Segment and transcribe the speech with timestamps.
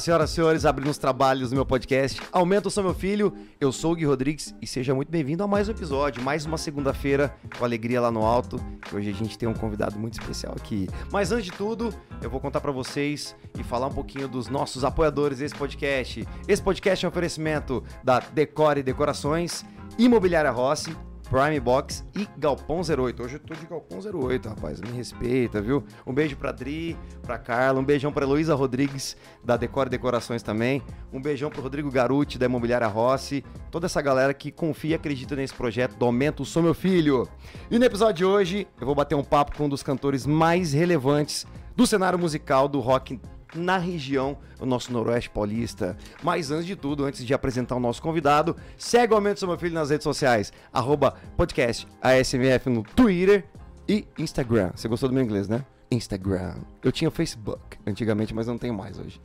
[0.00, 3.32] Senhoras e senhores, abrindo os trabalhos do meu podcast Aumenta o Seu Meu Filho.
[3.60, 6.56] Eu sou o Gui Rodrigues e seja muito bem-vindo a mais um episódio, mais uma
[6.56, 8.60] segunda-feira com alegria lá no alto.
[8.92, 10.88] Hoje a gente tem um convidado muito especial aqui.
[11.10, 14.84] Mas antes de tudo, eu vou contar para vocês e falar um pouquinho dos nossos
[14.84, 16.26] apoiadores desse podcast.
[16.46, 19.64] Esse podcast é um oferecimento da Decore Decorações,
[19.98, 20.96] Imobiliária Rossi,
[21.30, 23.22] Prime Box e Galpão 08.
[23.22, 24.80] Hoje eu tô de Galpão 08, rapaz.
[24.80, 25.84] Me respeita, viu?
[26.06, 30.82] Um beijo pra Dri, pra Carla, um beijão pra Heloísa Rodrigues, da Decore Decorações também.
[31.12, 33.44] Um beijão pro Rodrigo Garuti, da Imobiliária Rossi.
[33.70, 37.28] Toda essa galera que confia e acredita nesse projeto do Aumento Sou Meu Filho.
[37.70, 40.72] E no episódio de hoje, eu vou bater um papo com um dos cantores mais
[40.72, 43.20] relevantes do cenário musical do rock
[43.54, 45.96] na região, o nosso Noroeste Paulista.
[46.22, 49.58] Mas antes de tudo, antes de apresentar o nosso convidado, segue o Aumento Seu Meu
[49.58, 53.44] Filho nas redes sociais, arroba podcast ASMF no Twitter
[53.88, 54.70] e Instagram.
[54.74, 55.64] Você gostou do meu inglês, né?
[55.90, 56.54] Instagram.
[56.82, 59.20] Eu tinha Facebook antigamente, mas não tenho mais hoje.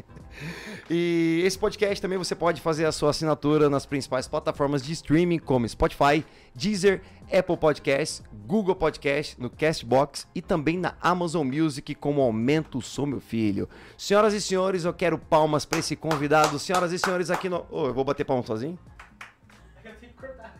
[0.90, 5.38] e esse podcast também você pode fazer a sua assinatura nas principais plataformas de streaming,
[5.38, 12.20] como Spotify, Deezer, Apple Podcasts, Google Podcasts, no Castbox e também na Amazon Music como
[12.22, 13.68] Aumento Sou Meu Filho.
[13.98, 16.58] Senhoras e senhores, eu quero palmas para esse convidado.
[16.58, 17.66] Senhoras e senhores, aqui no.
[17.70, 18.78] Oh, eu vou bater palmas sozinho?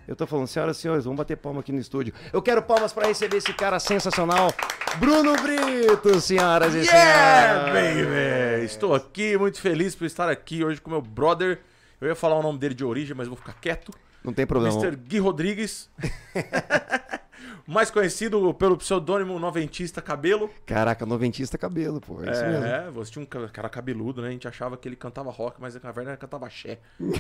[0.08, 2.14] Eu tô falando, senhoras e senhores, vamos bater palma aqui no estúdio.
[2.32, 4.52] Eu quero palmas para receber esse cara sensacional,
[5.00, 8.06] Bruno Brito, senhoras e Yeah, senhores.
[8.06, 8.64] baby!
[8.64, 11.60] Estou aqui, muito feliz por estar aqui hoje com meu brother.
[12.00, 13.90] Eu ia falar o nome dele de origem, mas vou ficar quieto.
[14.26, 14.76] Não tem problema.
[14.78, 14.94] Mr.
[14.96, 15.88] Gui Rodrigues.
[17.66, 20.48] Mais conhecido pelo pseudônimo Noventista Cabelo.
[20.64, 22.22] Caraca, noventista cabelo, pô.
[22.22, 22.64] É isso mesmo.
[22.64, 24.28] É, você tinha um ca- cara cabeludo, né?
[24.28, 26.78] A gente achava que ele cantava rock, mas na verdade ele cantava axé.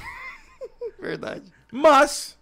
[1.00, 1.52] Verdade.
[1.70, 2.38] Mas,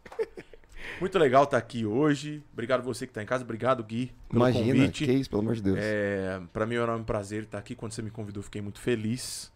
[1.00, 2.42] muito legal estar aqui hoje.
[2.52, 3.42] Obrigado você que está em casa.
[3.42, 5.04] Obrigado, Gui, pelo Imagina, convite.
[5.06, 5.78] que isso, pelo amor de Deus.
[5.80, 7.74] É, para mim era um prazer estar aqui.
[7.74, 9.50] Quando você me convidou, fiquei muito feliz.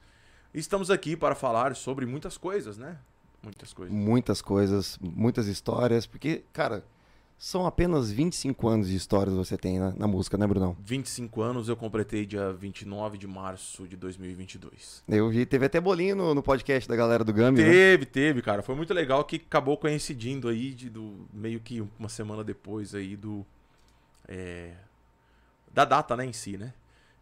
[0.53, 2.97] Estamos aqui para falar sobre muitas coisas, né?
[3.43, 3.95] Muitas coisas.
[3.95, 6.85] Muitas coisas, muitas histórias, porque, cara,
[7.39, 10.77] são apenas 25 anos de histórias você tem na, na música, né, Brunão?
[10.85, 15.05] 25 anos eu completei dia 29 de março de 2022.
[15.09, 17.71] Eu vi, teve até bolinho no, no podcast da galera do Gami, né?
[17.71, 18.61] Teve, teve, cara.
[18.61, 23.17] Foi muito legal que acabou coincidindo aí de, do, meio que uma semana depois aí
[23.17, 23.47] do
[24.27, 24.73] é,
[25.73, 26.75] da data, né, em si, né?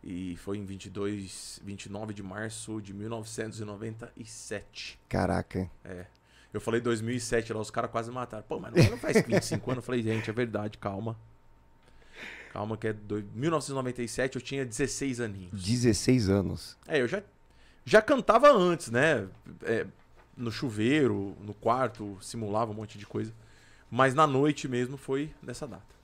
[0.09, 5.01] E foi em 22, 29 de março de 1997.
[5.09, 5.69] Caraca.
[6.55, 8.45] Eu falei 2007 lá, os caras quase mataram.
[8.49, 9.83] Pô, mas não, não faz 25 anos.
[9.83, 11.19] Eu falei, gente, é verdade, calma.
[12.53, 13.21] Calma, que é do...
[13.35, 15.61] 1997, eu tinha 16 aninhos.
[15.61, 16.79] 16 anos.
[16.87, 17.21] É, eu já,
[17.85, 19.27] já cantava antes, né?
[19.65, 19.89] É,
[20.37, 23.33] no chuveiro, no quarto, simulava um monte de coisa.
[23.91, 25.97] Mas na noite mesmo foi nessa data.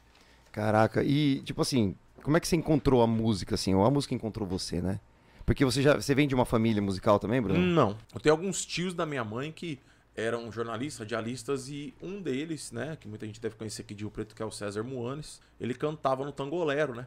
[0.50, 1.04] Caraca.
[1.04, 3.74] E, tipo assim, como é que você encontrou a música, assim?
[3.74, 5.00] Ou a música encontrou você, né?
[5.44, 5.94] Porque você já.
[5.94, 7.60] Você vem de uma família musical também, Bruno?
[7.60, 7.96] Não.
[8.14, 9.78] Eu tenho alguns tios da minha mãe que
[10.14, 14.10] eram jornalistas, radialistas, e um deles, né, que muita gente deve conhecer aqui de Rio
[14.10, 17.06] Preto, que é o César Moanes, ele cantava no Tangolero, né?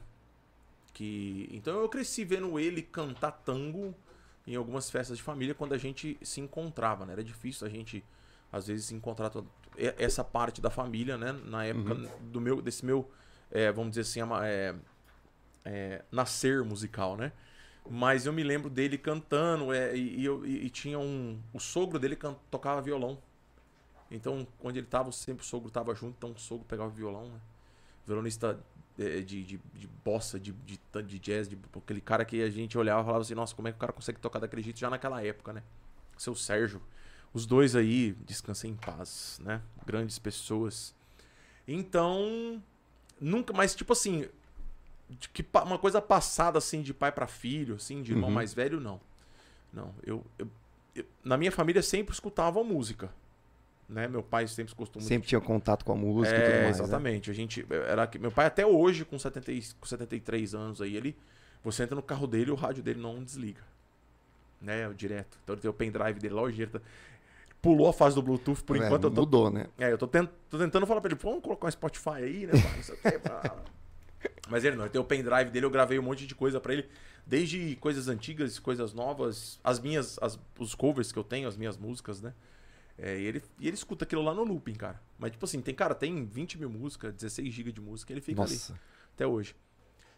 [0.94, 1.48] Que...
[1.52, 3.94] Então eu cresci vendo ele cantar tango
[4.48, 7.14] em algumas festas de família quando a gente se encontrava, né?
[7.14, 8.04] Era difícil a gente,
[8.52, 9.48] às vezes, encontrar toda...
[9.78, 11.32] essa parte da família, né?
[11.32, 13.10] Na época do meu, desse meu,
[13.52, 14.74] é, vamos dizer assim, é,
[15.66, 17.32] é, nascer musical, né?
[17.90, 21.40] Mas eu me lembro dele cantando, é, e, e eu- e- tinha um.
[21.54, 23.20] O sogro dele can- tocava violão.
[24.10, 27.40] Então, onde ele tava, sempre o sogro tava junto, então o sogro pegava violão, né?
[28.06, 28.60] Violonista
[29.00, 32.78] é, de, de, de bossa, de, de, de jazz, de, aquele cara que a gente
[32.78, 34.90] olhava e falava assim, nossa, como é que o cara consegue tocar daquele jeito já
[34.90, 35.64] naquela época, né?
[36.18, 36.82] Seu Sérgio.
[37.34, 39.62] Os dois aí, descansem em paz, né?
[39.86, 40.96] Grandes pessoas.
[41.68, 42.62] Então,
[43.20, 44.28] nunca, mas tipo assim,
[45.10, 48.36] de que uma coisa passada assim de pai pra filho, assim, de irmão Uhum.
[48.36, 49.00] mais velho, não.
[49.74, 50.48] Não, eu, eu-
[50.96, 53.10] eu- na minha família sempre escutavam música,
[53.88, 54.08] né?
[54.08, 55.08] Meu pai sempre escutou muito.
[55.10, 56.78] Sempre tinha contato com a música e é, tudo mais.
[56.80, 56.84] né?
[56.84, 57.30] exatamente.
[57.30, 60.96] A gente era que meu pai até hoje com 70 e- com 73 anos aí,
[60.96, 61.16] ele
[61.64, 63.62] você entra no carro dele, o rádio dele não desliga.
[64.62, 65.38] Né, direto.
[65.44, 66.80] Então ele tem o pendrive dele lá, ele tá-
[67.62, 69.68] pulou a fase do Bluetooth por É, enquanto eu tô Mudou, né?
[69.78, 72.54] é, eu tô, tent- tô tentando falar pra ele, vamos colocar um Spotify aí, né,
[72.54, 72.76] pai?
[72.78, 73.56] Não sei o quê, pá.
[74.50, 76.74] Mas ele não, ele tem o pendrive dele, eu gravei um monte de coisa pra
[76.74, 76.88] ele,
[77.26, 81.78] desde coisas antigas, coisas novas, as minhas, as- os covers que eu tenho, as minhas
[81.78, 82.34] músicas, né?
[82.98, 85.02] É, e, ele, e ele escuta aquilo lá no looping, cara.
[85.18, 88.42] Mas, tipo assim, tem, cara, tem 20 mil músicas, 16 GB de música, ele fica
[88.42, 88.80] ali Nossa.
[89.14, 89.56] até hoje.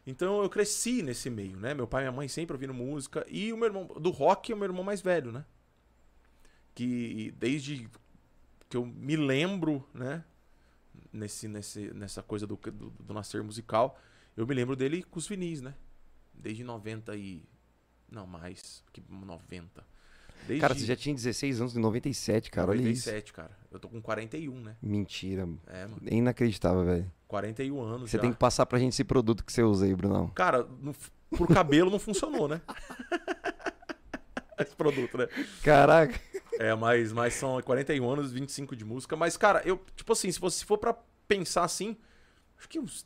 [0.06, 1.74] Então eu cresci nesse meio, né?
[1.74, 3.26] Meu pai e minha mãe sempre ouvindo música.
[3.30, 5.44] E o meu irmão, do rock, é o meu irmão mais velho, né?
[6.74, 7.90] Que desde
[8.70, 10.24] que eu me lembro, né?
[11.18, 14.00] Nesse, nesse, nessa coisa do, do, do nascer musical,
[14.36, 15.74] eu me lembro dele com os vinis, né?
[16.34, 17.44] Desde 90 e
[18.12, 18.84] Não, mais.
[18.94, 19.84] Que 90.
[20.46, 22.70] Desde Cara, você já tinha 16 anos em 97, cara.
[22.72, 23.08] Olha isso.
[23.08, 23.58] 97, cara.
[23.72, 24.76] Eu tô com 41, né?
[24.82, 25.50] Mentira.
[25.66, 26.02] É, mano.
[26.06, 27.12] É inacreditável, velho.
[27.28, 28.22] 41 anos Você já.
[28.22, 30.30] tem que passar pra gente esse produto que você usa aí, Brunão.
[30.30, 30.96] Cara, no,
[31.36, 32.62] por cabelo não funcionou, né?
[34.60, 35.28] Esse produto, né?
[35.62, 36.20] Caraca.
[36.60, 39.16] É, mas, mas são 41 anos, 25 de música.
[39.16, 40.96] Mas, cara, eu, tipo assim, se você for pra
[41.28, 41.96] pensar assim,
[42.58, 43.06] acho que uns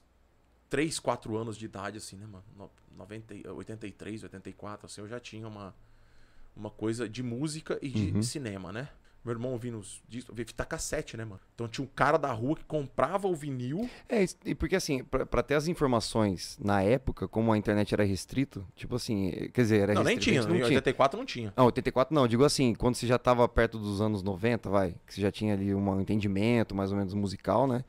[0.70, 2.44] 3, 4 anos de idade, assim, né, mano?
[2.56, 5.74] No- 90, 83, 84, assim, eu já tinha uma,
[6.56, 8.22] uma coisa de música e de Uhum.
[8.22, 8.90] cinema, né?
[9.24, 11.40] Meu irmão ouvindo os discos, fita cassete, né, mano?
[11.54, 13.88] Então tinha um cara da rua que comprava o vinil.
[14.10, 18.04] É, e porque assim, pra, pra ter as informações na época, como a internet era
[18.04, 20.78] restrito, tipo assim, quer dizer, era não, nem restrito, a tinha, em não tinha.
[20.80, 21.54] 84 não tinha.
[21.56, 25.14] Não, 84 não, digo assim, quando você já tava perto dos anos 90, vai, que
[25.14, 27.86] você já tinha ali um entendimento mais ou menos musical, né?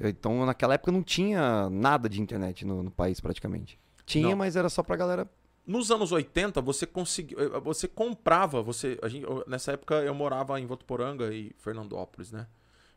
[0.00, 3.78] Então naquela época não tinha nada de internet no, no país praticamente.
[4.04, 4.36] Tinha, Não.
[4.36, 5.28] mas era só pra galera.
[5.66, 7.40] Nos anos 80, você conseguiu.
[7.40, 8.62] eh, Você comprava.
[8.62, 12.46] Você, a gente- nessa época eu morava em Votuporanga e Fernandópolis, né?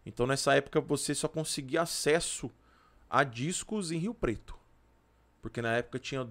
[0.05, 2.51] Então nessa época você só conseguia acesso
[3.09, 4.55] a discos em Rio Preto.
[5.41, 6.27] Porque na época tinha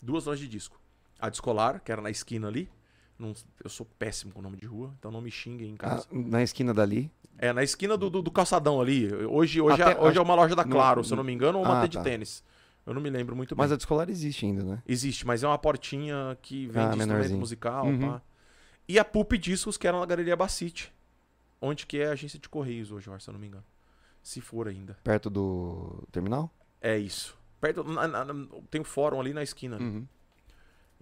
[0.00, 0.80] duas lojas de disco.
[1.18, 2.70] A Descolar, que era na esquina ali.
[3.18, 3.32] Não-
[3.62, 6.06] eu sou péssimo com o nome de rua, então não me xinguem em casa.
[6.10, 7.10] ah, na esquina dali.
[7.38, 9.12] É, na esquina do, do, do calçadão ali.
[9.26, 11.32] Hoje, hoje, Até- é, hoje é uma loja da no- Claro, se eu não me
[11.32, 12.02] engano, ou uma Ah, T de tá.
[12.04, 12.42] tênis.
[12.86, 13.62] Eu não me lembro muito bem.
[13.62, 14.82] Mas a descolar existe ainda, né?
[14.86, 17.38] Existe, mas é uma portinha que vende Ah, instrumento menorzinho.
[17.40, 17.98] musical, Uhum.
[18.12, 18.22] pá.
[18.86, 20.92] E a Pup Discos, que era na Galeria Bacite.
[21.60, 23.64] Onde que é a agência de Correios hoje, se eu não me engano.
[24.22, 24.98] Se for ainda.
[25.02, 26.50] Perto do terminal?
[26.80, 27.36] É isso.
[27.60, 29.76] Perto, na- na- na- tem um fórum ali na esquina.
[29.76, 30.06] ali.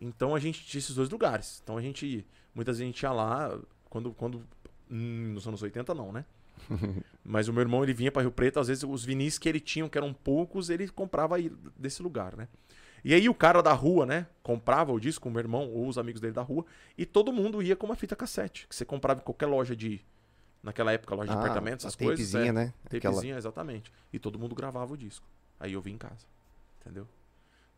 [0.03, 1.61] Então a gente tinha esses dois lugares.
[1.63, 2.27] Então a gente.
[2.55, 3.59] Muitas vezes a gente ia lá.
[3.89, 4.13] Quando.
[4.13, 4.43] quando
[4.91, 6.25] hum, nos anos 80 não, né?
[7.25, 9.61] Mas o meu irmão ele vinha para Rio Preto, às vezes os vinis que ele
[9.61, 12.49] tinha, que eram poucos, ele comprava aí desse lugar, né?
[13.05, 15.99] E aí o cara da rua, né, comprava o disco, o meu irmão ou os
[15.99, 16.65] amigos dele da rua,
[16.97, 20.01] e todo mundo ia com uma fita cassete, que você comprava em qualquer loja de
[20.63, 22.75] naquela época, loja de Ah, apartamentos, a essas coisas, tapezinha, é, né?
[22.85, 23.93] Aquela- tapezinha, exatamente.
[24.13, 25.27] E todo mundo gravava o disco.
[25.59, 26.25] Aí eu vim em casa.
[26.81, 27.09] Entendeu?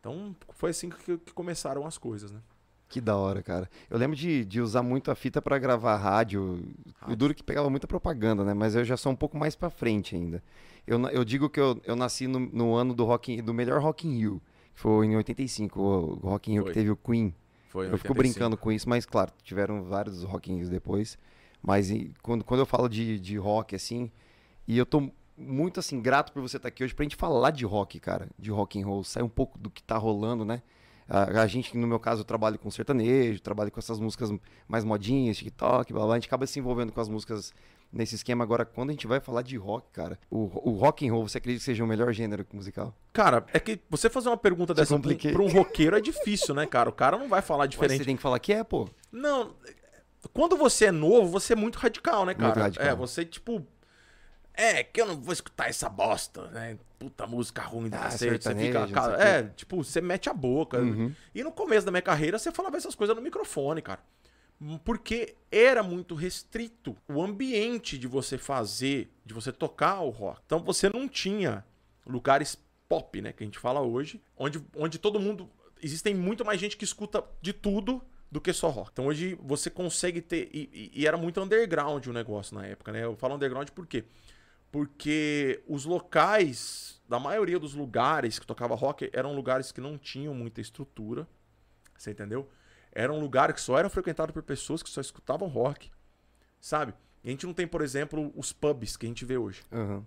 [0.05, 2.39] Então foi assim que, que começaram as coisas, né?
[2.87, 3.67] Que da hora, cara.
[3.89, 6.43] Eu lembro de, de usar muito a fita pra gravar rádio.
[6.43, 7.15] O Rádio.
[7.15, 8.53] duro é que pegava muita propaganda, né?
[8.53, 10.43] Mas eu já sou um pouco mais pra frente ainda.
[10.85, 14.07] Eu, eu digo que eu, eu nasci no, no ano do, rock, do melhor Rock
[14.07, 14.41] in Rio,
[14.75, 16.71] que foi em 85, o, o Rock in Rio Foi.
[16.71, 17.33] que teve o Queen.
[17.69, 18.15] Foi Eu fico 85.
[18.15, 21.17] brincando com isso, mas claro, tiveram vários Rock in Rios depois.
[21.63, 21.89] Mas
[22.21, 24.11] quando, quando eu falo de, de rock, assim,
[24.67, 27.65] e eu tô muito, assim, grato por você estar aqui hoje pra gente falar de
[27.65, 30.61] rock, cara, de rock and roll, sair um pouco do que tá rolando, né?
[31.07, 34.31] A, a gente, no meu caso, eu trabalho com sertanejo, trabalho com essas músicas
[34.67, 37.53] mais modinhas, TikTok, blá, blá, a gente acaba se envolvendo com as músicas
[37.91, 38.43] nesse esquema.
[38.43, 41.37] Agora, quando a gente vai falar de rock, cara, o, o rock and roll, você
[41.37, 42.93] acredita que seja o melhor gênero musical?
[43.13, 45.31] Cara, é que você fazer uma pergunta dessa pra um, compliquei.
[45.31, 46.89] pra um roqueiro é difícil, né, cara?
[46.89, 47.99] O cara não vai falar Mas diferente.
[47.99, 48.87] você tem que falar que é, pô.
[49.11, 49.53] Não,
[50.33, 52.47] quando você é novo, você é muito radical, né, cara?
[52.47, 52.87] Muito radical.
[52.87, 53.65] É, você, tipo.
[54.57, 56.77] É, que eu não vou escutar essa bosta, né?
[56.97, 58.43] Puta música ruim da Ah, cacete.
[58.43, 58.87] Você fica.
[58.87, 60.79] cara, é, tipo, você mete a boca.
[60.79, 61.13] Uhum.
[61.33, 63.99] E no começo da minha carreira, você falava essas coisas no microfone, cara.
[64.85, 70.41] Porque era muito restrito o ambiente de você fazer, de você tocar o rock.
[70.45, 71.63] Então você não tinha
[72.05, 72.57] lugares
[72.87, 75.49] pop, né, que a gente fala hoje, onde, onde todo mundo.
[75.83, 78.91] Existem muito mais gente que escuta de tudo do que só rock.
[78.93, 80.49] Então hoje você consegue ter.
[80.53, 83.03] E, e- e era muito underground o negócio na época, né?
[83.03, 84.05] Eu falo underground por quê?
[84.75, 90.35] Porque os locais, da maioria dos lugares que tocava rock, eram lugares que não tinham
[90.35, 91.25] muita estrutura.
[91.97, 92.49] Você entendeu?
[92.91, 95.89] Eram lugares que só eram frequentados por pessoas que só escutavam rock.
[96.59, 96.93] Sabe?
[97.23, 99.63] E a gente não tem, por exemplo, os pubs que a gente vê hoje.
[99.71, 100.05] Aham.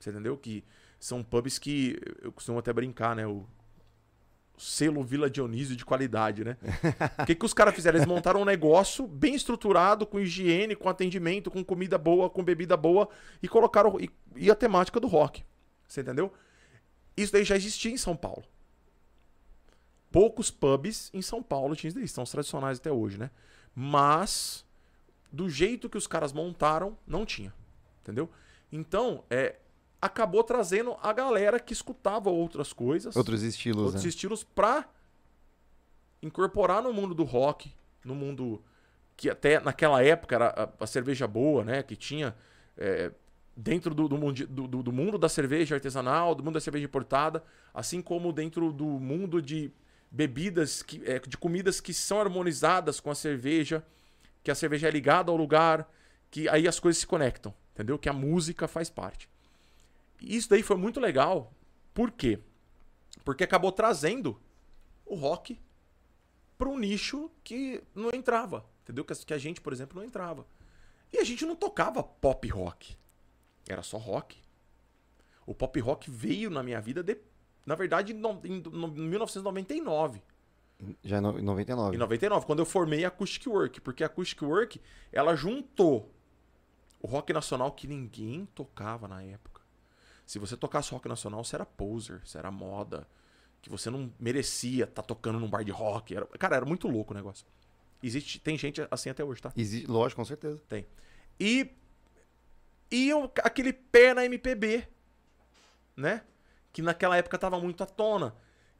[0.00, 0.38] Você entendeu?
[0.38, 0.64] Que
[0.98, 3.26] são pubs que eu costumo até brincar, né?
[3.26, 3.46] O
[4.56, 6.56] selo Vila Dionísio de qualidade, né?
[7.22, 7.98] O que, que os caras fizeram?
[7.98, 12.76] Eles montaram um negócio bem estruturado, com higiene, com atendimento, com comida boa, com bebida
[12.76, 13.08] boa,
[13.42, 13.98] e colocaram.
[14.00, 15.44] E, e a temática do rock.
[15.86, 16.32] Você entendeu?
[17.16, 18.44] Isso daí já existia em São Paulo.
[20.10, 23.30] Poucos pubs em São Paulo tinham isso daí, são os tradicionais até hoje, né?
[23.74, 24.64] Mas,
[25.30, 27.52] do jeito que os caras montaram, não tinha.
[28.02, 28.30] Entendeu?
[28.72, 29.56] Então, é,
[30.06, 34.08] acabou trazendo a galera que escutava outras coisas, Outros estilos, outros né?
[34.08, 34.88] estilos, pra
[36.22, 37.72] incorporar no mundo do rock,
[38.04, 38.62] no mundo
[39.16, 41.82] que até naquela época era a, cerveja boa, né?
[41.82, 42.34] Que tinha
[42.76, 43.10] é,
[43.56, 44.32] dentro do, do-
[44.68, 48.84] do- do mundo da cerveja artesanal, do mundo da cerveja importada, assim como dentro do
[48.84, 49.70] mundo de
[50.10, 53.82] bebidas, que, é, de comidas que são harmonizadas com a cerveja,
[54.42, 55.90] que a cerveja é ligada ao lugar,
[56.30, 57.98] que aí as coisas se conectam, entendeu?
[57.98, 59.28] Que a música faz parte.
[60.20, 61.52] Isso daí foi muito legal.
[61.92, 62.40] Por quê?
[63.24, 64.40] Porque acabou trazendo
[65.04, 65.58] o rock
[66.56, 68.64] para um nicho que não entrava.
[68.82, 69.04] Entendeu?
[69.04, 70.46] Que, que a gente, por exemplo, não entrava.
[71.12, 72.96] E a gente não tocava pop rock.
[73.68, 74.38] Era só rock.
[75.44, 77.18] O pop rock veio na minha vida, de,
[77.64, 80.22] na verdade, no, em, no, 1999.
[81.02, 81.96] Já em 99.
[81.96, 83.80] Em 99, quando eu formei a Acoustic Work.
[83.80, 84.80] Porque a Acoustic Work,
[85.12, 86.12] ela juntou
[87.00, 89.55] o rock nacional que ninguém tocava na época.
[90.26, 93.06] Se você tocasse rock nacional, você era poser, você era moda.
[93.62, 96.14] Que você não merecia estar tá tocando num bar de rock.
[96.14, 97.46] Era, cara, era muito louco o negócio.
[98.02, 99.52] Existe, tem gente assim até hoje, tá?
[99.56, 100.60] Existe, lógico, com certeza.
[100.68, 100.86] Tem.
[101.38, 101.70] E.
[102.90, 104.86] E eu, aquele pé na MPB,
[105.96, 106.22] né?
[106.72, 108.34] Que naquela época tava muito à tona.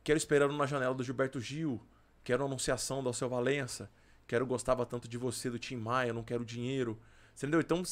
[0.05, 1.81] Quero esperando na janela do Gilberto Gil.
[2.23, 3.91] Quero a anunciação do Alceu Valença.
[4.27, 7.01] Quero gostava tanto de você, do Tim Maia, não quero dinheiro.
[7.37, 7.61] Entendeu?
[7.61, 7.83] Então,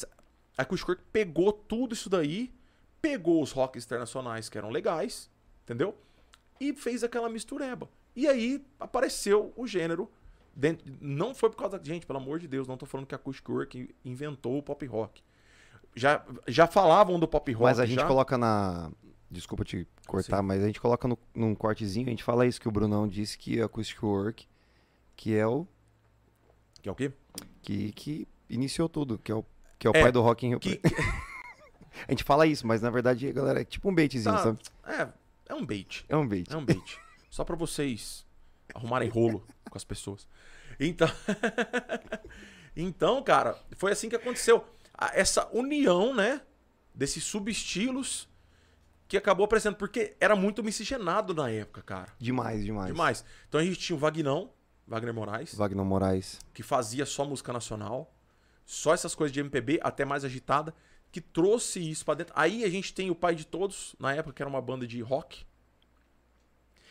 [0.57, 2.53] a Acústico pegou tudo isso daí,
[3.05, 5.29] pegou os rocks internacionais que eram legais,
[5.63, 5.95] entendeu?
[6.59, 7.87] E fez aquela mistureba.
[8.15, 10.09] E aí apareceu o gênero.
[10.55, 11.85] Dentro, não foi por causa da.
[11.85, 14.83] Gente, pelo amor de Deus, não tô falando que a Acoustic Work inventou o pop
[14.87, 15.21] rock.
[15.95, 17.63] Já, já falavam do pop rock.
[17.63, 18.07] Mas a gente já?
[18.07, 18.91] coloca na.
[19.29, 20.43] Desculpa te cortar, Sim.
[20.43, 23.37] mas a gente coloca no, num cortezinho, a gente fala isso que o Brunão disse
[23.37, 24.47] que a Acoustic Work,
[25.15, 25.67] que é o.
[26.81, 27.11] Que é o quê?
[27.61, 29.45] Que, que iniciou tudo, que é o
[29.77, 30.59] que é o é, pai do Rock in Rio.
[30.59, 30.79] Que...
[32.07, 34.59] a gente fala isso, mas na verdade, galera, é tipo um baitzinho, tá, sabe?
[34.85, 35.07] É,
[35.49, 36.05] é um bait.
[36.09, 36.51] É um bait.
[36.51, 36.99] É um bait.
[37.29, 38.25] Só para vocês
[38.73, 40.27] arrumarem rolo com as pessoas.
[40.79, 41.07] Então,
[42.75, 44.65] então, cara, foi assim que aconteceu.
[45.13, 46.41] Essa união, né,
[46.93, 48.29] desses subestilos
[49.07, 52.13] que acabou aparecendo, porque era muito miscigenado na época, cara.
[52.17, 52.87] Demais, demais.
[52.87, 53.25] Demais.
[53.47, 54.51] Então a gente tinha o Vagnão,
[54.87, 55.53] Wagner Moraes.
[55.53, 56.39] Wagner Moraes.
[56.53, 58.11] Que fazia só música nacional
[58.65, 60.73] só essas coisas de MPB, até mais agitada,
[61.15, 62.33] que trouxe isso para dentro.
[62.35, 64.99] Aí a gente tem o Pai de Todos, na época que era uma banda de
[64.99, 65.45] rock.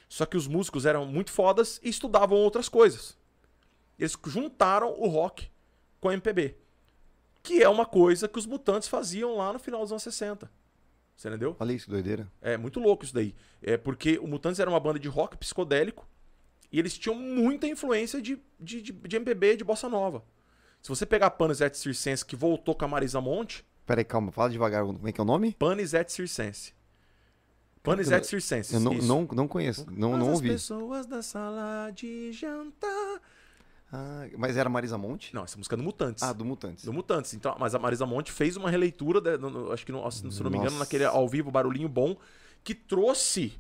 [0.09, 3.19] Só que os músicos eram muito fodas e estudavam outras coisas.
[3.99, 5.51] Eles juntaram o rock
[6.01, 6.57] com a MPB.
[7.43, 10.51] Que é uma coisa que os Mutantes faziam lá no final dos anos 60.
[11.15, 11.55] Você entendeu?
[11.61, 12.27] Olha isso, doideira.
[12.41, 13.35] É muito louco isso daí.
[13.61, 16.09] É porque o Mutantes era uma banda de rock psicodélico
[16.73, 20.25] e eles tinham muita influência de, de, de, de MPB, de bossa nova.
[20.81, 23.67] Se você pegar Panisette Circense, que voltou com a Marisa Monte.
[23.87, 25.55] Peraí, calma, fala devagar, como é que é o nome?
[25.59, 26.73] Panisette Circense.
[27.83, 28.73] Panisette Circense.
[28.73, 30.49] Eu não, não, não conheço, não, não ouvi.
[30.49, 33.21] As pessoas da sala de jantar.
[33.93, 35.35] Ah, mas era Marisa Monte?
[35.35, 36.23] Não, essa música é do Mutantes.
[36.23, 36.85] Ah, do Mutantes.
[36.85, 37.35] Do Mutantes.
[37.35, 40.51] Então, mas a Marisa Monte fez uma releitura, de, no, acho que, no, se não
[40.51, 42.17] me engano, naquele ao vivo, barulhinho bom,
[42.65, 43.53] que trouxe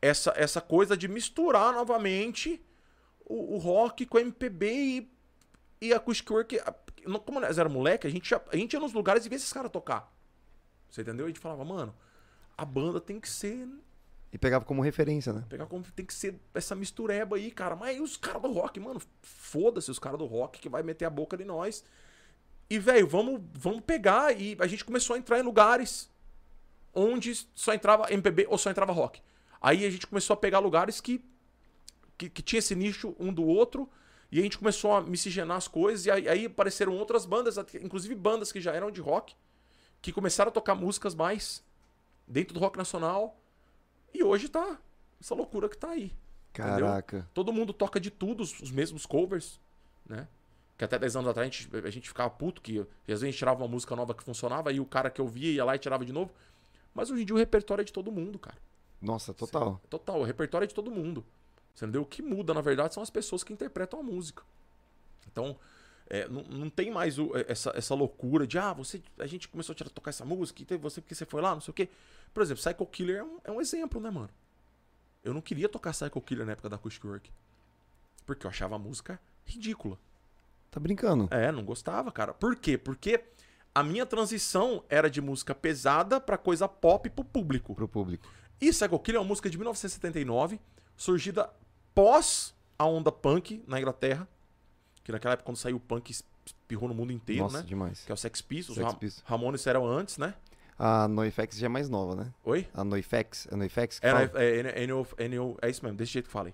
[0.00, 2.60] essa, essa coisa de misturar novamente
[3.26, 5.14] o, o rock com o MPB e
[5.84, 6.60] e a Acoustic Work,
[7.24, 9.52] como nós era moleque, a gente, ia, a gente ia nos lugares e via esses
[9.52, 10.12] caras tocar.
[10.90, 11.26] Você entendeu?
[11.26, 11.94] A gente falava, mano,
[12.56, 13.68] a banda tem que ser.
[14.32, 15.44] E pegava como referência, né?
[15.48, 17.76] Pegava como tem que ser essa mistureba aí, cara.
[17.76, 21.10] Mas os caras do rock, mano, foda-se os caras do rock que vai meter a
[21.10, 21.84] boca de nós.
[22.68, 24.32] E, velho, vamos, vamos pegar.
[24.32, 26.10] E a gente começou a entrar em lugares
[26.92, 29.20] onde só entrava MPB ou só entrava rock.
[29.60, 31.24] Aí a gente começou a pegar lugares que,
[32.16, 33.88] que, que tinha esse nicho um do outro.
[34.34, 38.16] E a gente começou a miscigenar as coisas, e aí, aí apareceram outras bandas, inclusive
[38.16, 39.32] bandas que já eram de rock,
[40.02, 41.62] que começaram a tocar músicas mais
[42.26, 43.38] dentro do rock nacional.
[44.12, 44.80] E hoje tá
[45.20, 46.12] essa loucura que tá aí.
[46.52, 47.18] Caraca.
[47.18, 47.30] Entendeu?
[47.32, 49.60] Todo mundo toca de tudo, os mesmos covers,
[50.04, 50.26] né?
[50.76, 53.26] Que até 10 anos atrás a gente, a gente ficava puto, que às vezes a
[53.26, 55.78] gente tirava uma música nova que funcionava, e o cara que ouvia ia lá e
[55.78, 56.32] tirava de novo.
[56.92, 58.58] Mas hoje em dia o repertório é de todo mundo, cara.
[59.00, 59.74] Nossa, total.
[59.74, 61.24] Sim, total, o repertório é de todo mundo.
[61.74, 62.02] Você entendeu?
[62.02, 64.42] O que muda, na verdade, são as pessoas que interpretam a música.
[65.30, 65.58] Então,
[66.08, 69.48] é, não, não tem mais o, é, essa, essa loucura de, ah, você, a gente
[69.48, 71.74] começou a tocar essa música e teve você porque você foi lá, não sei o
[71.74, 71.88] quê.
[72.32, 74.30] Por exemplo, Psycho Killer é um, é um exemplo, né, mano?
[75.24, 77.30] Eu não queria tocar Psycho Killer na época da Acoustic Work.
[78.26, 79.98] Porque eu achava a música ridícula.
[80.70, 81.28] Tá brincando?
[81.30, 82.34] É, não gostava, cara.
[82.34, 82.76] Por quê?
[82.76, 83.22] Porque
[83.74, 87.74] a minha transição era de música pesada para coisa pop pro público.
[87.74, 88.28] Pro público.
[88.60, 90.60] E Psycho Killer é uma música de 1979,
[90.96, 91.50] surgida
[91.94, 94.28] pós a onda punk na Inglaterra,
[95.02, 96.10] que naquela época quando saiu o punk
[96.44, 97.64] espirrou no mundo inteiro, Nossa, né?
[97.64, 98.04] demais.
[98.04, 99.24] Que é o Sex Pistols, Sex Pistols.
[99.26, 100.34] Ramones eram antes, né?
[100.78, 102.34] A NoFX já é mais nova, né?
[102.44, 102.66] Oi?
[102.74, 104.30] A NoFX, a NoFX que é, fala?
[104.34, 104.84] é,
[105.60, 106.52] é, isso mesmo, desse jeito que falei.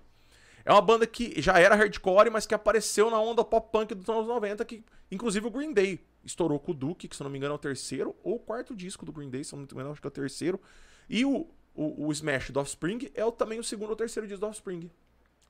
[0.63, 4.07] É uma banda que já era hardcore, mas que apareceu na onda pop punk dos
[4.07, 7.37] anos 90, que inclusive o Green Day estourou com o Duke, que se não me
[7.37, 9.99] engano é o terceiro ou quarto disco do Green Day, se não me engano acho
[9.99, 10.61] que é o terceiro.
[11.09, 14.41] E o, o, o Smash do Offspring é o, também o segundo ou terceiro disco
[14.41, 14.91] do Offspring.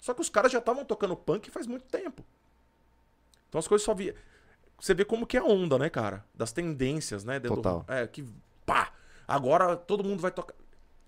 [0.02, 2.26] Só que os caras já estavam tocando punk faz muito tempo.
[3.48, 4.16] Então as coisas só via.
[4.80, 6.26] Você vê como que é a onda, né, cara?
[6.36, 7.40] Das tendências, né?
[7.40, 7.86] Total.
[7.88, 7.94] Do...
[7.94, 8.26] É, que
[8.66, 8.92] pá!
[9.28, 10.56] Agora todo mundo vai tocar.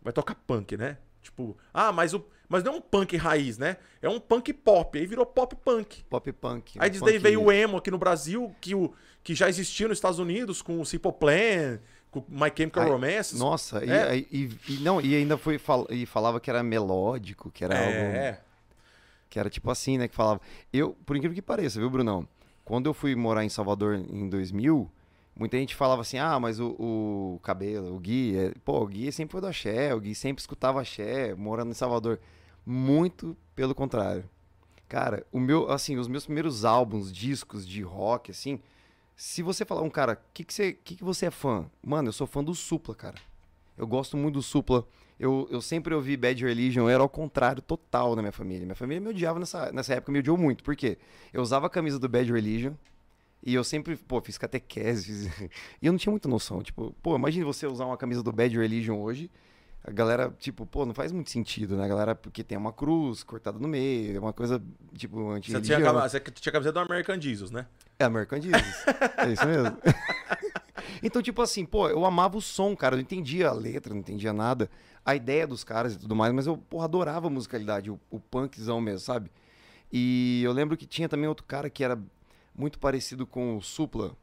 [0.02, 0.98] Vai tocar punk, né?
[1.22, 2.24] Tipo, ah, mas o.
[2.48, 3.78] Mas não é um punk raiz, né?
[4.00, 5.00] É um punk pop.
[5.00, 6.04] Aí virou pop punk.
[6.04, 6.76] Pop punk.
[6.78, 9.98] Aí um daí veio o emo aqui no Brasil, que, o, que já existia nos
[9.98, 11.80] Estados Unidos, com o Simple Plan,
[12.12, 13.36] com My Chemical Ai, Romance.
[13.38, 14.04] Nossa, e, É.
[14.04, 17.76] aí- e- e não, e ainda foi fal- e falava que era melódico, que era
[17.80, 18.42] algo É.
[19.34, 20.40] que era tipo assim, né, que falava.
[20.72, 22.28] Eu, por incrível que pareça, viu, Brunão?
[22.64, 24.88] Quando eu fui morar em Salvador em 2000,
[25.36, 29.12] muita gente falava assim: "Ah, mas o, o cabelo, o Gui, é- pô, o Gui
[29.12, 32.20] sempre foi do axé, o Gui sempre escutava axé, morando em Salvador".
[32.64, 34.24] Muito pelo contrário.
[34.88, 38.60] Cara, o meu, assim, os meus primeiros álbuns, discos de rock assim,
[39.16, 41.66] se você falar um cara, que que você, que que você é fã?
[41.84, 43.16] Mano, eu sou fã do Supla, cara.
[43.76, 44.86] Eu gosto muito do Supla.
[45.20, 48.66] Eu, eu sempre ouvi Bad Religion, eu era ao contrário total na minha família.
[48.66, 50.64] Minha família me odiava nessa, nessa época, me odiou muito.
[50.64, 50.98] Por quê?
[51.32, 52.74] Eu usava a camisa do Bad Religion
[53.46, 55.06] e eu sempre, pô, fiz catequese.
[55.06, 55.26] Fiz...
[55.82, 56.64] e eu não tinha muita noção.
[56.64, 59.30] Tipo, pô, imagine você usar uma camisa do Bad Religion hoje.
[59.86, 61.84] A galera, tipo, pô, não faz muito sentido, né?
[61.84, 64.64] A galera, porque tem uma cruz cortada no meio, é uma coisa,
[64.96, 67.66] tipo, Você tinha, você tinha a camiseta do American Jesus, né?
[68.00, 68.86] É American Jesus.
[69.18, 69.78] é isso mesmo.
[71.04, 72.96] então, tipo assim, pô, eu amava o som, cara.
[72.96, 74.70] Eu não entendia a letra, não entendia nada.
[75.06, 78.20] A ideia dos caras e tudo mais, mas eu, porra, adorava a musicalidade, o, o
[78.20, 79.30] punkzão mesmo, sabe?
[79.92, 82.00] E eu lembro que tinha também outro cara que era
[82.56, 84.16] muito parecido com o Supla,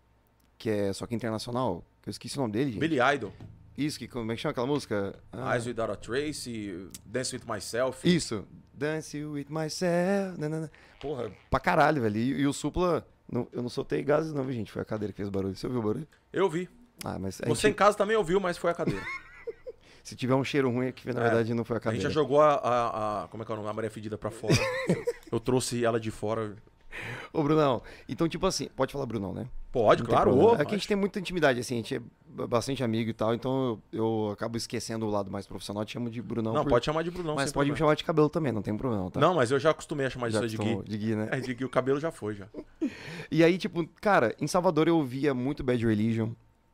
[0.59, 1.85] que é só que internacional.
[2.03, 2.81] Que eu esqueci o nome dele, gente.
[2.81, 3.33] Billy Idol,
[3.77, 5.19] Isso, que, como é que chama aquela música?
[5.31, 8.09] Ah, Eyes Without a Trace, Dance With Myself.
[8.09, 8.45] Isso.
[8.73, 10.41] Dance with myself.
[10.41, 10.71] nanana.
[11.01, 12.17] Porra, pra caralho, velho.
[12.17, 13.07] E, e o Supla.
[13.31, 14.73] Não- eu não soltei gases, não, viu, gente?
[14.73, 15.55] Foi a cadeira que fez barulho.
[15.55, 16.09] Você ouviu o barulho?
[16.33, 16.69] Eu vi.
[17.05, 19.01] Ah, mas Você em gente- casa também ouviu, mas foi a cadeira.
[20.03, 21.25] se tiver um cheiro ruim é que na É.
[21.25, 22.09] verdade não foi a A gente cadeira.
[22.09, 23.69] já jogou a, a- a- Como é que é o nome?
[23.69, 24.55] A Maria Fedida pra fora.
[25.33, 26.57] Eu trouxe ela de fora.
[27.33, 29.47] Ô, Brunão, então tipo assim, pode falar Brunão, né?
[29.73, 30.35] Pode, Não claro.
[30.35, 32.01] ô, é que a gente tem muita intimidade, assim, a gente é
[32.47, 36.11] bastante amigo e tal, então eu, eu acabo esquecendo o lado mais profissional, te chamo
[36.11, 36.53] de Brunão.
[36.53, 37.37] Não, por- pode chamar de Brunão.
[37.37, 37.79] Mas pode me problema.
[37.79, 39.21] chamar de cabelo também, não tem problema, tá?
[39.21, 40.83] Não, mas eu já acostumei a chamar Já de Gui.
[40.85, 41.29] de Gui, né?
[41.31, 42.47] É, de Gui, o cabelo já foi, já.
[43.31, 46.31] E aí, tipo, cara, em Salvador eu ouvia muito Bad Religion,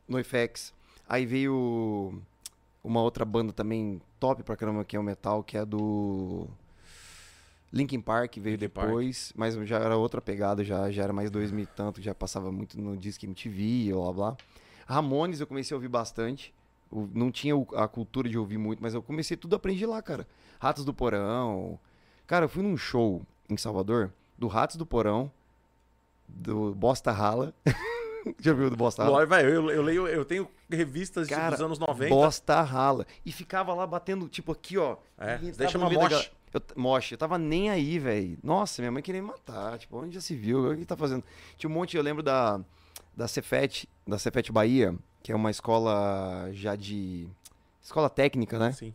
[0.08, 0.72] NoFX.
[1.06, 2.14] Aí veio
[2.82, 6.46] uma outra banda também top pra caramba, que é o metal, que é do
[7.72, 8.86] Linkin Park, veio Linkin Park.
[8.88, 12.50] depois, mas já era outra pegada, já, já era mais 2000 e tanto, já passava
[12.52, 14.36] muito no Disque MTV, blá blá blá.
[14.86, 16.54] Ramones eu comecei a ouvir bastante.
[17.12, 20.26] Não tinha a cultura de ouvir muito, mas eu comecei tudo a aprender lá, cara.
[20.60, 21.78] Ratos do Porão.
[22.26, 25.30] Cara, eu fui num show em Salvador do Ratos do Porão,
[26.28, 27.52] do Bosta Rala.
[28.40, 29.24] Já viu do Bosta Rala?
[29.26, 32.08] Velho, eu, eu leio, eu tenho revistas Cara, dos anos 90.
[32.08, 33.06] Bosta Rala.
[33.24, 34.96] E ficava lá batendo, tipo, aqui, ó.
[35.18, 35.92] É, E da mosh.
[35.94, 36.30] galera.
[36.52, 38.38] Eu, mosh, eu tava nem aí, velho.
[38.42, 39.78] Nossa, minha mãe queria me matar.
[39.78, 40.70] Tipo, onde já se viu?
[40.70, 41.24] O que tá fazendo?
[41.56, 42.60] Tinha um monte, eu lembro da,
[43.14, 47.28] da Cefet, da Cefet Bahia, que é uma escola já de.
[47.82, 48.72] Escola técnica, né?
[48.72, 48.92] Sim.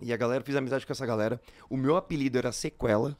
[0.00, 1.40] E a galera, fiz amizade com essa galera.
[1.68, 3.16] O meu apelido era Sequela.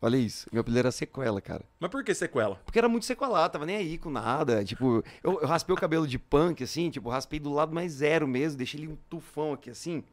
[0.00, 1.64] Olha isso, meu apelido era Sequela, cara.
[1.80, 2.54] Mas por que sequela?
[2.64, 4.64] Porque era muito sequelado, tava nem aí com nada.
[4.64, 8.28] Tipo, eu, eu raspei o cabelo de punk, assim, tipo, raspei do lado mais zero
[8.28, 10.04] mesmo, deixei ele um tufão aqui, assim.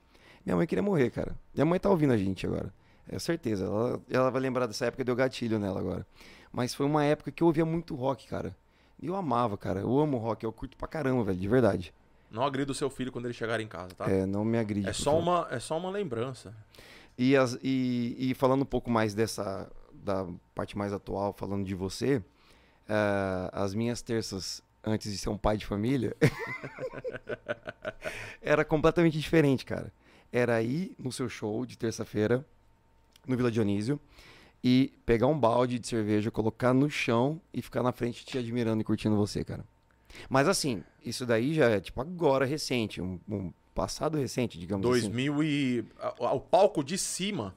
[0.46, 1.36] Minha mãe queria morrer, cara.
[1.54, 2.72] Minha mãe tá ouvindo a gente agora.
[3.10, 3.66] É certeza.
[3.66, 6.06] Ela, ela vai lembrar dessa época, deu gatilho nela agora.
[6.52, 8.56] Mas foi uma época que eu ouvia muito rock, cara.
[9.02, 9.82] E eu amava, cara.
[9.82, 11.94] Eu amo rock, eu curto pra caramba, velho, de verdade.
[12.32, 14.10] Não agrida o seu filho quando ele chegar em casa, tá?
[14.10, 14.88] É, não me agride.
[14.90, 15.22] É só, favor.
[15.22, 16.54] uma, é só uma lembrança.
[17.18, 21.74] E, as- e- e falando um pouco mais dessa da parte mais atual, falando de
[21.74, 22.22] você,
[22.88, 26.16] eh, as minhas terças antes de ser um pai de família
[28.42, 29.92] era completamente diferente, cara.
[30.38, 32.46] Era ir no seu show de terça-feira
[33.26, 33.98] no Vila Dionísio
[34.62, 38.82] e pegar um balde de cerveja, colocar no chão e ficar na frente te admirando
[38.82, 39.64] e curtindo você, cara.
[40.30, 45.02] Mas assim, isso daí já é tipo agora recente, um, um passado recente, digamos assim.
[45.04, 45.86] 2000 e...
[46.00, 47.56] a- O palco de cima...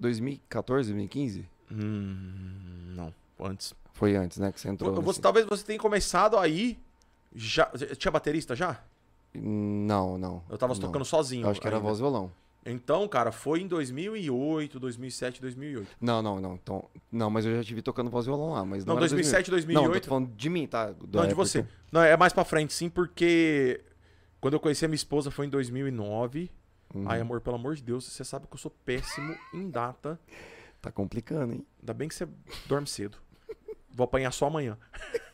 [0.00, 1.46] 2014, 2015?
[1.72, 3.74] Hum, não, antes.
[3.92, 4.50] Foi antes, né?
[4.52, 4.94] Que você entrou.
[4.94, 6.78] Você, nesse- talvez você tenha começado aí...
[7.34, 7.66] Já,
[7.98, 8.80] tinha baterista já?
[9.34, 10.42] Não, não.
[10.48, 10.80] Eu tava não.
[10.80, 11.46] tocando sozinho.
[11.46, 11.86] Eu acho que era ainda.
[11.86, 12.32] voz e violão.
[12.66, 15.88] Então, cara, foi em 2008, 2007, 2008.
[16.00, 16.54] Não, não, não.
[16.54, 18.64] Então, não, mas eu já tive tocando voz e violão lá.
[18.64, 19.74] Mas não, Não, era 2007, 2008.
[19.74, 20.04] Não, 2008.
[20.04, 20.92] tô falando de mim, tá?
[20.92, 21.66] Da Não, de você.
[21.90, 23.80] Não, é mais pra frente, sim, porque
[24.40, 26.50] quando eu conheci a minha esposa foi em 2009.
[26.94, 27.04] Uhum.
[27.06, 30.18] Ai, amor, pelo amor de Deus, você sabe que eu sou péssimo em data.
[30.80, 31.66] Tá complicando, hein?
[31.80, 32.28] Ainda bem que você
[32.66, 33.18] dorme cedo.
[33.90, 34.76] Vou apanhar só amanhã.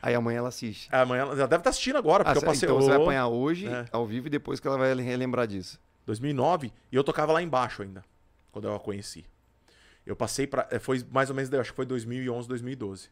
[0.00, 0.88] Aí amanhã ela assiste.
[0.94, 2.68] Amanhã ela já deve estar assistindo agora, Ah, porque cê- eu passei.
[2.68, 3.86] então você vai apanhar hoje, É.
[3.92, 5.80] ao vivo, e depois que ela vai relembrar disso.
[6.06, 8.04] 2009 e eu tocava lá embaixo ainda,
[8.52, 9.24] quando eu a conheci.
[10.06, 10.68] Eu passei pra.
[10.70, 13.08] eh, Foi mais ou menos, acho que foi 2011, 2012.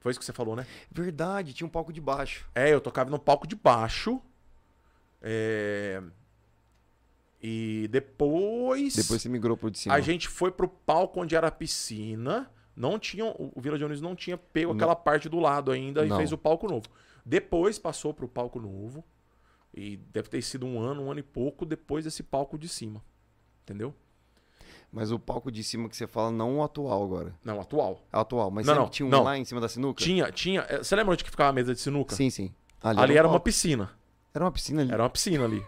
[0.00, 0.64] Foi isso que você falou, né?
[0.90, 2.46] Verdade, tinha um palco de baixo.
[2.54, 4.20] É, eu tocava no palco de baixo.
[5.20, 6.00] é,
[7.42, 8.94] E depois.
[8.96, 9.94] Depois você migrou pro de cima.
[9.94, 12.50] A gente foi pro palco onde era a piscina.
[12.76, 13.24] Não tinha.
[13.24, 14.76] O Vila Dionísio não tinha pego Não.
[14.76, 16.14] aquela parte do lado ainda Não.
[16.14, 16.86] e fez o palco novo.
[17.24, 19.02] Depois passou pro palco novo.
[19.74, 23.02] E deve ter sido um ano, um ano e pouco depois desse palco de cima.
[23.64, 23.94] Entendeu?
[24.90, 27.34] Mas o palco de cima que você fala, não o atual agora.
[27.44, 28.00] Não, atual.
[28.12, 29.22] É o atual, mas Não, não, tinha um não.
[29.24, 30.02] lá em cima da sinuca?
[30.02, 30.60] Tinha, tinha.
[30.68, 32.14] eh, Você lembra onde que ficava a mesa de sinuca?
[32.14, 32.54] Sim, sim.
[32.82, 33.44] Ali o era uma palco.
[33.44, 33.90] piscina.
[34.32, 34.92] Era uma piscina ali.
[34.92, 35.62] Era uma piscina ali.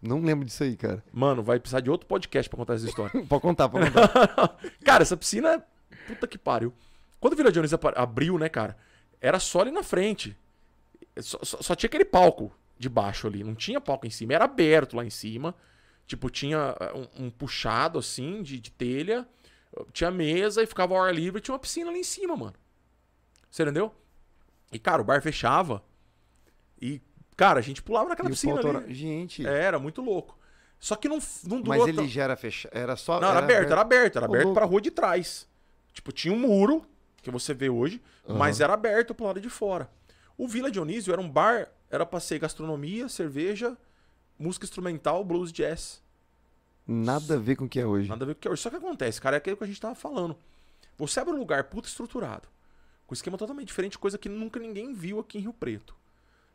[0.00, 1.02] Não lembro disso aí, cara.
[1.12, 3.10] Mano, vai precisar de outro podcast pra contar essa história.
[3.26, 4.56] pode contar, pode contar.
[4.84, 5.62] cara, essa piscina é.
[6.08, 6.72] Puta que pariu.
[7.20, 8.76] Quando o Vila Dionísio abriu, né, cara?
[9.20, 10.36] Era só ali na frente.
[11.20, 13.44] Só, só- só tinha aquele palco de baixo ali.
[13.44, 14.34] Não tinha palco em cima.
[14.34, 15.54] Era aberto lá em cima.
[16.06, 19.26] Tipo, tinha eh, um, um puxado assim de, de telha.
[19.92, 21.40] Tinha mesa e ficava ao ar livre.
[21.40, 22.54] Tinha uma piscina ali em cima, mano.
[23.50, 23.94] Você entendeu?
[24.72, 25.82] E, cara, o bar fechava.
[26.80, 27.00] E,
[27.36, 28.68] cara, a gente pulava naquela E piscina ali.
[28.68, 30.38] era- Gente, É, era muito louco.
[30.80, 32.70] Só que não, não durou mas tão- ele já era fechado.
[32.76, 33.20] Era só.
[33.20, 34.60] não, era aberto, era aberto, era aberto louco.
[34.60, 35.48] pra rua de trás.
[35.98, 36.86] Tipo, tinha um muro,
[37.20, 38.38] que você vê hoje, Aham.
[38.38, 39.90] mas era aberto pro lado de fora.
[40.36, 43.76] O Vila Dionísio era um bar, era pra ser gastronomia, cerveja,
[44.38, 46.00] música instrumental, blues, jazz.
[46.86, 48.08] Nada a ver com o que é hoje.
[48.08, 48.62] Nada a ver com o que é hoje.
[48.62, 50.36] Só que acontece, cara, é aquilo que a gente tava falando.
[50.96, 52.48] Você abre um lugar puta estruturado,
[53.04, 55.96] com esquema totalmente diferente, coisa que nunca ninguém viu aqui em Rio Preto.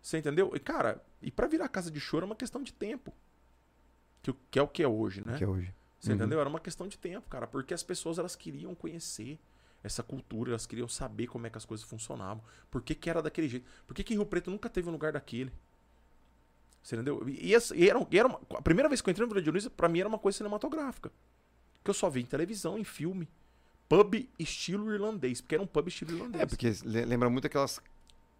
[0.02, 0.54] Você entendeu?
[0.56, 3.14] E, cara, e pra virar casa de choro é uma questão de tempo.
[4.22, 5.38] Que, que é o que é hoje, né?
[5.38, 5.74] Que é hoje.
[6.04, 6.18] Você Uhum.
[6.18, 6.40] entendeu?
[6.42, 7.48] Era uma questão de tempo, cara.
[7.48, 9.40] Porque as pessoas elas queriam conhecer
[9.82, 12.44] essa cultura, elas queriam saber como é que as coisas funcionavam.
[12.70, 13.66] Por que, que era daquele jeito?
[13.88, 15.50] Por que, que Rio Preto nunca teve um lugar daquele?
[16.82, 17.24] Você entendeu?
[17.30, 19.70] E, essa- e era, e era uma- a primeira vez que eu entrei no Vila
[19.70, 21.10] pra mim era uma coisa cinematográfica.
[21.82, 23.30] Que eu só vi em televisão, em filme.
[23.88, 25.40] Pub estilo irlandês.
[25.40, 26.44] Porque era um pub estilo irlandês.
[26.44, 27.80] É, porque le- lembra muito aquelas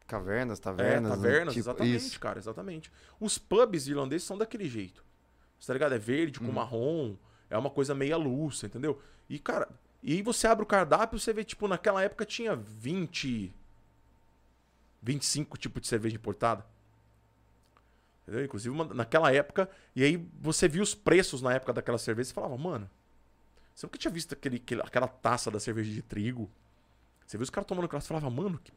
[0.06, 1.10] cavernas, É, tavernas.
[1.12, 1.16] né?
[1.16, 2.20] tavernas, Tipo, exatamente, Isso.
[2.20, 2.92] cara, exatamente.
[3.22, 5.02] Os pubs irlandeses são daquele jeito.
[5.60, 5.94] Você tá ligado?
[5.94, 6.52] É verde com Uhum.
[6.54, 7.16] marrom,
[7.54, 9.02] é uma coisa meia você entendeu?
[9.30, 9.70] E, cara,
[10.02, 13.54] e aí você abre o cardápio, você vê, tipo, naquela época tinha 20,
[15.02, 16.66] 25 tipos de cerveja importada.
[18.24, 18.46] Entendeu?
[18.46, 22.34] Inclusive, uma- naquela época, e aí você viu os preços na época daquela cerveja, você
[22.34, 22.90] falava, mano,
[23.76, 26.50] você nunca tinha visto aquele, aquele- aquela taça da cerveja de trigo?
[27.26, 28.72] Você viu os caras tomando aquela, você falava, mano, que,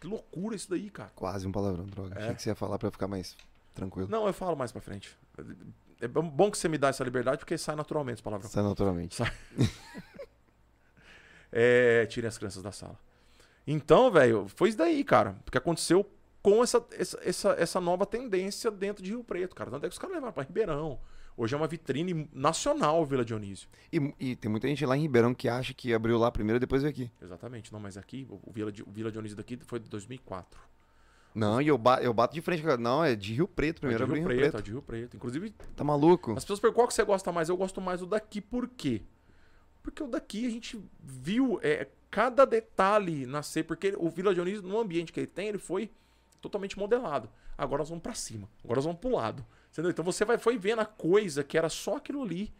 [0.00, 1.10] que loucura isso daí, cara.
[1.14, 2.14] Quase um palavrão, droga.
[2.14, 2.22] É.
[2.22, 3.36] Achei que você ia falar pra ficar mais
[3.74, 4.08] tranquilo.
[4.08, 5.16] Não, eu falo mais pra frente.
[6.04, 8.50] É bom que você me dá essa liberdade porque sai naturalmente as palavras.
[8.50, 9.22] Sai naturalmente.
[11.56, 12.98] É, tirem as crianças da sala.
[13.64, 15.36] Então, velho, foi isso daí, cara.
[15.44, 16.04] Porque aconteceu
[16.42, 19.70] com essa, essa, essa, essa nova tendência dentro de Rio Preto, cara.
[19.70, 20.98] Tanto é que os caras levaram pra Ribeirão.
[21.36, 23.68] Hoje é uma vitrine nacional, Vila Dionísio.
[23.92, 26.60] E, e tem muita gente lá em Ribeirão que acha que abriu lá primeiro e
[26.60, 27.08] depois veio aqui.
[27.22, 27.72] Exatamente.
[27.72, 30.60] Não, mas aqui, o Vila, o Vila Dionísio daqui foi de 2004.
[31.34, 32.62] Não, e eu, ba- eu bato de frente.
[32.78, 34.04] Não, é de Rio Preto primeiro.
[34.04, 34.58] é de Rio em Preto, Rio Preto.
[34.58, 35.16] é de Rio Preto.
[35.16, 36.32] Inclusive, Tá maluco?
[36.32, 37.48] As pessoas perguntam qual que você gosta mais.
[37.48, 39.02] Eu gosto mais do daqui, por quê?
[39.82, 44.78] Porque o daqui a gente viu é, cada detalhe nascer, porque o Vila Dionísio, no
[44.78, 45.90] ambiente que ele tem, ele foi
[46.40, 47.28] totalmente modelado.
[47.58, 49.44] Agora nós vamos pra cima, agora nós vamos pro lado.
[49.72, 49.90] Entendeu?
[49.90, 52.52] Então você vai, foi vendo a coisa que era só aquilo ali,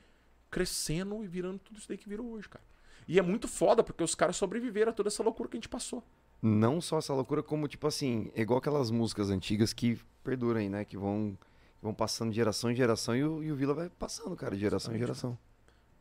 [0.50, 2.64] crescendo e virando tudo isso daí que virou hoje, cara.
[3.06, 5.68] E é muito foda, porque os caras sobreviveram a toda essa loucura que a gente
[5.68, 6.02] passou.
[6.46, 10.68] Não só essa loucura, como, tipo assim, é igual aquelas músicas antigas que perduram aí,
[10.68, 10.84] né?
[10.84, 11.38] Que vão,
[11.80, 14.60] vão passando de geração em geração e o, e o Vila vai passando, cara, de
[14.60, 15.38] geração em geração.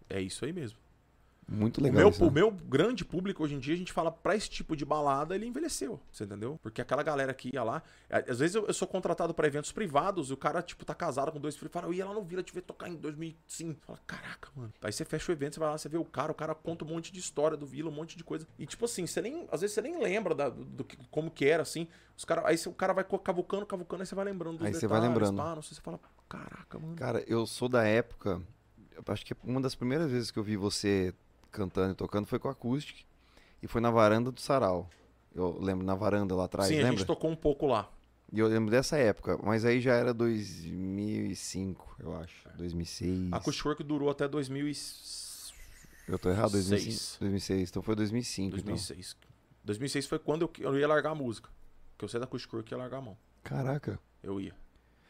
[0.10, 0.78] É isso aí mesmo.
[1.54, 2.00] Muito O legal.
[2.00, 2.34] meu, isso, o né?
[2.34, 5.46] meu grande público hoje em dia, a gente fala pra esse tipo de balada, ele
[5.46, 6.00] envelheceu.
[6.12, 6.60] Você entendeu?
[6.62, 7.84] Porque aquela galera que ia lá.
[8.10, 10.96] é, Às vezes eu, eu sou contratado pra eventos privados e o cara, tipo, tá
[10.96, 11.72] casado com dois filhos.
[11.72, 13.80] Fala, eu ia lá no Vila te ver tocar em 2005.
[13.86, 14.74] Fala, caraca, mano.
[14.82, 16.84] Aí você fecha o evento, você vai lá, você vê o cara, o cara conta
[16.84, 18.48] um monte de história do Vila, um monte de coisa.
[18.58, 19.48] E, tipo assim, você nem.
[19.52, 21.88] Às vezes você nem lembra da- do, do como que era, assim.
[22.18, 24.74] Os cara, aí você- o cara vai cavucando, cavucando, aí você vai lembrando dos Aí
[24.74, 25.02] você detalhes.
[25.04, 25.38] vai lembrando.
[25.38, 26.96] Pá, não sei, você fala, caraca, mano.
[26.96, 28.42] Cara, eu sou da época.
[29.08, 31.14] acho que uma das primeiras vezes que eu vi você
[31.54, 33.00] cantando e tocando foi com acústica.
[33.62, 34.90] E foi na varanda do Sarau.
[35.34, 36.98] Eu lembro na varanda lá atrás, Sim, a lembra?
[36.98, 37.90] gente tocou um pouco lá.
[38.32, 42.50] E eu lembro dessa época, mas aí já era 2005, eu acho.
[42.50, 42.58] É.
[42.58, 43.32] 2006.
[43.32, 44.74] A Acústico Work durou até 2000 e...
[46.08, 47.18] Eu tô errado, 2005, Seis.
[47.20, 47.70] 2006.
[47.70, 48.66] Então foi 2005, então.
[48.74, 49.16] 2006.
[49.64, 51.50] 2006 foi quando eu, eu ia largar a música.
[51.98, 53.18] Que eu saí da Acústico Work e ia largar a mão.
[53.44, 54.00] Caraca.
[54.22, 54.54] Eu ia.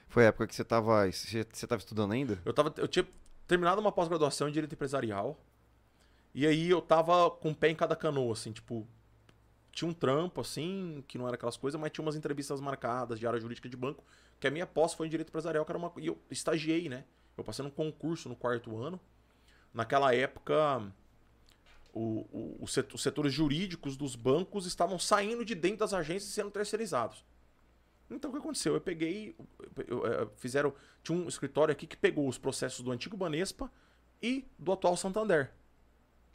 [0.10, 1.10] Foi a época que você tava.
[1.10, 2.40] Você, você tava estudando ainda?
[2.46, 3.08] Eu, tava, eu tinha
[3.48, 5.40] terminado uma pós-graduação em Direito Empresarial.
[6.34, 8.88] E aí eu tava com o pé em cada canoa, assim, tipo...
[9.72, 13.26] Tinha um trampo, assim, que não era aquelas coisas, mas tinha umas entrevistas marcadas de
[13.26, 14.04] área jurídica de banco,
[14.40, 15.92] que a minha pós foi em Direito Empresarial, que era uma...
[15.98, 17.06] E eu estagiei, né?
[17.36, 19.00] Eu passei num concurso no quarto ano.
[19.74, 20.94] Naquela época,
[21.92, 26.30] o, o, o set- os setores jurídicos dos bancos estavam saindo de dentro das agências
[26.32, 27.26] e sendo terceirizados.
[28.10, 28.76] Então o que aconteceu?
[28.76, 29.36] Eu peguei.
[29.88, 30.74] eu, eh, fizeram.
[31.02, 33.72] Tinha um escritório aqui que pegou os processos do antigo Banespa
[34.22, 35.52] e do atual Santander.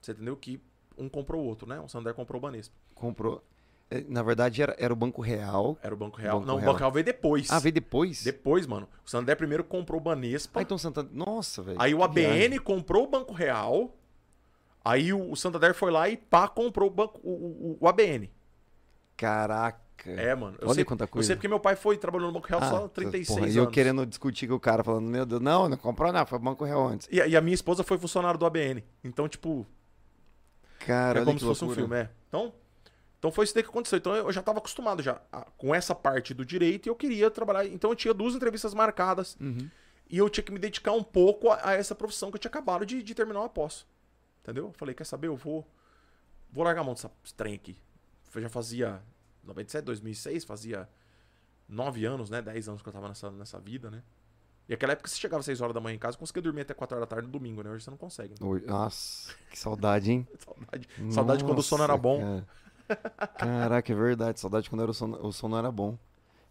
[0.01, 0.37] Você entendeu?
[0.37, 0.61] Que
[0.97, 1.79] um comprou o outro, né?
[1.81, 2.75] O Santander comprou o Banespa.
[2.95, 3.43] Comprou.
[3.91, 5.79] É, Na verdade, era, era o Banco Real.
[5.83, 6.37] Era o Banco Real.
[6.41, 6.73] Banco não, o Real.
[6.73, 7.51] Banco Real veio depois.
[7.51, 8.23] Ah, veio depois?
[8.23, 8.89] Depois, mano.
[9.05, 10.61] O Santander primeiro comprou o Banespa.
[10.61, 11.11] Ah, então Santander.
[11.15, 11.81] Nossa, velho.
[11.81, 13.95] Aí o ABN comprou o Banco Real.
[14.85, 18.31] Aí o o Santander foi lá e pá, comprou o, banco, o, o- o ABN.
[19.17, 19.79] Caraca.
[20.07, 20.57] É, mano.
[20.61, 21.27] Eu Olha sei, quanta Eu coisa.
[21.27, 23.55] sei porque meu pai foi trabalhando no Banco Real Ah, só 36 porra, anos.
[23.55, 26.39] E eu querendo discutir com o cara, falando, meu Deus, não, não comprou nada, foi
[26.39, 27.09] Banco Real antes.
[27.11, 28.85] E, e a minha esposa foi funcionário do ABN.
[29.03, 29.67] Então, tipo,
[30.79, 31.87] Cara, é como se fosse um loucura.
[31.87, 32.11] filme, é.
[32.29, 32.53] Então,
[33.19, 33.99] então foi isso daí que aconteceu.
[33.99, 37.31] Então eu já tava acostumado já a- com essa parte do direito e eu queria
[37.31, 37.67] trabalhar.
[37.67, 39.69] Então eu tinha duas entrevistas marcadas Uhum.
[40.09, 42.49] e eu tinha que me dedicar um pouco a, a essa profissão que eu tinha
[42.51, 43.87] acabado de, de terminar o pós.
[44.43, 44.67] Entendeu?
[44.67, 45.27] Eu falei, quer saber?
[45.29, 45.67] Eu vou,
[46.51, 47.77] vou largar a mão dessa trem aqui.
[48.35, 49.03] Eu já fazia
[49.45, 50.89] 97, 2006, fazia
[51.69, 52.41] nove anos, né?
[52.41, 54.03] 10 anos que eu tava nessa, nessa vida, né?
[54.69, 56.75] E aquela época você chegava às 6 horas da manhã em casa, conseguia dormir até
[56.75, 57.71] 4 horas da tarde no domingo, né?
[57.71, 58.35] Hoje você não consegue.
[58.39, 58.63] Né?
[58.67, 60.29] Nossa, que saudade, hein?
[60.45, 62.45] Saudade, saudade quando o sono era Nossa, bom.
[62.87, 63.29] cara.
[63.39, 64.41] Caraca, é verdade.
[64.41, 65.99] Saudade quando era o, sono, o sono era bom.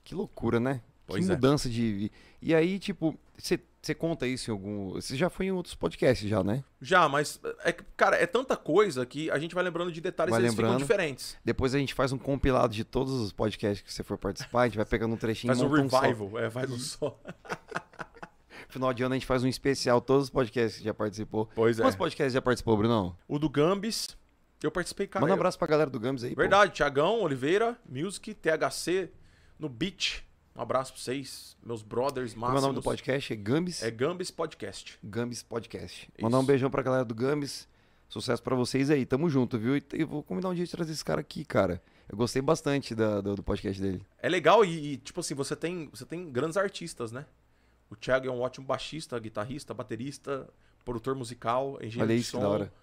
[0.04, 0.82] Que loucura, né?
[1.06, 1.36] Pois que é.
[1.36, 2.12] mudança de.
[2.42, 3.60] E aí, tipo, você
[3.96, 4.94] conta isso em algum.
[4.94, 6.64] Você já foi em outros podcasts, já, né?
[6.82, 10.42] Já, mas, é cara, é tanta coisa que a gente vai lembrando de detalhes Vai
[10.42, 10.88] e eles ficam lembrando.
[10.88, 11.38] diferentes.
[11.44, 14.64] Depois a gente faz um compilado de todos os podcasts que você for participar.
[14.64, 17.20] A gente vai pegando um trechinho Faz um revival, é, faz um só.
[18.70, 21.50] Final de ano a gente faz um especial, todos os podcasts que já participou.
[21.56, 21.82] Pois é.
[21.82, 23.16] Quantos podcasts já participou, Brunão?
[23.28, 24.18] O do Gambis,
[24.62, 25.22] eu participei, cara.
[25.22, 26.36] Manda um abraço pra galera do Gams aí.
[26.36, 26.42] pô.
[26.42, 29.10] Verdade, Tiagão, Oliveira, Music, THC,
[29.58, 30.27] no Beat.
[30.58, 32.64] Um abraço pra vocês, meus brothers Como é o máximos.
[32.64, 33.32] nome do podcast?
[33.32, 33.84] É Gambis?
[33.84, 34.98] É Gambis Podcast.
[35.04, 36.10] Gambis Podcast.
[36.16, 36.24] Isso.
[36.24, 37.68] Mandar um beijão pra galera do Gambis.
[38.10, 39.06] Sucesso pra vocês aí.
[39.06, 39.78] Tamo junto, viu?
[39.78, 41.82] E eu vou combinar um dia de trazer esse cara aqui, cara.
[42.10, 44.02] Eu gostei bastante da- do, do podcast dele.
[44.18, 47.26] É legal e, e, tipo assim, você tem, você tem grandes artistas, né?
[47.90, 50.50] O Thiago é um ótimo baixista, guitarrista, baterista,
[50.84, 52.40] produtor musical, engenheiro Olha de som.
[52.40, 52.74] da hora.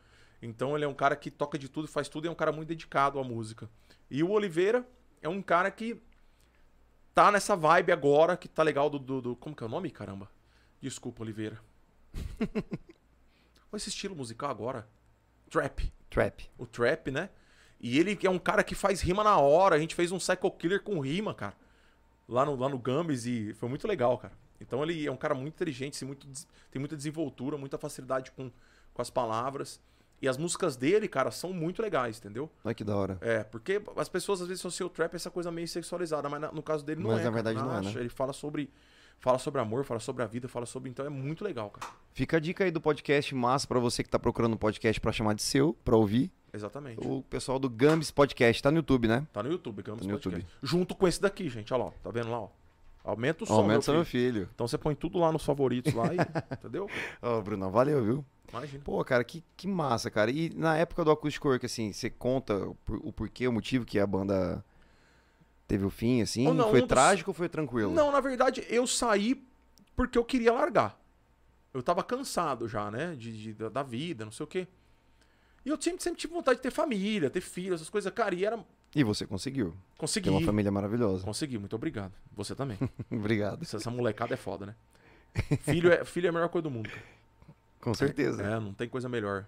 [0.41, 2.53] Então ele é um cara que toca de tudo, faz tudo e é um cara
[2.53, 3.69] muito dedicado à música.
[4.11, 4.87] E o Oliveira
[5.23, 6.01] é um cara que
[7.15, 8.99] tá nessa vibe agora, que tá legal do.
[8.99, 10.31] do- do- como que é o nome, caramba?
[10.81, 11.59] Desculpa, Oliveira.
[13.71, 14.87] Qual esse estilo musical agora?
[15.51, 15.93] Trap.
[16.11, 16.51] Trap.
[16.59, 17.31] O trap, né?
[17.81, 19.77] E ele é um cara que faz rima na hora.
[19.77, 21.55] A gente fez um Psycho Killer com rima, cara.
[22.29, 24.33] Lá no, lá no Gambis e foi muito legal, cara.
[24.61, 26.27] Então ele é um cara muito inteligente, muito,
[26.71, 28.51] tem muita desenvoltura, muita facilidade com,
[28.95, 29.81] com as palavras.
[30.23, 32.51] E as músicas dele, cara, são muito legais, entendeu?
[32.65, 33.19] Olha que da hora.
[33.21, 36.41] É, porque as pessoas às vezes associam o trap a essa coisa meio sexualizada, mas
[36.41, 37.25] na- no caso dele não Mas é.
[37.25, 38.01] na cara, verdade não é, né?
[38.01, 38.71] Ele fala sobre,
[39.19, 40.89] fala sobre amor, fala sobre a vida, fala sobre.
[40.89, 41.93] Então é muito legal, cara.
[42.13, 45.13] Fica a dica aí do podcast massa pra você que tá procurando um podcast pra
[45.13, 46.31] chamar de seu, pra ouvir.
[46.55, 47.07] Exatamente.
[47.07, 48.63] O pessoal do Gambis Podcast.
[48.63, 49.27] Tá no YouTube, né?
[49.33, 50.47] Tá no YouTube, Gambis Tá no Podcast.
[50.63, 52.49] Junto com esse daqui, gente, olha lá, tá vendo lá, ó.
[53.03, 54.33] Aumenta o som, Aumenta meu meu filho.
[54.35, 54.49] filho.
[54.55, 56.17] Então você põe tudo lá nos favoritos lá e,
[56.55, 56.89] entendeu?
[57.21, 58.25] Ó, Bruno, valeu, viu?
[58.51, 58.83] Imagina.
[58.85, 60.31] Pô, cara, que, que massa, cara.
[60.31, 63.99] E na época do Acústico Work, assim, você conta o, o porquê, o motivo que
[63.99, 64.65] a banda
[65.67, 66.45] teve o fim, assim?
[66.53, 67.93] Não, foi um dos- trágico ou foi tranquilo?
[67.93, 69.43] Não, na verdade, eu saí
[69.97, 71.01] porque eu queria largar.
[71.73, 73.17] Eu tava cansado já, né?
[73.17, 74.69] De, de- da- da vida, não sei o quê.
[75.65, 78.13] E eu sempre, sempre tive vontade de ter família, ter filho, essas coisas.
[78.13, 78.63] Cara, e era.
[78.95, 79.75] E você conseguiu.
[79.99, 80.29] Consegui.
[80.29, 81.25] Tem uma família maravilhosa.
[81.25, 82.13] Consegui, muito obrigado.
[82.37, 82.79] Você também.
[83.11, 83.63] Obrigado.
[83.63, 84.75] Essa, essa molecada é foda, né?
[85.63, 86.89] Filho é, filho é a melhor coisa do mundo.
[86.91, 87.03] cara.
[87.85, 88.43] Com certeza.
[88.43, 89.47] É, não tem coisa melhor.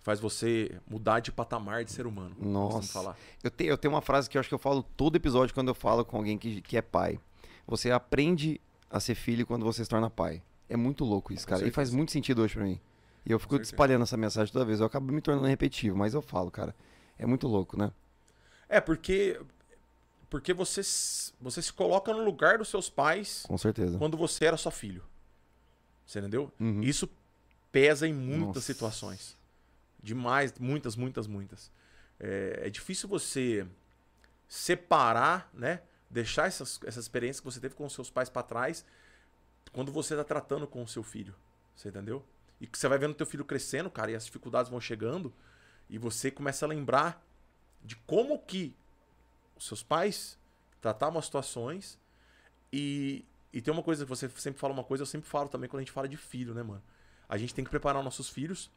[0.00, 2.34] Faz você mudar de patamar de ser humano.
[2.40, 3.14] Nossa.
[3.42, 5.68] Eu, te- eu tenho uma frase que eu acho que eu falo todo episódio quando
[5.68, 7.18] eu falo com alguém que, que é pai.
[7.66, 10.42] Você aprende a ser filho quando você se torna pai.
[10.68, 11.66] É muito louco isso, cara.
[11.66, 12.80] E faz muito sentido hoje pra mim.
[13.24, 14.78] E eu fico espalhando essa mensagem toda vez.
[14.80, 16.74] Eu acabo me tornando repetitivo, mas eu falo, cara.
[17.18, 17.90] É muito louco, né?
[18.68, 19.40] É, porque.
[20.30, 20.82] Porque você,
[21.40, 23.96] você se coloca no lugar dos seus pais Com certeza.
[23.98, 25.02] quando você era só filho.
[26.04, 26.52] Você entendeu?
[26.60, 26.82] Uhum.
[26.82, 27.08] Isso
[27.76, 28.60] pesa em muitas Nossa.
[28.62, 29.36] situações.
[30.02, 31.70] Demais, muitas, muitas, muitas.
[32.18, 33.66] É, é difícil você
[34.48, 35.82] separar, né?
[36.08, 38.82] Deixar essas, essas experiências que você teve com seus pais pra trás
[39.72, 41.34] quando você tá tratando com o seu filho.
[41.74, 42.24] Você entendeu?
[42.58, 45.30] E que você vai vendo teu filho crescendo, cara, e as dificuldades vão chegando,
[45.90, 47.22] e você começa a lembrar
[47.84, 48.74] de como que
[49.54, 50.38] os seus pais
[50.80, 51.98] tratavam as situações
[52.72, 55.68] e, e tem uma coisa que você sempre fala uma coisa, eu sempre falo também
[55.68, 56.82] quando a gente fala de filho, né, mano?
[57.28, 58.70] A gente tem que preparar nossos filhos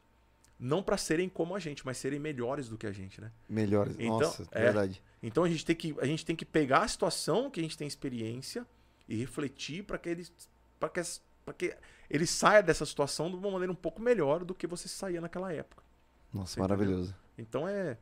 [0.58, 3.32] não pra serem como a gente, mas serem melhores do que a gente, né?
[3.48, 3.96] Melhores.
[3.98, 4.64] Então, Nossa, é.
[4.64, 5.02] verdade.
[5.22, 7.76] Então a gente tem que a gente tem que pegar a situação que a gente
[7.76, 8.66] tem experiência
[9.08, 10.32] e refletir para que eles
[10.78, 11.00] para que
[11.44, 11.74] pra que
[12.08, 15.52] ele saia dessa situação de uma maneira um pouco melhor do que você saía naquela
[15.52, 15.82] época.
[16.32, 16.76] Nossa, Você entendeu?
[16.76, 17.14] maravilhoso.
[17.38, 17.96] Então é.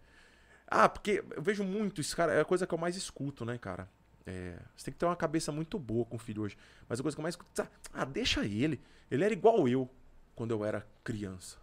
[0.67, 2.33] Ah, porque eu vejo muito isso, cara.
[2.33, 3.89] É a coisa que eu mais escuto, né, cara?
[4.29, 6.57] é, você tem que ter uma cabeça muito boa com o filho hoje.
[6.87, 8.79] Mas a coisa que eu mais escuto, ah, ah, deixa ele.
[9.11, 9.89] Ele era igual eu
[10.39, 11.59] quando eu era criança.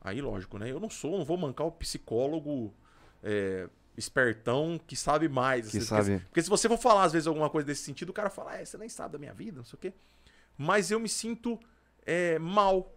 [0.00, 0.68] Aí, lógico, né?
[0.68, 2.74] Eu não sou, não vou mancar o psicólogo
[3.22, 5.70] é, espertão que sabe mais.
[5.70, 6.10] Que assim, sabe.
[6.10, 8.56] Porque, porque se você for falar, às vezes, alguma coisa desse sentido, o cara fala,
[8.56, 9.92] é, você nem sabe da minha vida, não sei o quê.
[10.58, 11.58] Mas eu me sinto
[12.04, 12.92] é, mal.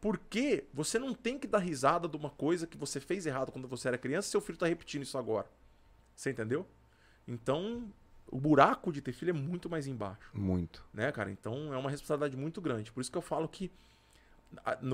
[0.00, 3.68] Porque você não tem que dar risada de uma coisa que você fez errado quando
[3.68, 5.50] você era criança e seu filho tá repetindo isso agora.
[6.16, 6.66] Você entendeu?
[7.26, 7.92] Então,
[8.26, 10.82] o buraco de ter filho é muito mais embaixo, Muito.
[10.94, 11.30] né, cara?
[11.30, 12.90] Então, é uma responsabilidade muito grande.
[12.90, 13.70] Por isso que eu falo que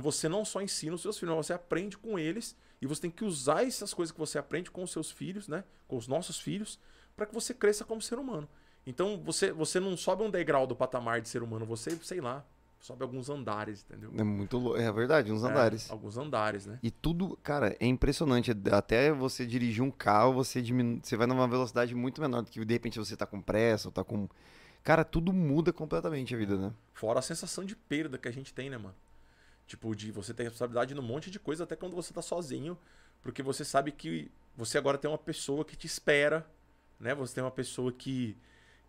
[0.02, 3.10] você não só ensina os seus filhos, mas você aprende com eles e você tem
[3.10, 5.64] que usar essas coisas que você aprende com os seus filhos, né?
[5.86, 6.78] Com os nossos filhos,
[7.16, 8.48] para que você cresça como ser humano.
[8.86, 12.44] Então, você, você não sobe um degrau do patamar de ser humano, você, sei lá,
[12.78, 14.12] sobe alguns andares, entendeu?
[14.18, 14.78] É muito louco.
[14.78, 15.90] É verdade, uns É, andares.
[15.90, 16.78] alguns andares, né?
[16.82, 18.50] E tudo, cara, é impressionante.
[18.70, 21.00] Até você dirigir um carro, você diminu...
[21.02, 23.92] você vai numa velocidade muito menor do que de repente você tá com pressa ou
[23.92, 24.28] tá com.
[24.82, 26.74] Cara, tudo muda completamente a vida, né?
[26.92, 28.94] Fora a sensação de perda que a gente tem, né, mano?
[29.66, 32.78] Tipo, de você ter responsabilidade num monte de coisa até quando você tá sozinho,
[33.22, 36.46] porque você sabe que você agora tem uma pessoa que te espera,
[37.00, 37.14] né?
[37.14, 38.36] Você tem uma pessoa que,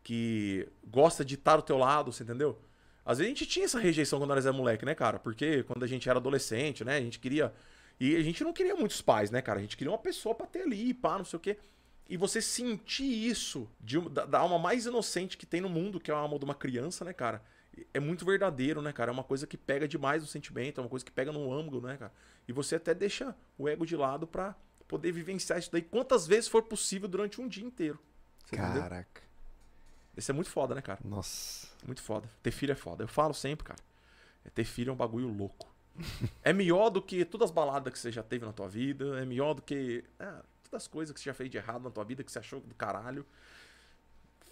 [0.03, 2.61] que gosta de estar ao teu lado, você entendeu?
[3.05, 5.19] Às vezes a gente tinha essa rejeição quando nós era moleque, né, cara?
[5.19, 6.97] Porque quando a gente era adolescente, né?
[6.97, 7.53] A gente queria.
[7.99, 9.59] E a gente não queria muitos pais, né, cara?
[9.59, 11.57] A gente queria uma pessoa pra ter ali, pá, não sei o quê.
[12.09, 16.11] E você sentir isso de, da, da alma mais inocente que tem no mundo, que
[16.11, 17.41] é a alma de uma criança, né, cara?
[17.93, 19.11] É muito verdadeiro, né, cara?
[19.11, 21.81] É uma coisa que pega demais o sentimento, é uma coisa que pega no ângulo,
[21.81, 22.13] né, cara?
[22.47, 24.55] E você até deixa o ego de lado pra
[24.87, 27.99] poder vivenciar isso daí quantas vezes for possível durante um dia inteiro.
[28.45, 28.81] Você entendeu?
[28.81, 29.21] Caraca.
[30.15, 30.99] Isso é muito foda, né, cara?
[31.03, 31.67] Nossa.
[31.85, 32.29] Muito foda.
[32.41, 33.03] Ter filho é foda.
[33.03, 33.79] Eu falo sempre, cara.
[34.45, 35.73] É, ter filho é um bagulho louco.
[36.43, 39.19] é melhor do que todas as baladas que você já teve na tua vida.
[39.19, 41.91] É melhor do que ah, todas as coisas que você já fez de errado na
[41.91, 43.25] tua vida, que você achou do caralho.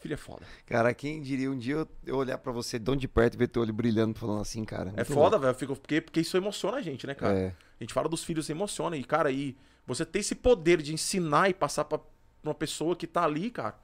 [0.03, 0.41] Filho é foda.
[0.65, 3.47] Cara, quem diria um dia eu, eu olhar pra você de de perto e ver
[3.47, 4.93] teu olho brilhando falando assim, cara.
[4.97, 5.55] É foda, velho.
[5.55, 7.33] Porque, porque isso emociona a gente, né, cara?
[7.33, 7.47] É.
[7.47, 8.97] A gente fala dos filhos, emociona.
[8.97, 9.55] E, cara, aí
[9.87, 12.01] você ter esse poder de ensinar e passar pra
[12.43, 13.79] uma pessoa que tá ali, cara,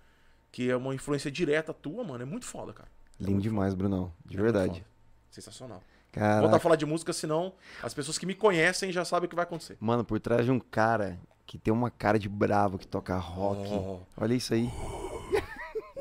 [0.51, 2.89] que é uma influência direta tua, mano, é muito foda, cara.
[3.17, 4.11] Lindo demais, Brunão.
[4.25, 4.85] De É verdade.
[5.31, 5.81] Sensacional.
[6.11, 9.29] Cara, Voltar a falar de música, senão as pessoas que me conhecem já sabem o
[9.29, 9.77] que vai acontecer.
[9.79, 13.67] mano, por trás de um cara que tem uma cara de bravo que toca rock.
[13.71, 13.99] Oh.
[14.17, 14.69] Olha isso aí.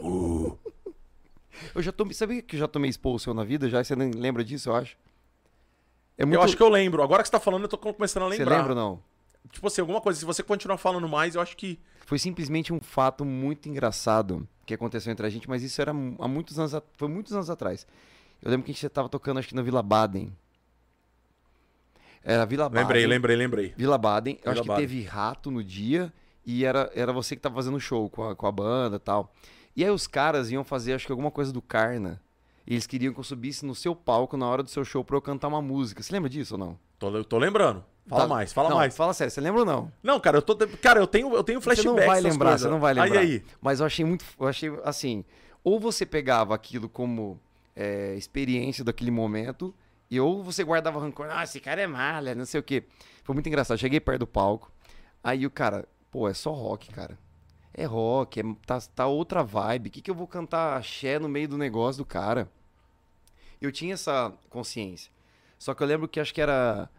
[1.75, 2.14] eu já tomei.
[2.14, 3.68] Sabia que eu já tomei expulsão na vida?
[3.68, 4.97] Já você nem lembra disso, eu acho.
[6.16, 6.37] É muito...
[6.37, 7.03] Eu acho que eu lembro.
[7.03, 8.57] Agora que você tá falando, eu tô começando a Você lembrar.
[8.59, 9.03] lembra ou não?
[9.53, 10.18] Tipo assim, alguma coisa.
[10.18, 11.79] Se você continuar falando mais, eu acho que.
[12.05, 16.29] Foi simplesmente um fato muito engraçado que aconteceu entre a gente, mas isso era há
[16.29, 17.87] muitos anos, a- foi muitos anos atrás.
[18.42, 20.31] Eu lembro que a gente tava tocando, acho que na Vila Baden.
[22.23, 22.83] Era Vila Baden.
[22.83, 23.75] Lembrei, lembrei, lembrei.
[23.77, 24.35] Vila Baden.
[24.37, 24.87] Eu Vila acho que Baden.
[24.87, 26.12] teve rato no dia
[26.44, 29.33] e era, era você que tava fazendo show com a, com a banda e tal.
[29.79, 32.21] E aí os caras iam fazer, acho que alguma coisa do Carna.
[32.67, 35.17] E eles queriam que eu subisse no seu palco na hora do seu show pra
[35.17, 36.03] eu cantar uma música.
[36.03, 36.79] Você lembra disso ou não?
[36.99, 37.85] Tô, tô lembrando.
[38.09, 38.97] Fala Tá- mais, fala Não, mais.
[38.97, 39.93] Fala sério, você lembra ou não?
[40.03, 40.57] Não, cara, eu tô.
[40.83, 41.87] Cara, eu tenho, eu tenho Você flashback.
[41.87, 42.62] não vai lembrar, coisas.
[42.62, 43.21] você não vai lembrar.
[43.21, 43.45] Aí, aí.
[43.61, 44.25] Mas eu achei muito.
[44.41, 45.25] Eu achei assim.
[45.62, 47.38] Ou você pegava aquilo como
[47.77, 49.73] é, experiência daquele momento,
[50.11, 51.29] e ou você guardava rancor.
[51.31, 52.83] Ah, esse cara é malha, não sei o quê.
[53.23, 53.79] Foi muito engraçado.
[53.79, 54.73] Cheguei perto do palco.
[55.23, 57.17] Aí o cara, pô, é só rock, cara.
[57.79, 59.87] É rock, é, tá, tá outra vibe.
[59.87, 62.51] O que, que eu vou cantar axé no meio do negócio do cara?
[63.62, 65.12] Eu tinha essa consciência.
[65.57, 66.91] Só que eu lembro que acho que era.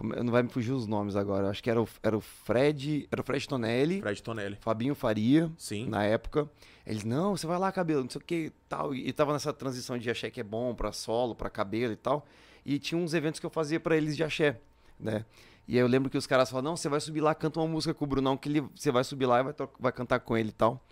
[0.00, 1.50] Não vai me fugir os nomes agora.
[1.50, 3.06] Acho que era o, era o Fred.
[3.12, 4.00] Era o Fred Tonelli.
[4.00, 4.56] Fred Tonelli.
[4.62, 5.90] Fabinho Faria, Sim.
[5.90, 6.48] na época.
[6.86, 8.94] Eles, não, você vai lá, cabelo, não sei o que tal.
[8.94, 12.26] E tava nessa transição de axé que é bom pra solo, pra cabelo e tal.
[12.64, 14.58] E tinha uns eventos que eu fazia pra eles de axé,
[14.98, 15.26] né?
[15.66, 17.68] E aí eu lembro que os caras falavam, não, você vai subir lá, canta uma
[17.68, 20.36] música com o Brunão, que ele, você vai subir lá e vai, vai cantar com
[20.36, 20.84] ele e tal.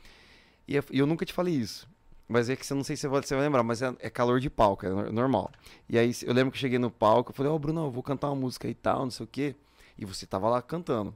[0.67, 1.89] E eu, eu nunca te falei isso.
[2.29, 4.49] Mas é que você não sei se você vai, lembrar, mas é, é calor de
[4.49, 5.51] palco, é nor- normal.
[5.89, 8.03] E aí eu lembro que eu cheguei no palco, eu falei, ó, Brunão, eu vou
[8.03, 9.55] cantar uma música e tal, não sei o quê.
[9.99, 11.15] E você tava lá cantando.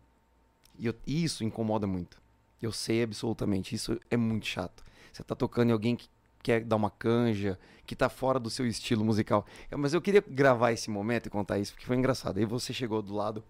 [0.79, 2.21] E eu- isso incomoda muito.
[2.61, 4.85] Eu sei absolutamente, isso é muito chato.
[5.13, 6.09] Você tá tocando em alguém que
[6.47, 9.45] quer dar uma canja, que tá fora do seu estilo musical.
[9.77, 12.39] Mas eu queria gravar esse momento e contar isso, porque foi engraçado.
[12.39, 13.43] Aí você chegou do lado,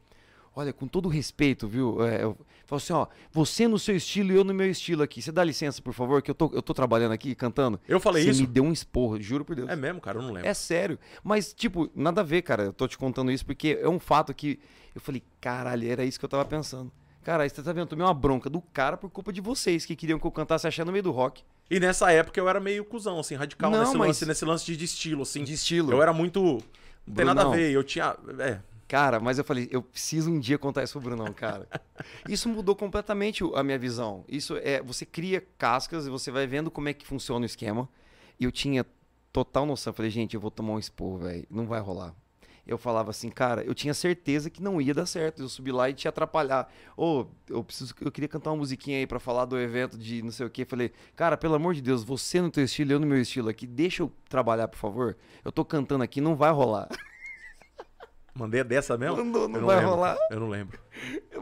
[0.55, 2.03] olha, com todo respeito, viu?
[2.03, 2.38] É, eu
[2.70, 5.20] assim, ó, você no seu estilo e eu no meu estilo aqui.
[5.20, 7.78] Você dá licença, por favor, que eu tô, eu tô trabalhando aqui, cantando.
[7.86, 8.40] Eu falei você isso?
[8.40, 9.68] me deu um esporro, juro por Deus.
[9.68, 10.49] É mesmo, cara, eu não lembro.
[10.49, 10.99] É sério.
[11.22, 12.64] Mas, tipo, nada a ver, cara.
[12.64, 14.59] Eu tô te contando isso porque é um fato que
[14.94, 16.90] eu falei, caralho, era isso que eu tava pensando.
[17.22, 17.80] Cara, você tá vendo?
[17.80, 20.66] Eu tomei uma bronca do cara por culpa de vocês que queriam que eu cantasse
[20.66, 21.44] axé no meio do rock.
[21.71, 24.64] E nessa época eu era meio cuzão, assim, radical Não, nesse, mas- lance, nesse lance
[24.67, 25.43] de, de estilo, assim.
[25.43, 25.93] De estilo.
[25.93, 26.62] Eu era muito.
[27.07, 27.71] Não tem nada a ver.
[27.73, 28.17] Eu tinha.
[28.39, 28.61] É.
[28.89, 31.69] Cara, mas eu falei, eu preciso um dia contar isso pro Brunão, cara.
[32.29, 34.25] Isso mudou completamente a minha visão.
[34.29, 37.89] Isso é, você cria cascas e você vai vendo como é que funciona o esquema.
[38.39, 38.87] E eu tinha
[39.33, 39.91] total noção.
[39.91, 41.45] Eu falei, gente, eu vou tomar um esporro, velho.
[41.51, 42.14] Não vai rolar.
[42.67, 45.43] Eu falava assim, cara, eu tinha certeza que não ia dar certo.
[45.43, 46.69] Eu subi lá e te atrapalhar.
[46.97, 50.33] Ô, eu preciso, eu queria cantar uma musiquinha aí pra falar do evento de não
[50.33, 50.64] sei o quê.
[50.64, 53.67] Falei, cara, pelo amor de Deus, você no teu estilo, eu no meu estilo aqui,
[53.67, 55.17] deixa eu trabalhar, por favor.
[55.45, 56.89] Eu tô cantando aqui, não vai rolar.
[58.35, 59.17] Mandei dessa mesmo?
[59.25, 60.17] Não, não Eu vai lembro, rolar.
[60.31, 60.79] Eu não lembro.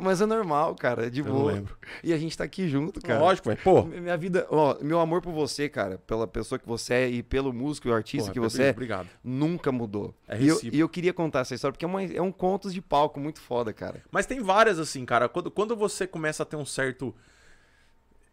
[0.00, 1.52] Mas é normal, cara, é de Eu não boa.
[1.52, 1.76] lembro.
[2.02, 3.20] E a gente tá aqui junto, cara.
[3.20, 3.60] Lógico, velho.
[3.62, 7.22] Pô, Minha vida, ó, meu amor por você, cara, pela pessoa que você é e
[7.22, 9.08] pelo músico e o artista porra, que você é, Obrigado.
[9.22, 10.14] nunca mudou.
[10.28, 12.72] É e, eu, e eu queria contar essa história porque é, uma- é um contos
[12.74, 14.02] de palco muito foda, cara.
[14.10, 15.28] Mas tem várias assim, cara.
[15.28, 17.14] Quando, quando você começa a ter um certo.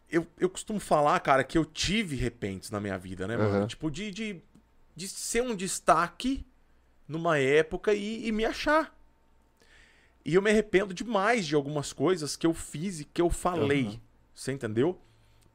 [0.10, 3.50] Eu, eu costumo falar, cara, que eu tive repentes na minha vida, né, mano?
[3.60, 3.68] Aham.
[3.68, 4.42] Tipo, de, de,
[4.94, 6.46] de ser um destaque
[7.08, 8.94] numa época e, e me achar.
[10.24, 13.86] E eu me arrependo demais de algumas coisas que eu fiz e que eu falei.
[13.88, 14.00] Aham.
[14.36, 15.00] Você entendeu?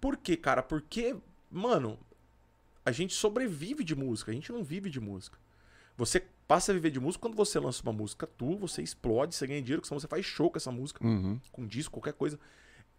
[0.00, 0.62] Por quê, cara?
[0.62, 1.16] Porque,
[1.50, 1.98] mano,
[2.84, 5.38] a gente sobrevive de música, a gente não vive de música.
[5.96, 9.46] Você passa a viver de música quando você lança uma música tua, você explode, você
[9.46, 11.40] ganha dinheiro, senão você faz show com essa música, Uhum.
[11.50, 12.38] com disco, qualquer coisa.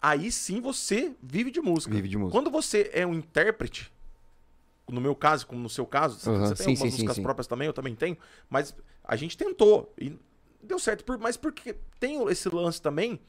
[0.02, 1.94] Aí sim você vive de música.
[1.94, 2.32] Vive de música.
[2.38, 3.92] Quando você é um intérprete,
[4.90, 7.16] no meu caso, como no seu caso, você- Aham, você tem sim, algumas sim, músicas
[7.16, 7.24] sim.
[7.24, 8.18] próprias também, eu também tenho,
[8.50, 10.18] mas a gente tentou e
[10.62, 11.04] deu certo.
[11.04, 13.20] Por- Mas porque tem esse lance também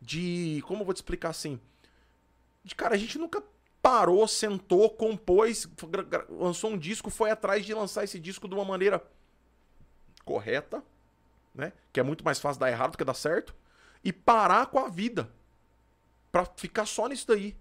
[0.00, 0.62] de.
[0.66, 1.60] Como eu vou te explicar assim?
[2.64, 3.42] De cara, a gente nunca
[3.80, 5.68] parou, sentou, compôs,
[6.28, 9.02] lançou um disco, foi atrás de lançar esse disco de uma maneira
[10.24, 10.82] correta,
[11.54, 11.72] né?
[11.92, 13.54] Que é muito mais fácil dar errado do que dar certo.
[14.04, 15.30] E parar com a vida.
[16.30, 17.56] Pra ficar só nisso daí.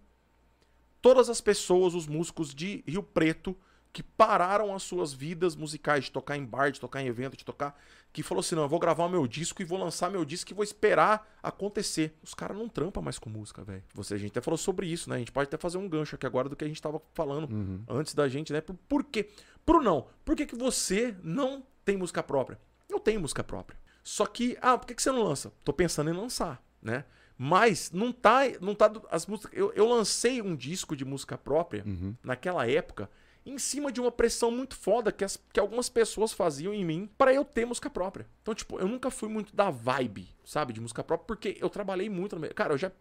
[1.01, 3.55] Todas as pessoas, os músicos de Rio Preto,
[3.93, 7.45] que pararam as suas vidas musicais, de tocar em bar, de tocar em evento, de
[7.45, 7.79] tocar.
[8.13, 10.51] Que falou assim: não, eu vou gravar o meu disco e vou lançar meu disco
[10.51, 12.17] e vou esperar acontecer.
[12.23, 13.83] Os caras não trampam mais com música, velho.
[13.93, 15.17] Você, a gente até falou sobre isso, né?
[15.17, 17.51] A gente pode até fazer um gancho aqui agora do que a gente tava falando
[17.51, 17.83] Uhum.
[17.87, 18.61] antes da gente, né?
[18.61, 19.29] Por, por quê?
[19.65, 20.07] Pro não.
[20.25, 22.59] Por que, que você não tem música própria?
[22.89, 23.77] Eu tenho música própria.
[24.03, 25.51] Só que, ah, por que, que você não lança?
[25.63, 27.03] Tô pensando em lançar, né?
[27.37, 31.83] Mas não tá, não tá as músicas, eu, eu lancei um disco de música própria
[31.85, 32.15] Uhum.
[32.23, 33.09] naquela época
[33.49, 37.09] em cima de uma pressão muito foda que, as- que algumas pessoas faziam em mim
[37.17, 38.27] para eu ter música própria.
[38.41, 42.09] Então, tipo, eu nunca fui muito da vibe, sabe, de música própria, porque eu trabalhei
[42.09, 42.37] muito.
[42.37, 42.53] No.
[42.53, 42.93] Cara, eu já, eu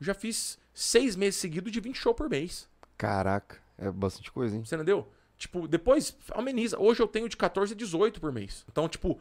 [0.00, 2.68] já fiz seis meses seguidos de 20 shows por mês.
[2.98, 4.64] Caraca, é bastante coisa, hein?
[4.64, 5.08] Você entendeu?
[5.38, 6.78] Tipo, depois ameniza.
[6.78, 8.64] Hoje eu tenho de 14 a 18 por mês.
[8.70, 9.18] Então, tipo,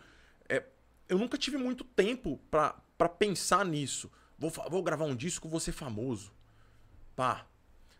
[0.47, 0.63] é,
[1.09, 4.11] eu nunca tive muito tempo pra, pra pensar nisso.
[4.37, 6.31] Vou, vou gravar um disco, vou ser famoso.
[7.15, 7.45] Pá.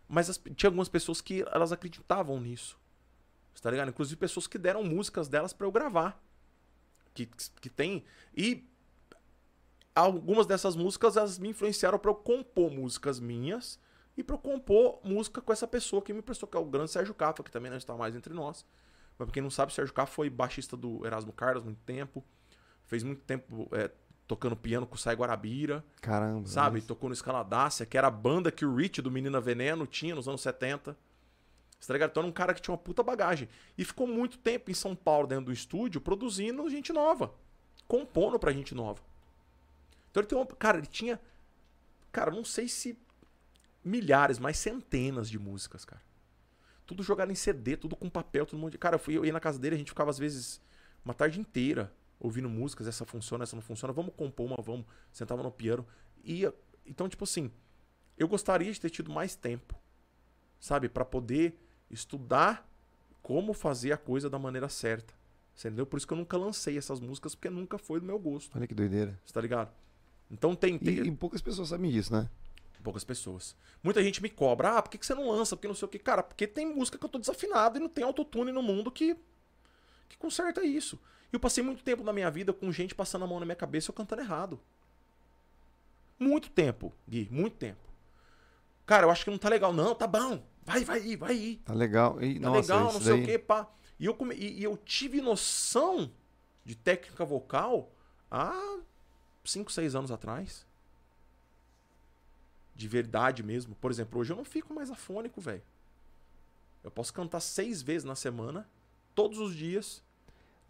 [0.08, 2.78] Mas as- tinha algumas pessoas que elas acreditavam nisso.
[3.60, 3.88] Tá ligado?
[3.90, 6.20] Inclusive pessoas que deram músicas delas pra eu gravar.
[7.14, 7.26] Que,
[7.60, 8.04] que tem.
[8.36, 8.66] E
[9.94, 13.78] algumas dessas músicas elas me influenciaram pra eu compor músicas minhas
[14.16, 16.90] e pra eu compor música com essa pessoa que me prestou, que é o grande
[16.90, 18.64] Sérgio Cafa, que também não está mais entre nós.
[19.18, 22.24] Mas pra quem não sabe, Sérgio Cafa foi baixista do Erasmo Carlos muito tempo.
[22.86, 23.90] Fez muito tempo é,
[24.26, 26.48] tocando piano com o Sai Guarabira, Caramba.
[26.48, 26.76] sabe?
[26.76, 26.88] nossa.
[26.88, 30.28] Tocou no Escaladácia, que era a banda que o Rich do Menina Veneno tinha nos
[30.28, 30.96] anos 70.
[31.78, 32.04] Você tá?
[32.04, 33.48] Então era um cara que tinha uma puta bagagem.
[33.76, 37.34] E ficou muito tempo em São Paulo, dentro do estúdio, produzindo gente nova.
[37.88, 39.02] Compondo pra gente nova.
[40.10, 40.46] Então ele tem uma.
[40.46, 41.20] Cara, ele tinha.
[42.12, 42.96] Cara, não sei se
[43.84, 46.02] milhares, mas centenas de músicas, cara.
[46.86, 48.78] Tudo jogado em CD, tudo com papel, monte de.
[48.78, 50.60] Cara, eu, fui, eu ia na casa dele, a gente ficava às vezes
[51.04, 51.92] uma tarde inteira
[52.22, 54.86] ouvindo músicas, essa funciona, essa não funciona, vamos compor uma, vamos.
[55.12, 55.86] Sentava no piano.
[56.24, 56.54] Ia.
[56.86, 57.50] Então, tipo assim,
[58.16, 59.74] eu gostaria de ter tido mais tempo,
[60.60, 61.58] sabe, Pra poder
[61.90, 62.68] estudar
[63.22, 65.12] como fazer a coisa da maneira certa.
[65.54, 65.84] Você entendeu?
[65.84, 68.56] Por isso que eu nunca lancei essas músicas, porque nunca foi do meu gosto.
[68.56, 69.20] Olha que doideira.
[69.24, 69.70] Você tá ligado?
[70.30, 72.28] Então tem, E, tem e poucas pessoas sabem disso, né?
[72.82, 73.54] poucas pessoas.
[73.82, 75.56] Muita gente me cobra, ah, por que, que você não lança?
[75.56, 75.98] Porque não sei o que.
[75.98, 79.16] Cara, porque tem música que eu tô desafinado e não tem autotune no mundo que,
[80.08, 80.98] que conserta isso.
[81.32, 83.56] E eu passei muito tempo na minha vida com gente passando a mão na minha
[83.56, 84.60] cabeça eu cantando errado.
[86.18, 87.80] Muito tempo, Gui, muito tempo.
[88.86, 89.72] Cara, eu acho que não tá legal.
[89.72, 90.44] Não, tá bom.
[90.64, 91.56] Vai, vai vai aí.
[91.64, 92.22] Tá legal.
[92.22, 93.22] E, Tá nossa, legal, não sei daí...
[93.22, 93.68] o que, pá.
[93.98, 96.12] E eu, come- e, e eu tive noção
[96.64, 97.90] de técnica vocal
[98.30, 98.78] há
[99.44, 100.66] 5, 6 anos atrás.
[102.74, 103.74] De verdade mesmo.
[103.76, 105.62] Por exemplo, hoje eu não fico mais afônico, velho.
[106.84, 108.68] Eu posso cantar seis vezes na semana,
[109.14, 110.02] todos os dias.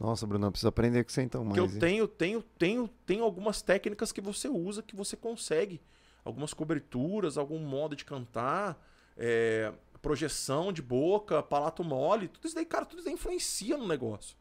[0.03, 1.55] Nossa, Bruno, eu preciso aprender com você então mais.
[1.55, 1.79] Que eu hein?
[1.79, 5.81] tenho, tenho, tenho, tenho algumas técnicas que você usa, que você consegue.
[6.25, 8.85] Algumas coberturas, algum modo de cantar,
[9.17, 13.87] é, projeção de boca, palato mole, tudo isso daí, cara, tudo isso daí influencia no
[13.87, 14.37] negócio.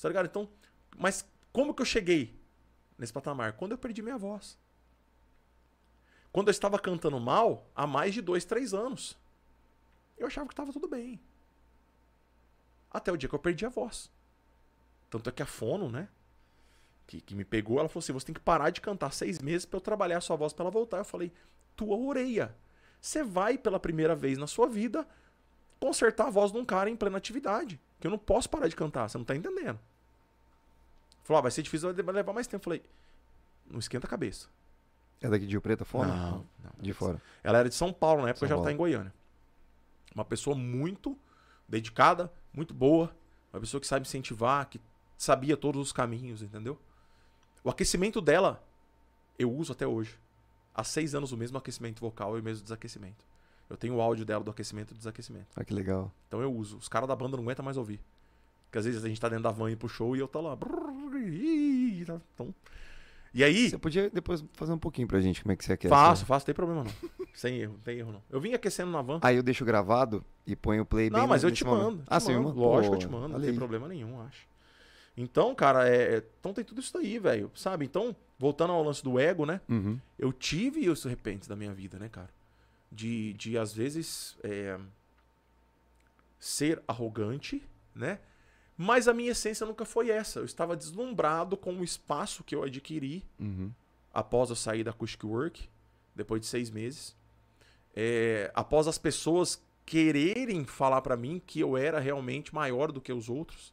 [0.00, 0.26] Tá ligado?
[0.26, 0.48] Então,
[0.96, 2.40] mas como que eu cheguei
[2.96, 3.54] nesse patamar?
[3.54, 4.56] Quando eu perdi minha voz.
[6.30, 9.18] Quando eu estava cantando mal há mais de dois, três anos.
[10.16, 11.20] Eu achava que estava tudo bem.
[12.88, 14.08] Até o dia que eu perdi a voz.
[15.10, 16.08] Tanto é que a Fono, né?
[17.06, 19.66] Que, que me pegou, ela falou assim: você tem que parar de cantar seis meses
[19.66, 20.98] para eu trabalhar a sua voz para ela voltar.
[20.98, 21.32] Eu falei:
[21.76, 22.54] tua orelha.
[23.00, 25.06] Você vai pela primeira vez na sua vida
[25.80, 27.80] consertar a voz de um cara em plena atividade.
[27.98, 29.80] Que eu não posso parar de cantar, você não tá entendendo.
[31.24, 32.60] Falou: ah, vai ser difícil, vai levar mais tempo.
[32.60, 32.82] Eu falei:
[33.68, 34.48] não esquenta a cabeça.
[35.20, 36.08] É daqui de Rio Preto, fora?
[36.08, 36.72] Não, não.
[36.78, 37.20] De fora.
[37.42, 39.12] Ela era de São Paulo, na época São já tá em Goiânia.
[40.14, 41.18] Uma pessoa muito
[41.68, 43.14] dedicada, muito boa.
[43.52, 44.80] Uma pessoa que sabe incentivar, que
[45.20, 46.78] sabia todos os caminhos, entendeu?
[47.62, 48.64] O aquecimento dela,
[49.38, 50.18] eu uso até hoje.
[50.74, 53.22] Há seis anos o mesmo aquecimento vocal e o mesmo desaquecimento.
[53.68, 55.48] Eu tenho o áudio dela do aquecimento e do desaquecimento.
[55.54, 56.10] Ah, que legal.
[56.26, 56.78] Então eu uso.
[56.78, 58.00] Os caras da banda não aguentam mais ouvir.
[58.64, 60.40] Porque às vezes a gente tá dentro da van indo pro show e eu tô
[60.40, 60.56] lá.
[62.32, 62.54] Então...
[63.34, 63.68] E aí.
[63.68, 65.90] Você podia depois fazer um pouquinho pra gente como é que você aquece.
[65.90, 66.26] Faço, né?
[66.28, 66.92] faço, tem problema não.
[67.34, 68.22] Sem erro, não tem erro não.
[68.30, 69.20] Eu vim aquecendo na van.
[69.22, 71.84] Aí eu deixo gravado e ponho o play bem Não, mas eu te momento.
[71.84, 72.02] mando.
[72.06, 72.58] Ah, manda?
[72.58, 73.28] Lógico, Pô, eu te mando.
[73.28, 74.49] Não tem problema nenhum, acho.
[75.16, 76.22] Então, cara, é...
[76.38, 77.50] então tem tudo isso aí, velho.
[77.54, 77.84] Sabe?
[77.84, 79.60] Então, voltando ao lance do ego, né?
[79.68, 79.98] Uhum.
[80.18, 82.30] Eu tive os repentes da minha vida, né, cara?
[82.90, 84.78] De, de às vezes, é,
[86.38, 87.62] ser arrogante,
[87.94, 88.18] né?
[88.76, 90.38] Mas a minha essência nunca foi essa.
[90.38, 93.70] Eu estava deslumbrado com o espaço que eu adquiri Uhum.
[94.12, 95.68] após eu sair da Acoustic Work,
[96.14, 97.14] depois de seis meses.
[97.94, 103.12] É, após as pessoas quererem falar pra mim que eu era realmente maior do que
[103.12, 103.72] os outros.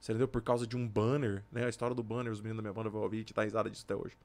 [0.00, 0.28] Você entendeu?
[0.28, 1.66] Por causa de um banner, né?
[1.66, 3.68] A história do banner, os meninos da minha banda vão ouvir, a gente tá risada
[3.70, 4.16] disso até hoje.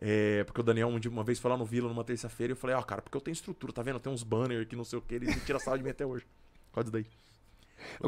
[0.00, 2.54] É, porque o Daniel um dia- uma vez foi lá no Vila numa terça-feira e
[2.54, 4.00] eu falei, ó, cara, porque eu tenho estrutura, tá vendo?
[4.00, 6.26] Tem uns banners aqui, não sei o que, eles tiram sarro de mim até hoje.
[6.72, 7.06] Quase daí.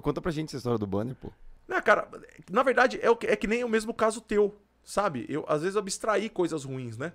[0.03, 1.31] Conta pra gente essa história do banner, pô.
[1.69, 2.09] Não, cara,
[2.51, 5.27] na verdade é, o que- é que nem o mesmo caso teu, sabe?
[5.29, 7.13] Eu às vezes eu abstraí coisas ruins, né?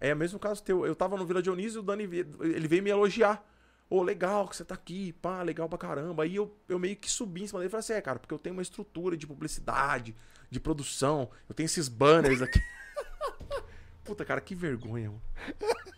[0.00, 0.86] É o mesmo caso teu.
[0.86, 3.44] Eu tava no Vila Dionísio e o Dani ele veio me elogiar.
[3.88, 6.24] Ô, legal que você tá aqui, pá, legal pra caramba.
[6.24, 8.34] Aí eu, eu meio que subi em cima dele e falei assim: é, cara, porque
[8.34, 10.14] eu tenho uma estrutura de publicidade,
[10.50, 12.60] de produção, eu tenho esses banners aqui.
[14.04, 15.22] Puta, cara, que vergonha, mano.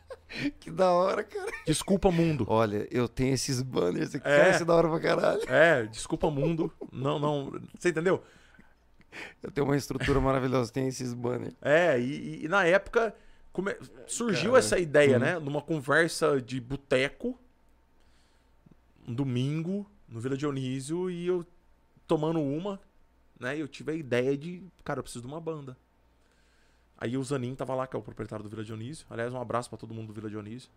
[0.61, 1.51] Que da hora, cara.
[1.67, 2.45] Desculpa, mundo.
[2.49, 4.37] Olha, eu tenho esses banners aqui, É.
[4.37, 5.41] cara, é da hora pra caralho.
[5.49, 6.71] É, desculpa, mundo.
[6.93, 7.51] Não, não.
[7.77, 8.23] Você entendeu?
[9.43, 11.55] Eu tenho uma estrutura maravilhosa, tenho esses banners.
[11.63, 13.15] É, e, e na época
[13.53, 13.75] come-
[14.07, 15.21] surgiu Cara, essa ideia, hum.
[15.21, 15.39] né?
[15.39, 17.37] Numa conversa de boteco,
[19.09, 21.45] um domingo, no Vila Dionísio, e eu
[22.07, 22.81] tomando uma,
[23.41, 23.57] né?
[23.57, 25.77] Eu tive a ideia de, cara, eu preciso de uma banda.
[26.97, 29.07] Aí o Zanin tava lá, que é o proprietário do Vila Dionísio.
[29.09, 30.71] Aliás, um abraço pra todo mundo do Vila Dionísio.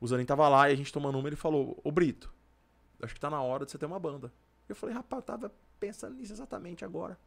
[0.00, 2.32] O Zanin tava lá e a gente tomando uma, ele falou: Ô Brito,
[3.02, 4.32] acho que tá na hora de você ter uma banda.
[4.68, 7.18] Eu falei, rapaz, tava pensando nisso exatamente agora.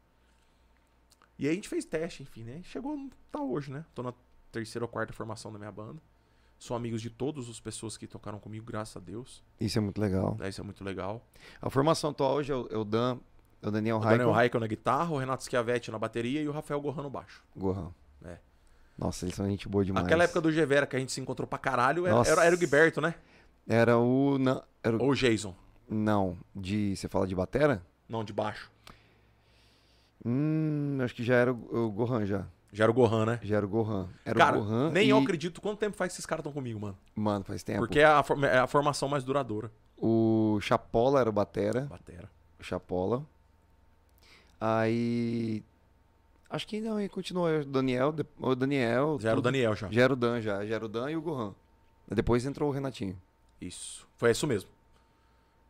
[1.37, 2.61] E aí a gente fez teste, enfim, né?
[2.63, 3.85] Chegou, tá hoje, né?
[3.93, 4.13] Tô na
[4.51, 6.01] terceira ou quarta formação da minha banda.
[6.59, 9.43] Sou amigos de todas as pessoas que tocaram comigo, graças a Deus.
[9.59, 10.35] Isso é muito legal.
[10.39, 10.49] né?
[10.49, 11.21] Isso é muito legal.
[11.61, 13.19] A formação atual hoje é o, é o Dan,
[13.61, 16.81] é o Daniel O Daniel na guitarra, o Renato Schiavetti na bateria e o Rafael
[16.81, 17.43] Gohan no baixo.
[17.55, 17.91] Gohan.
[18.25, 18.37] É.
[18.97, 20.05] Nossa, eles são gente boa demais.
[20.05, 22.59] Aquela época do Gevera que a gente se encontrou pra caralho era, era, era o
[22.59, 23.13] Gilberto, né?
[23.67, 24.39] Era o...
[24.39, 25.01] Não, era o...
[25.03, 25.53] Ou o Jason.
[25.87, 26.95] não, de...
[26.95, 27.85] Você fala de batera?
[28.09, 28.71] Não, de baixo.
[30.25, 32.47] Hum, acho que já era o, o Gohan já.
[32.77, 33.39] Já era o Gohan, né?
[33.41, 34.07] Já era o Gohan.
[34.23, 35.09] Era Cara, o Gohan nem e...
[35.09, 36.95] eu acredito quanto tempo faz que esses caras estão comigo, mano.
[37.15, 37.79] Mano, faz tempo.
[37.79, 39.71] Porque é a, é a formação mais duradoura.
[39.97, 41.87] O Chapola era o batera.
[41.89, 42.29] Batera.
[42.59, 43.25] O Chapola.
[44.61, 45.63] Aí...
[46.51, 47.47] Acho que não, e continuou.
[47.47, 49.17] O Daniel, o Daniel...
[49.19, 49.89] Já era o Daniel já.
[49.89, 50.63] Já era o Dan, já.
[50.63, 51.55] Já era o Dan e o Gohan.
[52.07, 53.19] Depois entrou o Renatinho.
[53.59, 54.07] Isso.
[54.17, 54.69] Foi isso mesmo.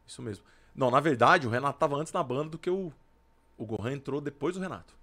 [0.06, 0.44] Isso mesmo.
[0.76, 2.92] Não, na verdade, o Renato tava antes na banda do que o.
[3.58, 4.94] O Gohan entrou depois do Renato.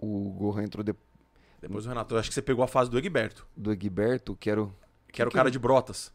[0.00, 0.94] O Gohan entrou de-
[1.60, 2.16] Depois do Renato.
[2.16, 4.74] Acho que você pegou a fase do Egberto, do Egberto, que era o...
[5.12, 6.12] que era o cara de Brotas.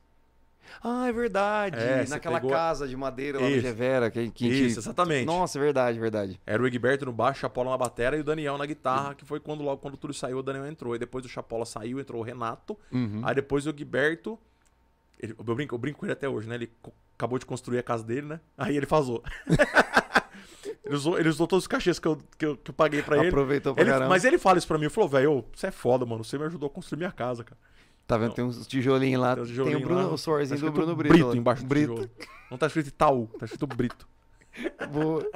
[0.83, 1.77] Ah, é verdade.
[1.77, 3.61] É, Naquela pegou- casa de madeira lá no Isso.
[3.61, 4.09] Gevera.
[4.09, 5.25] Que, que Isso, exatamente.
[5.25, 6.41] Nossa, é verdade, verdade.
[6.45, 9.23] Era o Egberto no baixo, o Chapola na bateria e o Daniel na guitarra, que
[9.23, 10.93] foi quando logo quando tudo saiu, o Daniel entrou.
[10.93, 12.75] Aí depois o Chapola saiu, entrou o Renato.
[12.91, 13.21] Uhum.
[13.23, 14.39] Aí depois o Egberto.
[15.19, 16.55] Ele, eu, brinco, eu brinco com ele até hoje, né?
[16.55, 16.71] Ele
[17.15, 18.39] acabou de construir a casa dele, né?
[18.57, 19.23] Aí ele fazou.
[20.85, 23.17] ele, usou, ele usou todos os cachês que eu, que eu, que eu paguei pra
[23.17, 23.27] ele.
[23.29, 24.09] Aproveitou pra Ele- caramba.
[24.09, 26.23] mas ele fala isso pra mim, ele falou, velho, você é foda, mano.
[26.23, 27.57] Você me ajudou a construir minha casa, cara.
[28.07, 28.33] Tá vendo?
[28.35, 29.35] Tem uns tijolinhos lá.
[29.35, 31.13] Tem Tem, um tijolinho o, Bruno, lá, o suorzinho Tá do Bruno Brito.
[31.13, 31.35] Brito lá.
[31.35, 31.93] embaixo do Brito.
[31.95, 32.09] tijolo.
[32.51, 34.07] Não tá escrito Itaú, tá escrito Brito.
[34.91, 35.27] Boa.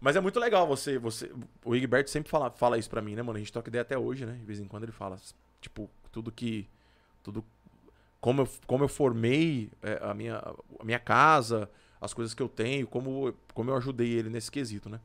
[0.00, 0.98] Mas é muito legal você.
[0.98, 1.30] você
[1.64, 3.36] o Egberto sempre fala, fala isso pra mim, né, mano?
[3.36, 4.34] A gente toca ideia até hoje, né?
[4.34, 5.16] De vez em quando ele fala,
[5.60, 6.68] tipo, tudo que.
[7.22, 7.44] Tudo.
[8.20, 10.36] Como eu, como eu formei é, a, minha,
[10.78, 11.68] a minha casa,
[12.04, 15.00] as coisas que eu tenho, como, como eu ajudei ele nesse quesito, né?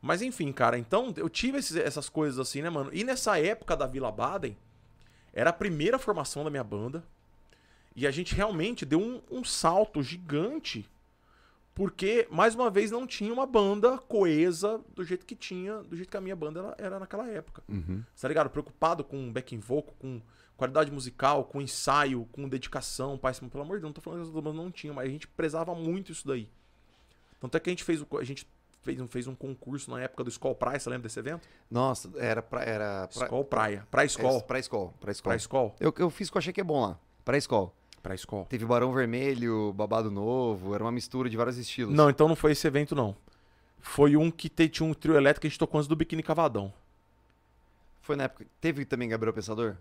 [0.00, 2.90] Mas enfim, cara, então eu tive esses- essas coisas assim, né, mano?
[2.92, 4.56] E nessa época da Vila Baden,
[5.32, 7.02] era a primeira formação da minha banda.
[7.96, 10.88] E a gente realmente deu um, um salto gigante.
[11.74, 16.08] Porque, mais uma vez, não tinha uma banda coesa do jeito que tinha, do jeito
[16.10, 17.62] que a minha banda era, era naquela época.
[17.68, 18.02] Uhum.
[18.20, 18.50] Tá ligado?
[18.50, 20.20] Preocupado com backing vocal, com
[20.58, 24.26] qualidade musical, com ensaio, com dedicação, pai, pelo amor de Deus, não tô falando que
[24.26, 26.50] as bandas não tinham, mas a gente prezava muito isso daí.
[27.40, 28.46] Tanto é que a gente fez, o, a gente
[28.82, 31.48] fez, um- fez um concurso na época do Skull Praia, você lembra desse evento?
[31.70, 32.62] Nossa, era pra.
[32.64, 33.86] Era pra, Skull Praia.
[33.90, 34.42] Pra é, Skull.
[34.42, 34.92] pra escola.
[35.00, 35.32] Pra escola.
[35.32, 35.74] Pra Skull.
[35.80, 36.98] Eu, eu fiz que eu achei que é bom lá.
[37.24, 37.72] Pra escola.
[38.02, 38.44] Pra Skull.
[38.46, 41.94] Teve Barão Vermelho, Babado Novo, era uma mistura de vários estilos.
[41.94, 43.16] Não, então não foi esse evento, não.
[43.80, 46.22] Foi um que te- tinha um trio elétrico que a gente tocou antes do Biquíni
[46.22, 46.72] Cavadão.
[48.00, 48.46] Foi na época.
[48.60, 49.76] Teve também Gabriel Pensador?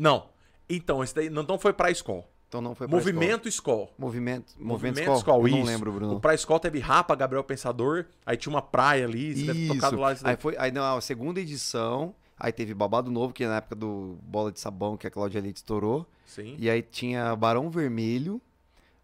[0.00, 0.30] Não.
[0.68, 2.24] Então, esse daí não então foi pra Skull.
[2.48, 3.88] Então não foi pra Movimento escola.
[3.98, 4.54] Movimento.
[4.58, 6.16] Movimento, Movimento Eu Não lembro, Bruno.
[6.16, 9.74] O Pra Skull teve Rapa, Gabriel Pensador, aí tinha uma praia ali, você deve ter
[9.74, 10.16] tocado lá.
[10.24, 10.56] Aí foi.
[10.58, 12.14] Aí não, a segunda edição.
[12.36, 15.40] Aí teve Babado Novo, que é na época do Bola de Sabão, que a Cláudia
[15.42, 16.06] Leite estourou.
[16.24, 16.56] Sim.
[16.58, 18.40] E aí tinha Barão Vermelho.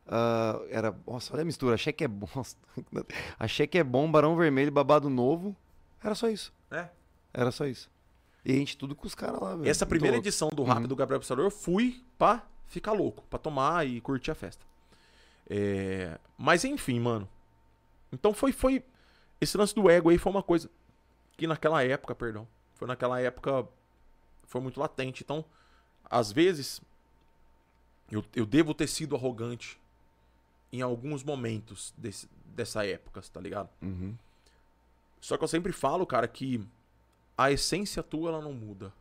[0.08, 0.96] ah, era.
[1.06, 1.74] Nossa, olha a mistura.
[1.74, 2.26] Achei que é bom.
[3.38, 5.54] Achei que é bom, Barão Vermelho, Babado Novo.
[6.02, 6.52] Era só isso.
[6.70, 6.88] É.
[7.34, 7.90] Era só isso.
[8.48, 9.68] E a gente tudo com os caras lá, velho.
[9.68, 10.28] Essa Muito primeira louco.
[10.28, 10.86] edição do Rap Uhum.
[10.86, 14.64] do Gabriel Pensador, eu fui pra ficar louco, pra tomar e curtir a festa.
[15.50, 17.28] É, Mas enfim, mano.
[18.12, 18.84] Então foi, foi.
[19.40, 20.70] Esse lance do ego aí foi uma coisa
[21.36, 22.46] que naquela época, perdão.
[22.74, 23.66] Foi naquela época.
[24.44, 25.24] Foi muito latente.
[25.24, 25.44] Então,
[26.08, 26.80] às vezes.
[28.10, 29.80] Eu, eu devo ter sido arrogante
[30.72, 33.68] em alguns momentos desse, dessa época, tá ligado?
[33.82, 34.14] Uhum.
[35.20, 36.64] Só que eu sempre falo, cara, que
[37.36, 38.92] a essência tua ela não muda.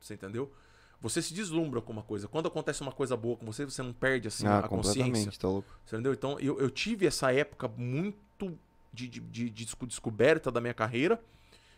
[0.00, 0.52] Você entendeu?
[1.00, 2.26] Você se deslumbra com uma coisa.
[2.26, 5.30] Quando acontece uma coisa boa com você, você não perde assim ah, a consciência.
[5.38, 5.68] tá louco.
[5.84, 6.12] Você entendeu?
[6.12, 8.58] Então eu, eu tive essa época muito
[8.92, 11.20] de, de, de- de desco- descoberta da minha carreira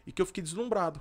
[0.06, 1.00] e que eu fiquei deslumbrado.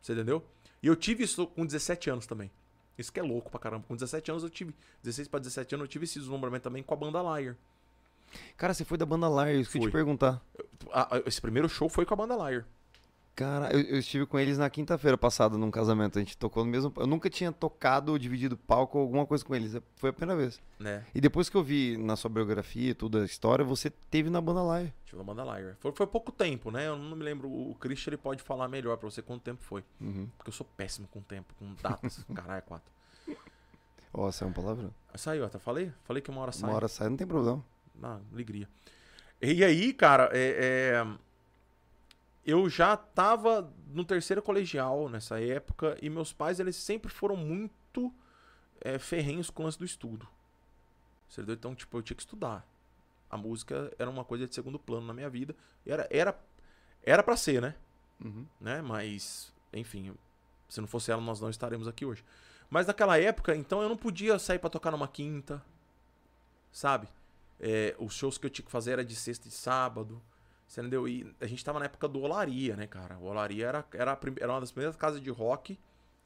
[0.00, 0.42] Você entendeu?
[0.82, 2.50] E eu tive isso com 17 anos também.
[2.98, 3.84] Isso que é louco pra caramba.
[3.86, 6.92] Com 17 anos eu tive, 16 pra 17 anos eu tive esse deslumbramento também com
[6.94, 7.56] a banda Liar.
[8.56, 10.42] Cara, você foi da banda Liar, isso que eu ia te perguntar.
[11.26, 12.66] Esse primeiro show foi com a banda Liar.
[13.34, 16.18] Cara, eu, eu estive com eles na quinta-feira passada num casamento.
[16.18, 16.92] A gente tocou no mesmo.
[16.96, 19.74] Eu nunca tinha tocado ou dividido palco ou alguma coisa com eles.
[19.96, 20.60] Foi a primeira vez.
[20.78, 21.04] Né?
[21.14, 24.40] E depois que eu vi na sua biografia e tudo a história, você teve na
[24.40, 24.92] banda Liar.
[25.06, 25.76] Tive na banda Liar.
[25.80, 26.88] Foi, foi pouco tempo, né?
[26.88, 27.48] Eu não me lembro.
[27.48, 29.82] O Christian ele pode falar melhor pra você quanto tempo foi.
[29.98, 30.28] Uhum.
[30.36, 32.22] Porque eu sou péssimo com tempo, com datas.
[32.34, 32.92] Caralho, é quatro.
[34.12, 34.92] Ó, saiu um palavrão.
[35.14, 35.90] Saiu, até falei?
[36.04, 36.68] Falei que uma hora sai.
[36.68, 37.64] Uma hora sai, não tem problema.
[37.94, 38.68] Na alegria.
[39.40, 41.06] E aí, cara, é, é,
[42.44, 48.12] eu já tava no terceiro colegial nessa época e meus pais, eles sempre foram muito
[48.80, 50.28] é, ferrenhos com o lance do estudo.
[51.48, 52.66] Então, tipo, eu tinha que estudar.
[53.30, 55.56] A música era uma coisa de segundo plano na minha vida.
[55.86, 56.38] Era, era,
[57.02, 57.74] era pra ser, né?
[58.22, 58.46] Uhum.
[58.60, 58.82] né?
[58.82, 60.14] Mas, enfim,
[60.68, 62.22] se não fosse ela, nós não estaremos aqui hoje.
[62.68, 65.62] Mas naquela época, então, eu não podia sair pra tocar numa quinta,
[66.70, 67.08] sabe?
[67.58, 70.20] É, os shows que eu tinha que fazer era de sexta e sábado,
[70.66, 71.06] você entendeu?
[71.06, 73.18] E a gente tava na época do Olaria, né, cara?
[73.18, 75.78] O Olaria era, era, prim- era uma das primeiras casas de rock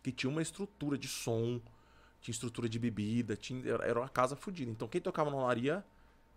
[0.02, 1.60] que tinha uma estrutura de som,
[2.20, 4.70] tinha estrutura de bebida, tinha, era uma casa fodida.
[4.70, 5.84] Então, quem tocava no Olaria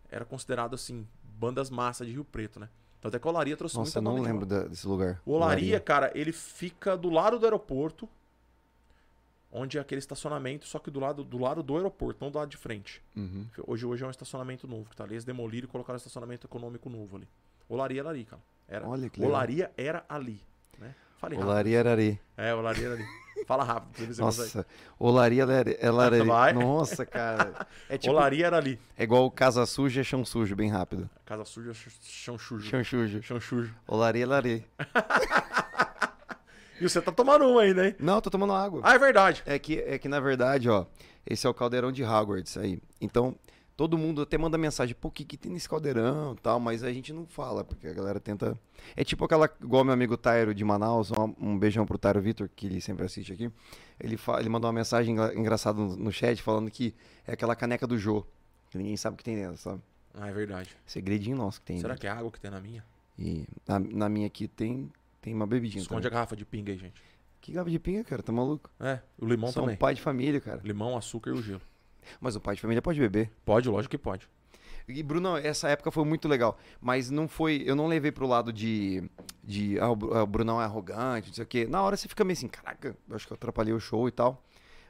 [0.09, 1.07] era considerado, assim,
[1.39, 2.67] bandas massa de Rio Preto, né?
[2.99, 5.21] Tanto é que o Olaria trouxe Nossa, muita eu não de lembro da- desse lugar.
[5.25, 8.09] o Olaria, cara, ele fica do lado do aeroporto,
[9.51, 12.49] onde é aquele estacionamento, só que do lado do, lado do aeroporto, não do lado
[12.49, 13.01] de frente.
[13.15, 13.47] Uhum.
[13.65, 15.13] Hoje, hoje é um estacionamento novo que tá ali.
[15.15, 17.27] Eles demoliram e colocaram um estacionamento econômico novo ali.
[17.69, 18.41] Olaria era ali, cara.
[18.67, 18.87] Era.
[18.87, 19.35] Olha que legal.
[19.35, 20.41] Olaria era ali.
[20.77, 20.93] Né?
[21.17, 21.49] Falei rápido.
[21.51, 22.19] Olaria Arari.
[22.37, 23.05] É, Olaria era ali.
[23.47, 23.91] Fala rápido.
[23.95, 24.47] pra você consegue.
[24.57, 24.65] Nossa,
[24.99, 26.21] Olaria é Arari.
[26.27, 26.53] Vai.
[26.53, 27.67] Nossa, cara.
[27.89, 28.13] É tipo.
[28.13, 28.79] Olaria era ali.
[28.97, 31.09] É igual casa suja, chão sujo, bem rápido.
[31.25, 32.69] Casa suja, ch- chão sujo.
[32.69, 33.21] Chão sujo.
[33.23, 33.73] Chão sujo.
[33.87, 34.65] Olaria Arari.
[36.81, 37.95] E você tá tomando um ainda, hein?
[37.99, 38.79] Não, tô tomando água.
[38.85, 39.43] Ah, é verdade.
[39.45, 40.85] É que, é que, na verdade, ó,
[41.27, 42.79] esse é o caldeirão de Hogwarts aí.
[43.01, 43.35] Então,
[43.79, 46.83] todo mundo até manda mensagem, pô, o que, que tem nesse caldeirão e tal, mas
[46.83, 48.59] a gente não fala, porque a galera tenta.
[48.93, 52.49] É tipo aquela, igual meu amigo Tairo de Manaus, um, um beijão pro Tairo Vitor,
[52.53, 53.49] que ele sempre assiste aqui.
[53.97, 54.37] Ele, fa...
[54.37, 56.93] ele mandou uma mensagem engra- engraçada no, no chat falando que
[57.25, 58.25] é aquela caneca do Jô,
[58.69, 59.81] que ninguém sabe o que tem dentro, sabe?
[60.13, 60.75] Ah, é verdade.
[60.85, 61.77] Segredinho nosso que tem.
[61.77, 62.01] Será dentro.
[62.01, 62.83] que é a água que tem na minha?
[63.17, 65.81] E na, na minha aqui tem, tem uma bebidinha.
[65.81, 66.15] Esconde a também.
[66.15, 67.01] garrafa de pinga aí, gente.
[67.39, 68.21] Que garrafa de pinga, cara?
[68.21, 68.69] Tá maluco?
[68.77, 69.75] É, o limão também.
[69.75, 70.59] um pai de família, cara.
[70.65, 71.61] Limão, açúcar e o gelo.
[72.19, 73.31] Mas o pai de família pode beber.
[73.45, 74.27] Pode, lógico que pode.
[74.87, 76.57] E, Bruno, essa época foi muito legal.
[76.81, 77.61] Mas não foi.
[77.65, 79.03] Eu não levei pro lado de.
[79.43, 81.67] de ah, o ah, Brunão é arrogante, não sei o quê.
[81.67, 84.11] Na hora você fica meio assim, caraca, eu acho que eu atrapalhei o show e
[84.11, 84.43] tal.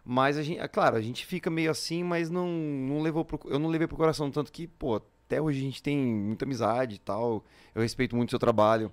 [0.06, 3.40] Mas a gente, é claro, a gente fica meio assim, mas não, não levou pro,
[3.46, 6.96] eu não levei pro coração tanto que, pô, até hoje a gente tem muita amizade
[6.96, 7.44] e tal.
[7.76, 8.92] Eu respeito muito o seu trabalho.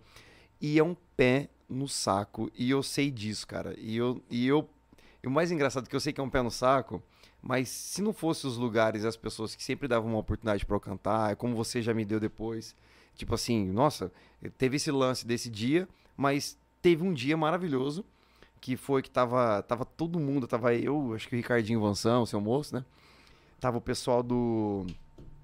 [0.60, 2.50] E é um pé no saco.
[2.54, 3.74] E eu sei disso, cara.
[3.78, 4.20] E eu.
[4.28, 4.68] E eu
[5.22, 7.02] e o mais engraçado é que eu sei que é um pé no saco,
[7.46, 10.74] mas se não fosse os lugares e as pessoas que sempre davam uma oportunidade para
[10.74, 12.74] eu cantar, é como você já me deu depois.
[13.14, 14.10] Tipo assim, nossa,
[14.58, 18.04] teve esse lance desse dia, mas teve um dia maravilhoso
[18.60, 22.40] que foi que tava, tava todo mundo, tava eu, acho que o Ricardinho Vanção, seu
[22.40, 22.84] moço, né?
[23.60, 24.84] Tava o pessoal do.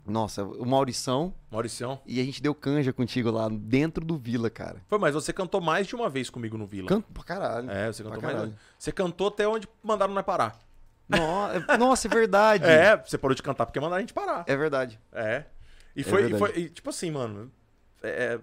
[0.05, 1.33] Nossa, o Maurição.
[1.53, 2.01] Mauricião.
[2.05, 4.83] E a gente deu canja contigo lá dentro do Vila, cara.
[4.89, 6.89] Foi, mas você cantou mais de uma vez comigo no Vila.
[6.89, 7.71] Canto pra caralho.
[7.71, 8.53] É, você cantou mais.
[8.77, 10.72] Você cantou até onde mandaram nós parar.
[11.13, 12.65] No- é- Nossa, é verdade.
[12.65, 14.45] É, você parou de cantar porque mandaram a gente parar.
[14.47, 14.99] É verdade.
[15.13, 15.45] É.
[15.95, 17.51] E foi, e foi e, tipo assim, mano.
[18.03, 18.39] é,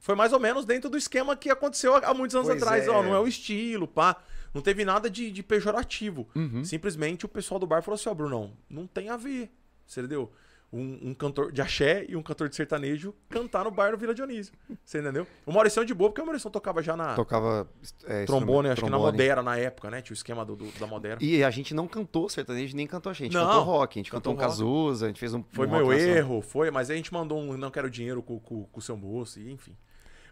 [0.00, 2.86] foi mais ou menos dentro do esquema que aconteceu há muitos anos Pois atrás.
[2.86, 2.90] é.
[2.90, 4.16] Ó, não é o estilo, pá.
[4.54, 6.28] Não teve nada de, de pejorativo.
[6.34, 6.64] Uhum.
[6.64, 9.50] Simplesmente o pessoal do bar falou assim: Ó, Brunão, não tem a ver.
[9.86, 10.32] Você entendeu?
[10.70, 14.12] Um, um cantor de axé e um cantor de sertanejo cantar no bar do Vila
[14.14, 14.52] Dionísio.
[14.84, 15.26] Você entendeu?
[15.46, 17.66] O Maurição de boa, porque o Maurição tocava já na Tocava.
[18.04, 19.12] é, trombone, acho que na trombone.
[19.12, 20.02] Modera na época, né?
[20.02, 21.18] Tinha o esquema do, do- da Modera.
[21.22, 23.32] E a gente não cantou sertanejo, nem cantou a gente.
[23.32, 23.98] Não, cantou rock.
[23.98, 24.58] A gente cantou cantou um rock.
[24.58, 25.42] Cazuza, a gente fez um.
[25.52, 26.16] Foi um meu nacional.
[26.16, 28.82] erro, foi, mas aí a gente mandou um Não Quero Dinheiro com, com, com o
[28.82, 29.74] seu moço, e enfim.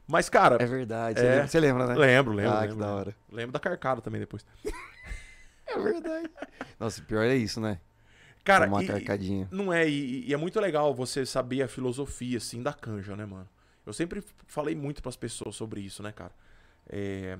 [0.06, 1.18] Mas, cara, É verdade.
[1.18, 1.22] É.
[1.22, 1.94] Você, lembra, você lembra, né?
[1.94, 2.52] lembro, lembro.
[2.52, 3.16] Ah, lembro, que da hora.
[3.32, 4.44] Lembro da carcada também depois.
[5.68, 6.30] É verdade.
[6.78, 7.80] Nossa, o pior é isso, né?
[8.46, 8.86] Cara, Tomar e-
[9.50, 13.26] não é, e, e é muito legal você saber a filosofia, assim, da canja, né,
[13.26, 13.48] mano?
[13.84, 16.32] Eu sempre falei muito pras pessoas sobre isso, né, cara?
[16.88, 17.36] É,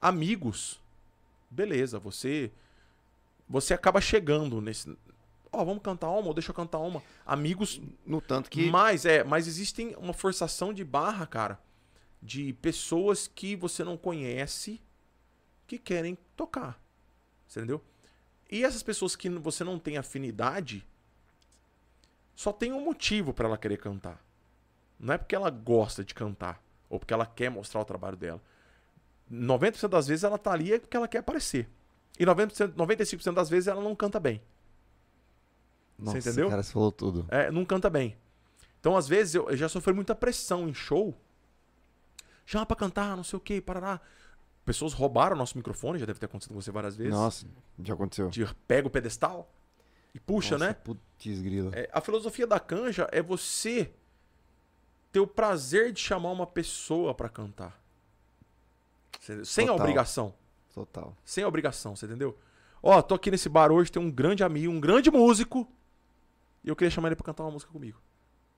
[0.00, 0.80] Amigos,
[1.50, 2.50] beleza, você
[3.46, 4.96] você acaba chegando nesse...
[5.52, 7.02] Ó, vamos cantar uma, ou deixa eu cantar uma.
[7.26, 8.70] Amigos No tanto que.
[8.70, 11.60] Mas é, mas existem uma forçação de barra, cara,
[12.22, 14.80] de pessoas que você não conhece
[15.66, 16.82] que querem tocar.
[17.46, 17.84] Você entendeu?
[18.52, 20.86] E essas pessoas que você não tem afinidade
[22.36, 24.22] só tem um motivo pra ela querer cantar.
[25.00, 28.42] Não é porque ela gosta de cantar ou porque ela quer mostrar o trabalho dela.
[29.32, 31.66] 90% das vezes ela tá ali é porque ela quer aparecer.
[32.18, 34.42] E 90%, 95% das vezes ela não canta bem.
[35.98, 36.50] Nossa, entendeu?
[36.50, 37.24] cara, você falou tudo.
[37.30, 38.18] É, não canta bem.
[38.78, 41.16] Então, às vezes, eu, eu já sofri muita pressão em show.
[42.44, 43.98] Chama pra cantar, não sei o que, parará.
[44.64, 47.12] Pessoas roubaram nosso microfone, já deve ter acontecido com você várias vezes.
[47.12, 47.46] Nossa,
[47.82, 48.28] já aconteceu.
[48.28, 49.50] De pega o pedestal
[50.14, 50.74] e puxa, Nossa, né?
[50.74, 51.72] Putz, grila.
[51.74, 53.90] É, a filosofia da canja é você
[55.10, 57.80] ter o prazer de chamar uma pessoa pra cantar.
[59.20, 59.84] Você- Sem a Total.
[59.84, 60.34] obrigação.
[60.72, 61.16] Total.
[61.24, 62.38] Sem a obrigação, você entendeu?
[62.82, 65.68] Ó, tô aqui nesse bar hoje, tem um grande amigo, um grande músico.
[66.64, 68.00] E eu queria chamar ele pra cantar uma música comigo.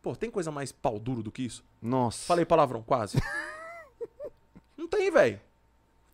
[0.03, 1.65] Pô, tem coisa mais pau duro do que isso?
[1.81, 2.27] Nossa.
[2.27, 3.17] Falei palavrão, quase.
[4.77, 5.41] Não tem, velho.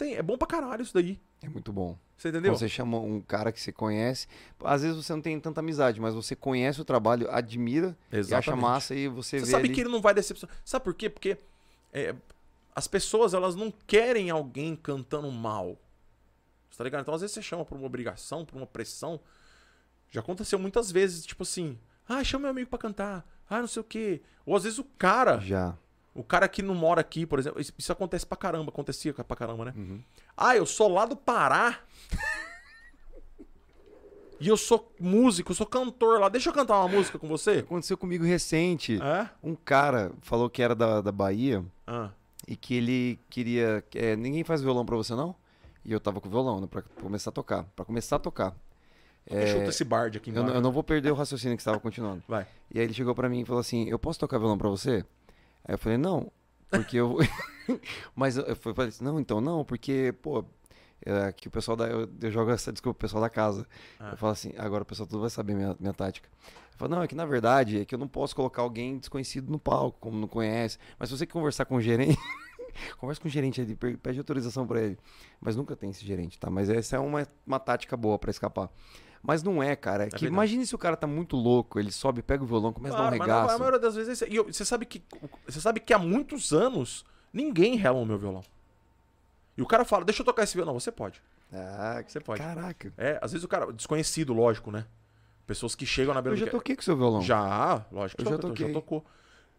[0.01, 1.21] Tem, é bom pra caralho isso daí.
[1.43, 1.95] É muito bom.
[2.17, 2.53] Você entendeu?
[2.53, 4.27] Quando você chama um cara que você conhece,
[4.65, 7.95] às vezes você não tem tanta amizade, mas você conhece o trabalho, admira,
[8.35, 9.75] acha massa e você, Você vê sabe ali...
[9.75, 10.57] que ele não vai decepcionar.
[10.65, 11.11] Sabe por quê?
[11.11, 11.37] Porque
[11.93, 12.15] é,
[12.75, 15.77] as pessoas, elas não querem alguém cantando mal.
[16.71, 17.03] Você tá ligado?
[17.03, 19.21] Então, às vezes você chama por uma obrigação, por uma pressão.
[20.11, 21.79] Já aconteceu muitas vezes, tipo assim,
[22.09, 23.27] ah, chama meu amigo pra cantar.
[23.51, 24.23] Ah, não sei o quê.
[24.47, 25.77] Ou às vezes o cara, Já.
[26.21, 29.65] O cara que não mora aqui, por exemplo, isso, acontece pra caramba, acontecia pra caramba,
[29.67, 29.75] né?
[29.77, 30.01] Uhum.
[30.37, 31.81] Ah, eu sou lá do Pará.
[34.41, 36.29] e eu sou músico, eu sou cantor lá.
[36.29, 37.59] Deixa eu cantar uma música com você?
[37.59, 38.99] Aconteceu comigo recente.
[39.03, 39.29] É?
[39.43, 42.11] Um cara falou que era da, da Bahia Ah.
[42.49, 43.85] e que ele queria...
[43.95, 45.35] é, ninguém faz violão pra você, não?
[45.85, 46.67] E eu tava com violão, né?
[46.71, 47.65] Pra começar a tocar.
[47.77, 48.55] Pra começar a tocar.
[49.29, 50.49] Deixa eu esse bard aqui Eu, embaixo.
[50.49, 52.23] não- eu não vou perder o raciocínio que estava continuando.
[52.27, 52.47] Vai.
[52.73, 55.05] E aí ele chegou pra mim e falou assim: Eu posso tocar violão pra você?
[55.65, 56.31] Aí eu falei: Não,
[56.71, 57.17] porque eu.
[58.15, 60.45] Mas eu falei assim: Não, então não, porque, pô,
[61.05, 61.87] é, que o pessoal da.
[61.87, 63.67] Eu, eu jogo essa desculpa pro pessoal da casa.
[63.99, 64.11] Ah.
[64.13, 66.29] Eu falo assim: Agora o pessoal tudo vai saber minha, minha tática.
[66.73, 69.51] Eu falo: Não, é que na verdade é que eu não posso colocar alguém desconhecido
[69.51, 70.79] no palco, como não conhece.
[70.99, 72.19] Mas se você conversar com o gerente.
[72.99, 74.97] Conversa com o gerente ali, pe- pede autorização pra ele.
[75.41, 76.49] Mas nunca tem esse gerente, tá?
[76.49, 78.71] Mas essa é uma, uma tática boa pra escapar.
[79.23, 80.05] Mas não é, cara.
[80.05, 80.33] É que verdade.
[80.33, 83.11] imagine se o cara tá muito louco, ele sobe, pega o violão, começa Claro, a
[83.11, 83.55] dar um mas na- regaço.
[83.55, 84.29] a maioria das vezes é.
[84.29, 85.03] E eu- você sabe que
[85.47, 88.43] você sabe que há muitos anos ninguém rela o meu violão.
[89.59, 90.73] E o cara fala: "Deixa eu tocar esse violão".
[90.79, 91.23] Você pode.
[91.53, 92.41] Ah, Você pode.
[92.41, 92.93] caraca.
[92.97, 94.87] É, às vezes o cara desconhecido, lógico, né?
[95.47, 97.21] Pessoas que chegam na beira Eu já toquei com o seu violão.
[97.21, 98.23] Já, lógico.
[98.23, 98.67] Eu que já toquei.
[98.69, 99.05] já tocou.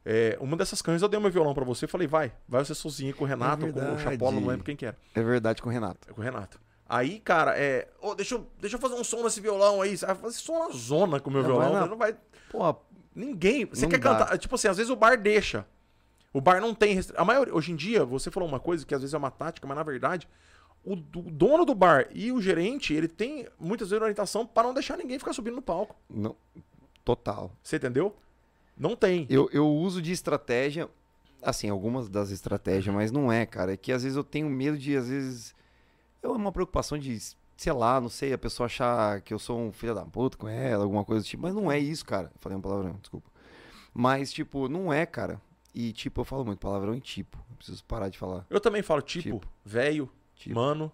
[0.04, 2.74] É, uma dessas canhas eu dei meu violão pra você e falei: "Vai, vai você
[2.74, 4.00] sozinho com o Renato, ou com o.
[4.00, 4.98] Chapola, não lembro quem que era".
[5.14, 6.10] É verdade com o Renato.
[6.10, 6.60] É com o Renato.
[6.94, 7.88] Aí, cara, é.
[8.02, 9.96] Ô, deixa, eu, deixa eu fazer um som nesse violão aí.
[9.98, 11.74] Você vai fazer som na zona com o meu Não, violão.
[11.74, 11.98] Não, não.
[11.98, 12.14] vai.
[12.52, 12.76] Pô,
[13.16, 13.64] Ninguém.
[13.66, 14.10] Você quer dá.
[14.18, 14.38] cantar.
[14.38, 15.66] Tipo assim, às vezes o bar deixa.
[16.34, 16.94] O bar não tem.
[16.94, 17.56] restri- A maioria.
[17.56, 19.84] Hoje em dia, você falou uma coisa que às vezes é uma tática, mas na
[19.84, 20.28] verdade,
[20.84, 24.74] o, do- dono do bar e o gerente, ele tem muitas vezes orientação para não
[24.74, 25.96] deixar ninguém ficar subindo no palco.
[26.10, 26.36] não,
[27.06, 27.52] total.
[27.64, 28.16] Você entendeu?
[28.78, 29.26] Não tem.
[29.30, 30.90] Eu, eu uso de estratégia,
[31.42, 33.74] assim, algumas das estratégias, mas não é, cara.
[33.74, 35.54] É que às vezes eu tenho medo de, às vezes.
[36.24, 37.18] É uma preocupação de,
[37.58, 40.48] sei lá, não sei, a pessoa achar que eu sou um filho da puta com
[40.48, 41.44] ela, alguma coisa do tipo.
[41.44, 42.32] Mas não é isso, cara.
[42.40, 43.30] Falei uma palavrão, desculpa.
[43.94, 45.42] Mas, tipo, não é, cara.
[45.74, 47.38] E, tipo, eu falo muito palavrão e tipo.
[47.50, 48.46] Eu preciso parar de falar.
[48.50, 49.42] Eu também falo tipo, Tipo.
[49.66, 50.92] velho, Tipo, mano.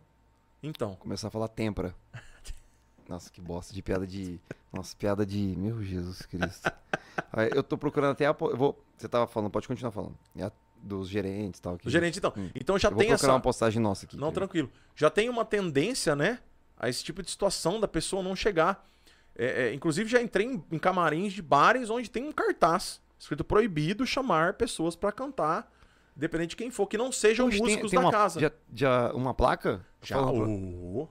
[0.61, 0.95] Então.
[0.95, 1.95] começar a falar tempra.
[3.07, 4.39] Nossa, que bosta de piada de.
[4.71, 5.55] Nossa, piada de.
[5.57, 6.71] Meu Jesus Cristo.
[7.55, 8.35] Eu tô procurando até a.
[8.39, 8.79] Eu vou...
[8.97, 10.15] Você tava falando, pode continuar falando.
[10.35, 10.51] É a-
[10.81, 11.77] Dos gerentes e tal.
[11.77, 12.33] que- O gerente, então.
[12.37, 12.49] Hum.
[12.55, 13.33] Então já eu vou tem procurar essa.
[13.35, 14.15] uma postagem nossa aqui.
[14.17, 14.69] Não, que- tranquilo.
[14.95, 16.39] Já tem uma tendência, né?
[16.77, 18.87] A esse tipo de situação da pessoa não chegar.
[19.35, 23.43] É, é, inclusive, já entrei em, em camarins de bares onde tem um cartaz escrito
[23.43, 25.71] proibido chamar pessoas pra cantar,
[26.15, 28.39] independente de quem for, que não sejam tem- músicos tem da uma, casa.
[28.39, 29.85] Já, já uma placa?
[30.01, 31.07] Já, ô,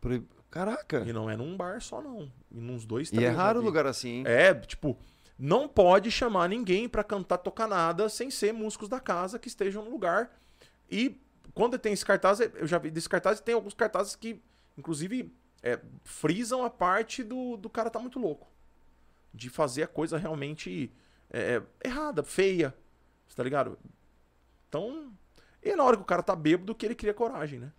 [0.00, 1.02] proib- Caraca.
[1.04, 2.30] E não é num bar só, não.
[2.52, 4.24] E nos dois, E três é eu já raro lugar assim, hein?
[4.26, 4.96] É, tipo,
[5.38, 9.84] não pode chamar ninguém pra cantar, tocar nada sem ser músicos da casa que estejam
[9.84, 10.30] no lugar.
[10.90, 11.20] E
[11.54, 14.42] quando tem esse cartaz, eu já vi desse cartaz, tem alguns cartazes que,
[14.76, 18.48] inclusive, é, frisam a parte do, do cara tá muito louco.
[19.32, 20.92] De fazer a coisa realmente
[21.30, 22.74] é, é, errada, feia.
[23.34, 23.76] Tá ligado?
[24.68, 25.12] Então.
[25.60, 27.72] E na hora que o cara tá bêbado, que ele cria coragem, né?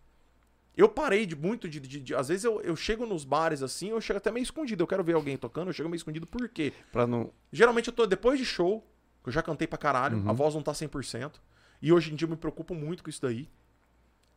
[0.77, 1.79] Eu parei de muito de.
[1.79, 4.83] de- de- às vezes eu, eu chego nos bares assim, eu chego até meio escondido.
[4.83, 6.73] Eu quero ver alguém tocando, eu chego meio escondido, por quê?
[6.91, 7.31] Pra não.
[7.51, 8.85] Geralmente eu tô depois de show,
[9.23, 10.29] que eu já cantei pra caralho, Uhum.
[10.29, 11.39] a voz não tá 100%.
[11.81, 13.49] E hoje em dia eu me preocupo muito com isso daí.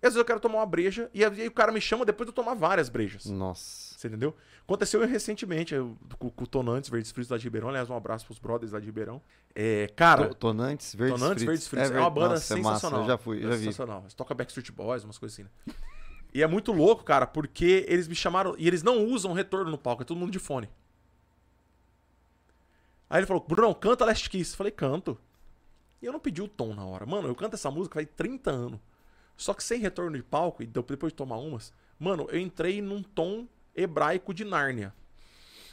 [0.00, 2.24] E às vezes eu quero tomar uma breja, e aí o cara me chama depois
[2.26, 3.24] de eu tomar várias brejas.
[3.26, 3.98] Nossa.
[3.98, 4.32] Você entendeu?
[4.62, 7.68] Aconteceu recentemente eu, com, com o Tonantes Verdes Fritos lá de Ribeirão.
[7.70, 9.20] Aliás, um abraço pros brothers lá de Ribeirão.
[9.56, 11.46] É, cara, To- Tonantes Verdes Tonantes Fritos.
[11.46, 13.00] Verdes Fritos é, ver- uma banda Nossa, é massa, sensacional.
[13.00, 13.64] Eu já fui, eu já vi.
[13.64, 14.00] Sensacional.
[14.02, 15.74] Eles tocam Backstreet Boys, umas coisas assim, né?
[16.32, 18.54] E é muito louco, cara, porque eles me chamaram.
[18.58, 20.68] E eles não usam retorno no palco, é todo mundo de fone.
[23.08, 24.52] Aí ele falou, Brunão, canta Last Kiss.
[24.52, 25.18] Eu falei, canto.
[26.00, 27.06] E eu não pedi o tom na hora.
[27.06, 28.80] Mano, eu canto essa música faz 30 anos.
[29.36, 33.02] Só que sem retorno de palco, e depois de tomar umas, mano, eu entrei num
[33.02, 34.92] tom hebraico de Nárnia.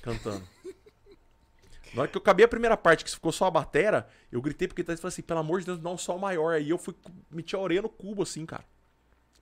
[0.01, 0.47] Cantando.
[1.93, 4.67] Na hora que eu acabei a primeira parte, que ficou só a batera, eu gritei
[4.67, 6.53] porque ele falou assim, pelo amor de Deus, dá um sol maior.
[6.53, 6.93] Aí eu fui,
[7.31, 8.63] meti a orelha no cubo, assim, cara.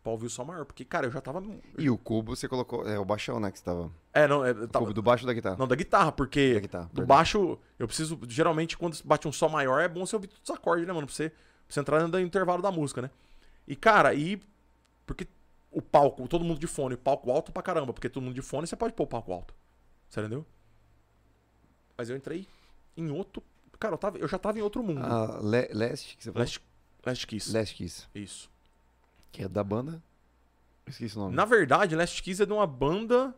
[0.03, 0.65] Pra ouvir o sol maior.
[0.65, 1.41] Porque, cara, eu já tava...
[1.77, 2.85] E o cubo você colocou.
[2.87, 3.49] É o baixão, né?
[3.49, 3.89] Que você tava.
[4.13, 5.55] É, não, é, O tava- cubo do baixo da guitarra.
[5.57, 9.47] não, da guitarra, porque Da guitarra, do baixo, eu preciso, geralmente, quando bate um sol
[9.49, 11.07] maior, é bom você ouvir todos os acordes, né, mano?
[11.07, 11.37] Pra você, pra
[11.69, 13.09] você entrar no intervalo da música, né?
[13.67, 14.41] E, cara, e...
[15.05, 15.25] Porque
[15.71, 18.41] o palco, todo mundo de fone, o palco alto pra caramba, porque todo mundo de
[18.41, 19.53] fone, você pode pôr o palco alto.
[20.09, 20.45] Você entendeu?
[21.97, 22.47] Mas eu entrei
[22.97, 23.41] em outro...
[23.79, 25.01] Cara, eu, tava, eu já tava em outro mundo.
[25.03, 26.43] Ah, Le- Leste, que você falou?
[26.45, 26.61] Last,
[27.05, 27.53] Last Kiss.
[27.53, 28.07] Last Kiss.
[28.15, 28.49] Isso.
[29.33, 30.01] Que é da banda.
[30.87, 31.35] Esqueci o nome.
[31.35, 33.35] Na verdade, Last Kiss é de uma banda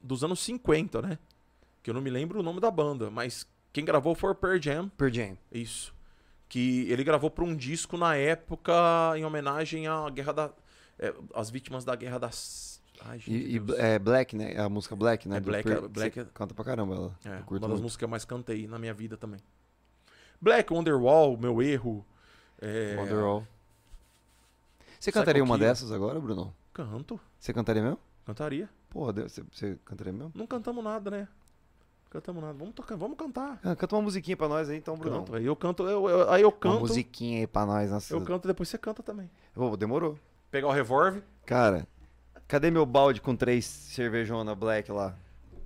[0.00, 1.18] dos anos 50, né?
[1.82, 4.60] Que eu não me lembro o nome da banda, mas quem gravou foi o Pearl
[4.60, 4.88] Jam.
[4.90, 5.36] Per Jam.
[5.50, 5.92] Isso.
[6.48, 8.72] Que ele gravou para um disco na época
[9.16, 10.50] em homenagem à guerra da.
[10.98, 12.80] é, às vítimas da guerra das.
[13.00, 13.30] Ai, gente.
[13.32, 14.56] E, e é Black, né?
[14.58, 15.36] A música Black, né?
[15.36, 17.18] É Black, Per- é- Black é- Canta pra caramba ela.
[17.24, 17.68] É, uma das muito.
[17.82, 19.40] músicas que eu mais cantei na minha vida também.
[20.40, 22.04] Black, Wonderwall, Meu Erro.
[22.60, 23.46] É, Wonderwall.
[24.98, 25.70] Você cantaria uma Killer.
[25.70, 26.54] dessas agora, Bruno?
[26.72, 27.20] Canto.
[27.38, 27.98] Você cantaria mesmo?
[28.26, 28.68] Cantaria.
[28.90, 30.32] Porra, Deus, você, você cantaria mesmo?
[30.34, 31.28] Não cantamos nada, né?
[32.10, 32.54] Cantamos nada.
[32.58, 33.60] Vamos tocar, vamos cantar.
[33.62, 35.18] Ah, canta uma musiquinha pra nós aí, então, Bruno.
[35.18, 35.34] Canto.
[35.36, 36.80] Aí eu canto, eu- eu- aí eu Uma canto.
[36.80, 37.90] musiquinha aí pra nós.
[37.90, 38.14] Nossa.
[38.14, 39.30] Eu canto, depois você canta também.
[39.54, 40.18] Ô, demorou.
[40.50, 41.22] Pegar o revólver.
[41.44, 41.86] Cara,
[42.46, 45.14] cadê meu balde com três cervejona Black lá?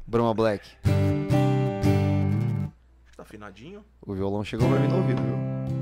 [0.06, 0.68] Bruma Black.
[3.16, 3.84] Tá afinadinho.
[4.04, 5.81] O violão chegou pra mim no ouvido, viu?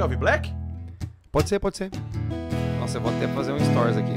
[0.00, 0.54] Quer ouvir Black?
[1.30, 1.90] Pode ser, pode ser.
[2.78, 4.14] Nossa, eu vou até fazer um stories aqui.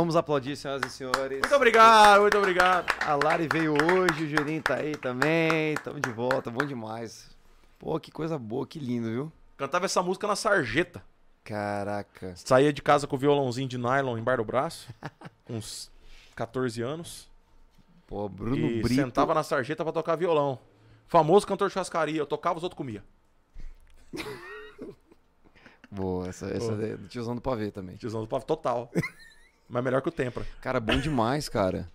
[0.00, 1.40] Vamos aplaudir, senhoras e senhores.
[1.40, 2.86] Muito obrigado, muito obrigado.
[3.04, 5.74] A Lari veio hoje, o Juninho tá aí também.
[5.84, 7.28] Tamo de volta, bom demais.
[7.78, 9.32] Pô, que coisa boa, que lindo, viu?
[9.58, 11.02] Cantava essa música na sarjeta.
[11.44, 12.32] Caraca.
[12.34, 14.88] Saía de casa com o violãozinho de nylon embaixo do braço,
[15.48, 15.90] uns
[16.34, 17.28] 14 anos.
[18.06, 19.02] Pô, Bruno e Brito.
[19.02, 20.58] sentava na sarjeta pra tocar violão.
[21.08, 22.18] Famoso cantor de chascaria.
[22.18, 23.04] Eu tocava, os outros comia.
[25.90, 26.86] Boa, essa, essa Boa.
[26.86, 27.96] é do tiozão do pavê também.
[27.96, 28.90] Tiozão do pavo total.
[29.70, 30.44] Mas melhor que o Tempra.
[30.60, 31.88] Cara, bom demais, cara.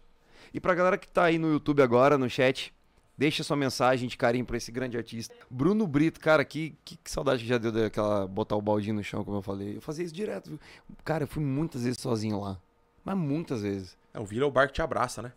[0.53, 2.73] E pra galera que tá aí no YouTube agora, no chat,
[3.17, 5.36] deixa sua mensagem de carinho pra esse grande artista.
[5.49, 9.03] Bruno Brito, cara, que, que, que saudade que já deu daquela botar o baldinho no
[9.03, 9.76] chão, como eu falei.
[9.76, 10.59] Eu fazia isso direto, viu?
[11.03, 12.57] Cara, eu fui muitas vezes sozinho lá.
[13.03, 13.97] Mas muitas vezes.
[14.13, 15.34] É, o Vila é o bar que te abraça, né?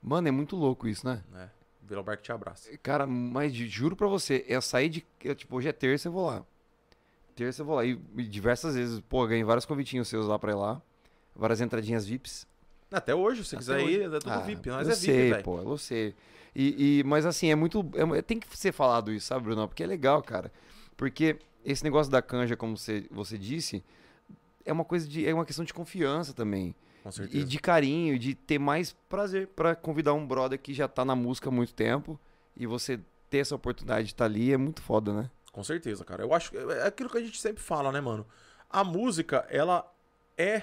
[0.00, 1.24] Mano, é muito louco isso, né?
[1.34, 1.48] É,
[1.82, 2.70] Vila é o bar que te abraça.
[2.78, 5.06] Cara, mas juro pra você, é sair de.
[5.24, 6.44] eu, tipo, hoje é terça, eu vou lá.
[7.34, 7.84] Terça eu vou lá.
[7.84, 10.80] E, e diversas vezes, pô, ganhei vários convitinhos seus lá pra ir lá.
[11.34, 12.46] Várias entradinhas VIPs.
[12.90, 13.94] Até hoje, se Até quiser hoje.
[13.96, 14.68] ir, é tudo Ah, VIP.
[14.68, 15.44] Nós eu é VIP, sei, velho.
[15.44, 16.14] pô, eu sei.
[16.54, 17.88] E, e- mas assim, é muito.
[18.16, 19.68] é- tem que ser falado isso, sabe, Bruno?
[19.68, 20.52] Porque é legal, cara.
[20.96, 23.82] Porque esse negócio da canja, como você, você disse,
[24.64, 25.24] é uma coisa de.
[25.26, 26.74] É uma questão de confiança também.
[27.04, 27.46] Com E certeza.
[27.46, 31.48] de carinho, de ter mais prazer pra convidar um brother que já tá na música
[31.48, 32.18] há muito tempo.
[32.56, 32.98] E você
[33.30, 35.30] ter essa oportunidade de estar ali é muito foda, né?
[35.52, 36.24] Com certeza, cara.
[36.24, 38.26] Eu acho que é aquilo que a gente sempre fala, né, mano?
[38.68, 39.88] A música, ela
[40.36, 40.62] é.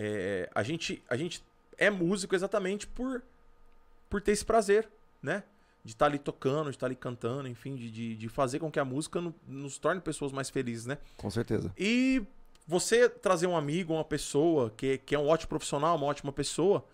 [0.00, 1.44] É, a, gente, a gente
[1.76, 3.20] é músico exatamente por,
[4.08, 4.88] por ter esse prazer,
[5.20, 5.42] né?
[5.84, 8.78] De estar ali tocando, de estar ali cantando, enfim, de, de, de fazer com que
[8.78, 10.98] a música no- nos torne pessoas mais felizes, né?
[11.16, 11.72] Com certeza.
[11.76, 12.22] E
[12.66, 16.84] você trazer um amigo, uma pessoa que, que é um ótimo profissional, uma ótima pessoa,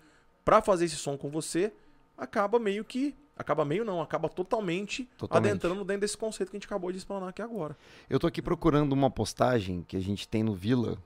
[0.44, 1.72] pra fazer esse som com você,
[2.16, 3.14] acaba meio que.
[3.36, 5.50] Acaba meio não, acaba totalmente, Totalmente.
[5.50, 7.76] adentrando dentro desse conceito que a gente acabou de explanar aqui agora.
[8.08, 11.02] Eu tô aqui procurando uma postagem que a gente tem no Vila,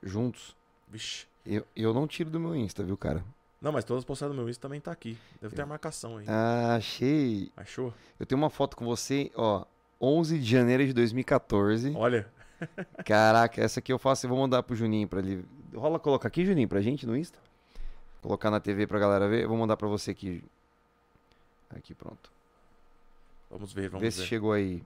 [0.00, 0.56] juntos.
[0.90, 1.26] Vixe.
[1.46, 3.24] Eu, eu não tiro do meu Insta, viu, cara?
[3.60, 5.18] Não, mas todas as postagens do meu Insta também tá aqui.
[5.40, 6.24] Deve ter a marcação aí.
[6.28, 7.50] Ah, achei.
[7.56, 7.92] Achou?
[8.18, 9.64] Eu tenho uma foto com você, ó,
[10.00, 11.92] 11 de janeiro de 2014.
[11.96, 12.28] Olha.
[13.04, 15.44] Caraca, essa aqui eu faço e vou mandar pro Juninho pra ele.
[15.74, 17.38] Rola colocar aqui, Juninho, pra gente no Insta?
[18.22, 19.44] Colocar na TV pra galera ver.
[19.44, 20.42] Eu vou mandar pra você aqui.
[21.70, 22.30] Aqui, pronto.
[23.50, 24.12] Vamos ver, vamos Vê ver.
[24.12, 24.82] se chegou aí.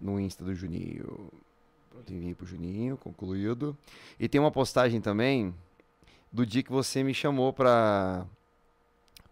[0.00, 1.28] No Insta do Juninho.
[2.08, 3.76] Enviei pro Juninho, concluído.
[4.18, 5.54] E tem uma postagem também
[6.30, 8.26] do dia que você me chamou pra,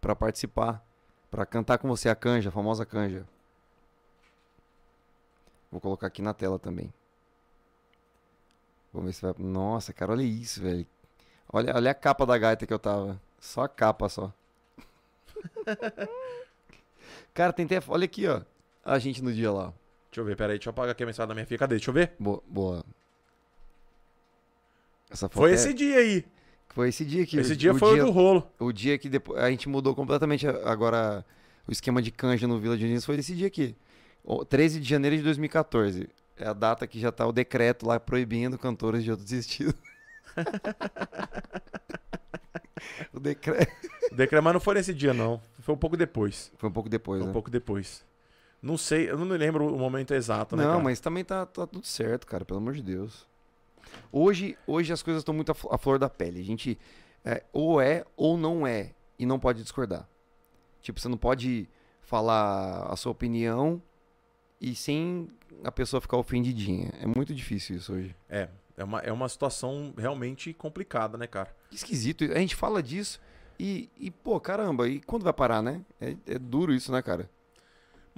[0.01, 0.85] pra participar.
[1.31, 3.25] Pra cantar com você a canja, a famosa canja.
[5.71, 6.93] Vou colocar aqui na tela também.
[8.93, 9.35] Vamos ver se vai.
[9.39, 10.87] Nossa, cara, olha isso, velho.
[11.53, 13.21] Olha, olha a capa da gaita que eu tava.
[13.39, 14.33] Só a capa só.
[17.33, 17.81] cara, tem até.
[17.87, 18.43] Olha aqui, ó.
[18.85, 19.73] A gente no dia lá.
[20.11, 21.59] Deixa eu ver, peraí, deixa eu apagar aqui a mensagem da minha filha.
[21.59, 21.77] Cadê?
[21.77, 22.13] Deixa eu ver.
[22.19, 22.43] Boa.
[22.49, 22.85] boa.
[25.11, 26.25] Essa foto Foi é- esse dia aí.
[26.71, 27.39] Foi esse dia que.
[27.39, 28.49] Esse dia foi o do rolo.
[28.59, 31.25] O dia que depois a gente mudou completamente a- agora
[31.67, 33.75] o esquema de canja no Vila de Unidos foi desse dia aqui.
[34.25, 36.09] O 13 de janeiro de 2014.
[36.37, 39.75] É a data que já tá o decreto lá proibindo cantores de outros estilos.
[43.13, 43.73] o decreto.
[44.11, 45.41] O decreto, mas não foi nesse dia, não.
[45.61, 46.51] Foi um pouco depois.
[46.57, 47.33] Foi um pouco depois, Foi um né?
[47.33, 48.05] pouco depois.
[48.63, 50.65] Não sei, eu não me lembro o momento exato, né?
[50.65, 50.85] Não, cara?
[50.85, 53.27] mas também tá, tá tudo certo, cara, pelo amor de Deus.
[54.13, 56.41] Hoje, hoje as coisas estão muito à fl- à flor da pele.
[56.41, 56.79] A gente
[57.25, 60.09] é, ou é ou não é e não pode discordar.
[60.83, 61.69] Tipo, você não pode
[62.03, 63.83] falar a sua opinião
[64.61, 65.29] e sem
[65.65, 66.93] a pessoa ficar ofendidinha.
[67.01, 68.15] É muito difícil isso hoje.
[68.29, 71.55] É, é uma, é uma situação realmente complicada, né, cara?
[71.73, 72.25] Esquisito.
[72.25, 73.21] A gente fala disso
[73.59, 75.83] e, e pô, caramba, e quando vai parar, né?
[76.01, 77.29] É, é duro isso, né, cara?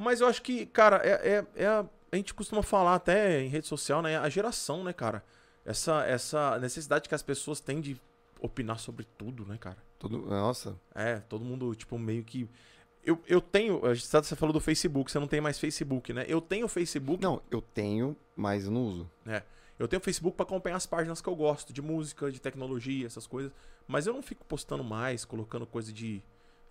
[0.03, 3.49] Mas eu acho que, cara, é, é, é a, a gente costuma falar até em
[3.49, 4.19] rede social, né?
[4.19, 5.25] A geração, né, cara?
[5.65, 8.01] Essa, essa necessidade que as pessoas têm de
[8.41, 9.79] opinar sobre tudo, né, cara?
[9.99, 10.77] Todo, nossa.
[10.95, 12.49] É, todo mundo, tipo, meio que.
[13.05, 13.85] Eu, eu tenho.
[13.87, 16.25] a gente sabe, Você falou do Facebook, você não tem mais Facebook, né?
[16.29, 17.23] Eu tenho Facebook.
[17.23, 19.11] Não, eu tenho, mas eu não uso.
[19.79, 23.27] Eu tenho Facebook pra acompanhar as páginas que eu gosto, de música, de tecnologia, essas
[23.27, 23.53] coisas.
[23.87, 26.23] Mas eu não fico postando mais, colocando coisa de.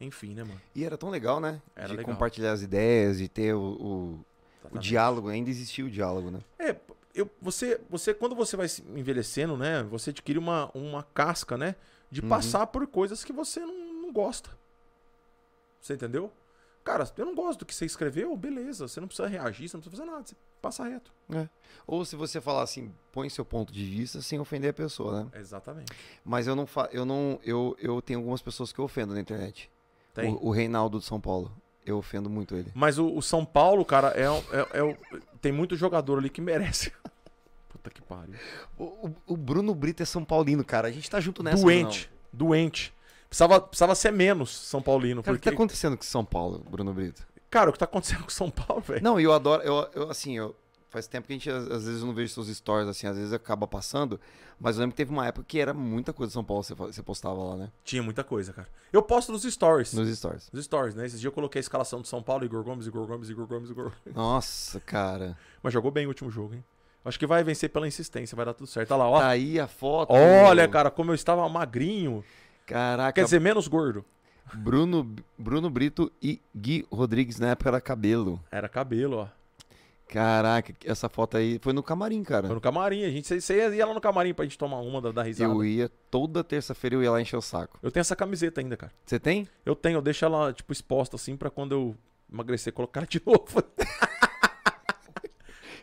[0.01, 0.59] Enfim, né, mano?
[0.75, 1.61] E era tão legal, né?
[1.75, 2.13] Era de legal.
[2.13, 4.25] compartilhar as ideias, de ter o, o,
[4.71, 6.39] o diálogo, ainda existia o diálogo, né?
[6.57, 6.75] É,
[7.13, 9.83] eu, você, você, quando você vai se envelhecendo, né?
[9.83, 11.75] Você adquire uma, uma casca, né?
[12.09, 12.29] De Uhum.
[12.29, 14.49] passar por coisas que você não, não gosta.
[15.79, 16.31] Você entendeu?
[16.83, 18.87] Cara, eu não gosto do que você escreveu, beleza.
[18.87, 20.27] Você não precisa reagir, você não precisa fazer nada.
[20.27, 21.13] Você passa reto.
[21.85, 25.39] Ou se você falar assim, põe seu ponto de vista sem ofender a pessoa, né?
[25.39, 25.91] Exatamente.
[26.25, 26.89] Mas eu não fa...
[26.91, 29.69] eu não eu, eu tenho algumas pessoas que eu ofendo na internet.
[30.13, 30.33] Tem.
[30.33, 31.51] O, o Reinaldo de São Paulo.
[31.85, 32.71] Eu ofendo muito ele.
[32.75, 34.97] Mas o, o São Paulo, cara, é, é, é
[35.41, 36.91] tem muito jogador ali que merece.
[37.69, 38.35] Puta que pariu.
[38.77, 40.87] O, o- Bruno Brito é São Paulino, cara.
[40.87, 41.61] A gente tá junto nessa.
[41.63, 42.11] doente.
[42.31, 42.93] Doente.
[43.27, 45.23] Precisava, precisava ser menos São Paulino.
[45.23, 47.25] Cara, o que porque, tá acontecendo com São Paulo, Bruno Brito?
[47.49, 49.03] cara, o que tá acontecendo com São Paulo, velho?
[49.03, 49.61] Não, eu adoro.
[49.63, 50.55] Eu, eu, assim, eu,
[50.91, 53.65] faz tempo que a gente, às, vezes, não vejo seus stories, assim, às vezes acaba
[53.65, 54.19] passando.
[54.59, 57.01] Mas eu lembro que teve uma época que era muita coisa de São Paulo você,
[57.01, 57.71] postava lá, né?
[57.83, 58.67] Tinha muita coisa, cara.
[58.91, 59.93] Eu posto nos stories.
[59.93, 60.51] Nos stories.
[60.51, 61.05] Nos stories, né?
[61.05, 63.69] Esses dias eu coloquei a escalação do São Paulo, Igor Gomes, Igor Gomes, Igor Gomes,
[63.69, 64.15] Igor Gomes.
[64.15, 65.37] Nossa, cara.
[65.63, 66.63] Mas jogou bem o último jogo, hein?
[67.03, 68.91] Acho que vai vencer pela insistência, vai dar tudo certo.
[68.91, 69.19] Olha lá, ó.
[69.19, 70.13] Tá aí a foto.
[70.13, 72.23] Olha, cara, como eu estava magrinho.
[72.67, 74.05] Caraca, Quer dizer, menos gordo.
[74.53, 78.43] Bruno, Bruno Brito e Gui Rodrigues na época era cabelo.
[78.51, 79.40] Era cabelo, ó.
[80.11, 82.45] Caraca, essa foto aí foi no camarim, cara.
[82.47, 83.05] Foi no camarim.
[83.05, 85.49] A gente, você- ia lá no camarim pra gente tomar uma, dar, dar risada.
[85.53, 87.79] Eu ia toda terça-feira eu ia lá encher o saco.
[87.81, 88.91] Eu tenho essa camiseta ainda, cara.
[89.05, 89.47] Você tem?
[89.65, 91.95] Eu tenho, eu deixo ela, tipo, exposta assim pra quando eu
[92.29, 93.63] emagrecer, colocar de novo.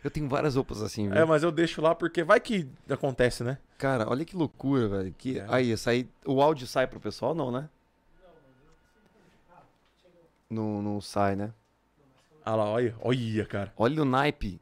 [0.03, 1.17] Eu tenho várias roupas assim, viu?
[1.17, 3.57] É, mas eu deixo lá porque vai que acontece, né?
[3.79, 5.13] Cara, olha que loucura, velho.
[5.17, 5.39] Que...
[5.39, 5.45] É.
[5.49, 7.67] Aí, essa aí, o áudio sai pro pessoal, não, né?
[10.49, 11.51] Não, não sai, né?
[12.49, 13.71] Ah lá, olha, olha, cara.
[13.77, 14.59] Olha o naipe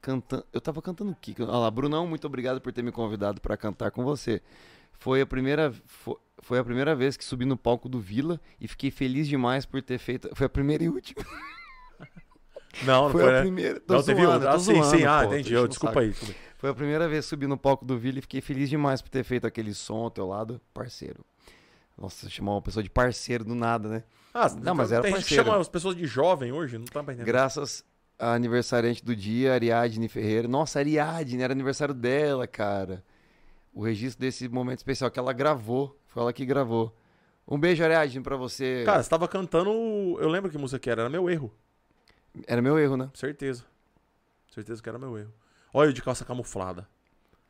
[0.00, 0.44] cantando.
[0.50, 1.34] Eu tava cantando o quê?
[1.40, 4.40] Olha lá, Brunão, muito obrigado por ter me convidado pra cantar com você.
[4.92, 8.66] Foi a primeira fo- foi a primeira vez que subi no palco do Vila e
[8.66, 10.30] fiquei feliz demais por ter feito.
[10.34, 11.22] Foi a primeira e última.
[12.86, 13.40] Não, não Foi, foi, a né?
[13.42, 13.80] primeira.
[13.80, 14.50] Tô Não, teve zoando, outra.
[14.50, 15.04] tô Ah, sim, zoando, sim.
[15.04, 15.52] Ah, pô, entendi.
[15.52, 16.30] Eu, desculpa saco.
[16.30, 16.36] aí.
[16.58, 19.08] Foi a primeira vez que subi no palco do Vila e fiquei feliz demais por
[19.10, 21.24] ter feito aquele som ao teu lado, parceiro.
[21.98, 24.04] Nossa, chamar uma pessoa de parceiro do nada, né?
[24.32, 25.44] Ah, Não, mas era tem gente que parceiro.
[25.50, 27.24] chama as pessoas de jovem hoje, não tá entender.
[27.24, 27.84] Graças
[28.18, 30.46] à aniversariante do dia, Ariadne Ferreira.
[30.46, 33.04] Nossa, Ariadne, era aniversário dela, cara.
[33.74, 35.98] O registro desse momento especial que ela gravou.
[36.06, 36.96] Foi ela que gravou.
[37.46, 38.82] Um beijo, Ariadne, pra você.
[38.84, 39.70] Cara, você tava cantando.
[40.20, 41.52] Eu lembro que música que era, era meu erro.
[42.46, 43.10] Era meu erro, né?
[43.14, 43.64] Certeza.
[44.52, 45.32] Certeza que era meu erro.
[45.72, 46.86] Olha eu de calça camuflada.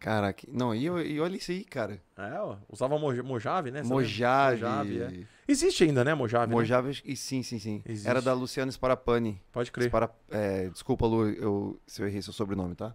[0.01, 0.47] Caraca.
[0.53, 2.01] Não, e, e olha isso aí, cara.
[2.17, 2.57] É, ó.
[2.69, 3.83] Usava Moj- Mojave, né?
[3.83, 4.57] Mojave.
[4.63, 5.27] Mojave, é.
[5.49, 6.47] Existe ainda, né, Mojave?
[6.47, 6.53] né?
[6.55, 7.83] Mojave, e sim, sim, sim.
[7.85, 8.09] Existe.
[8.09, 9.41] Era da Luciana Sparapani.
[9.53, 9.89] Pode crer.
[9.89, 12.95] Spara- é, desculpa, Lu, eu, se eu errei seu sobrenome, tá?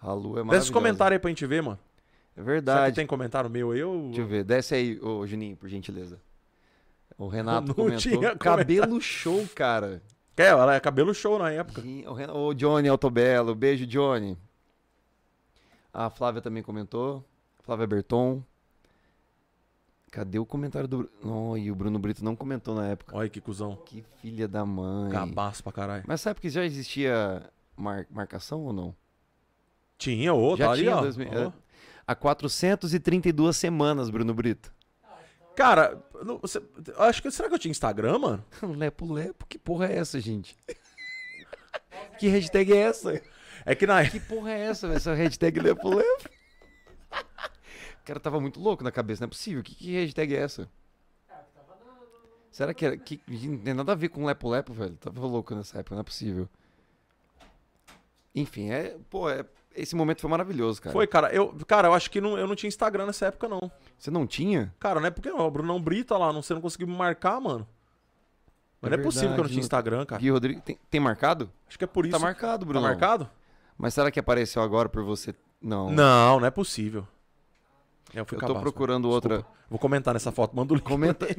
[0.00, 0.72] A Lu é Desce os maravilhosa.
[0.72, 1.78] comentários aí pra gente ver, mano.
[2.36, 2.90] É Será verdade.
[2.92, 3.82] que tem comentário meu aí?
[3.82, 4.44] ou- Deixa eu ver.
[4.44, 6.20] Desce aí, ô Juninho, por gentileza.
[7.18, 7.98] O Renato Não comentou.
[8.00, 10.00] tinha Cabelo show, cara.
[10.36, 11.82] É, ela é cabelo show na época.
[12.06, 13.54] O, Ren- o Johnny Altobello.
[13.54, 14.36] Beijo, Johnny.
[15.92, 17.24] A Flávia também comentou.
[17.62, 18.42] Flávia Berton.
[20.10, 21.10] Cadê o comentário do.
[21.24, 23.16] Oh, e o Bruno Brito não comentou na época.
[23.16, 23.76] Olha que cuzão.
[23.76, 25.10] Que filha da mãe.
[25.10, 26.04] Cabaço pra caralho.
[26.06, 28.94] Mas sabe que já existia mar- marcação ou não?
[29.96, 31.00] Tinha outro Já ali, tinha ó.
[31.00, 31.48] dois mil- Ó.
[31.48, 31.52] é.
[32.06, 34.72] Há 432 semanas, Bruno Brito.
[35.56, 36.62] Cara, não- você-
[36.98, 37.30] acho que.
[37.30, 38.44] Será que eu tinha Instagram, mano?
[38.76, 40.54] Lepo Lepo, que porra é essa, gente?
[42.18, 43.22] que hashtag é essa?
[43.64, 44.96] É que na Que porra é essa, velho?
[44.96, 46.28] essa hashtag Lepo Lepo?
[47.12, 49.62] O cara tava muito louco na cabeça, não é possível.
[49.62, 50.68] Que, que hashtag é essa?
[52.50, 54.94] Será que, era, que não tem nada a ver com Lepo Lepo, velho?
[54.96, 56.48] Tava louco nessa época, não é possível.
[58.34, 59.44] Enfim, é, pô, é,
[59.74, 60.92] esse momento foi maravilhoso, cara.
[60.92, 61.32] Foi, cara.
[61.34, 63.70] Eu, cara, eu acho que não, eu não tinha Instagram nessa época, não.
[63.98, 64.74] Você não tinha?
[64.80, 67.40] Cara, não é porque ó, o Brunão Brita lá, não, você não conseguiu me marcar,
[67.40, 67.66] mano.
[68.80, 70.20] Mas É não é possível que eu não verdade, tinha não- Instagram, cara.
[70.20, 71.50] Gui Rodrigues, tem, tem marcado?
[71.68, 72.12] Acho que é por isso.
[72.12, 72.80] Tá marcado, Tá Bruno.
[72.82, 73.30] marcado?
[73.82, 75.34] Mas será que apareceu agora por você?
[75.60, 75.90] Não.
[75.90, 77.04] Não, não é possível.
[78.14, 79.14] Eu, fui Eu tô cabaço, procurando mano.
[79.14, 79.36] outra.
[79.38, 79.58] Desculpa.
[79.68, 80.54] Vou comentar nessa foto.
[80.54, 80.84] Manda o link.
[80.86, 81.26] Comenta.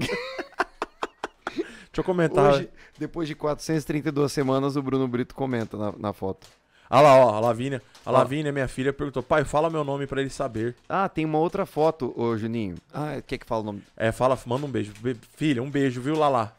[1.56, 1.66] Deixa
[1.96, 2.54] eu comentar.
[2.56, 6.46] Hoje, depois de 432 semanas, o Bruno Brito comenta na, na foto.
[6.90, 7.82] Olha lá, ó, a Lavínia.
[8.06, 8.12] A.
[8.12, 10.76] Lavínia, minha filha, perguntou: pai, fala meu nome pra ele saber.
[10.90, 12.76] Ah, tem uma outra foto, ô Juninho.
[12.94, 13.84] Ah, quer que fala o nome?
[13.96, 14.92] É, fala, manda um beijo.
[15.00, 16.58] Be- filha, um beijo, viu, Lala?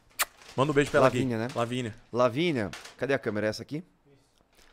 [0.56, 1.46] Manda um beijo pra ela Lavínia, aqui.
[1.54, 1.60] né?
[1.60, 1.94] Lavínia.
[2.12, 3.48] Lavínia, cadê a câmera?
[3.48, 3.82] É Essa aqui?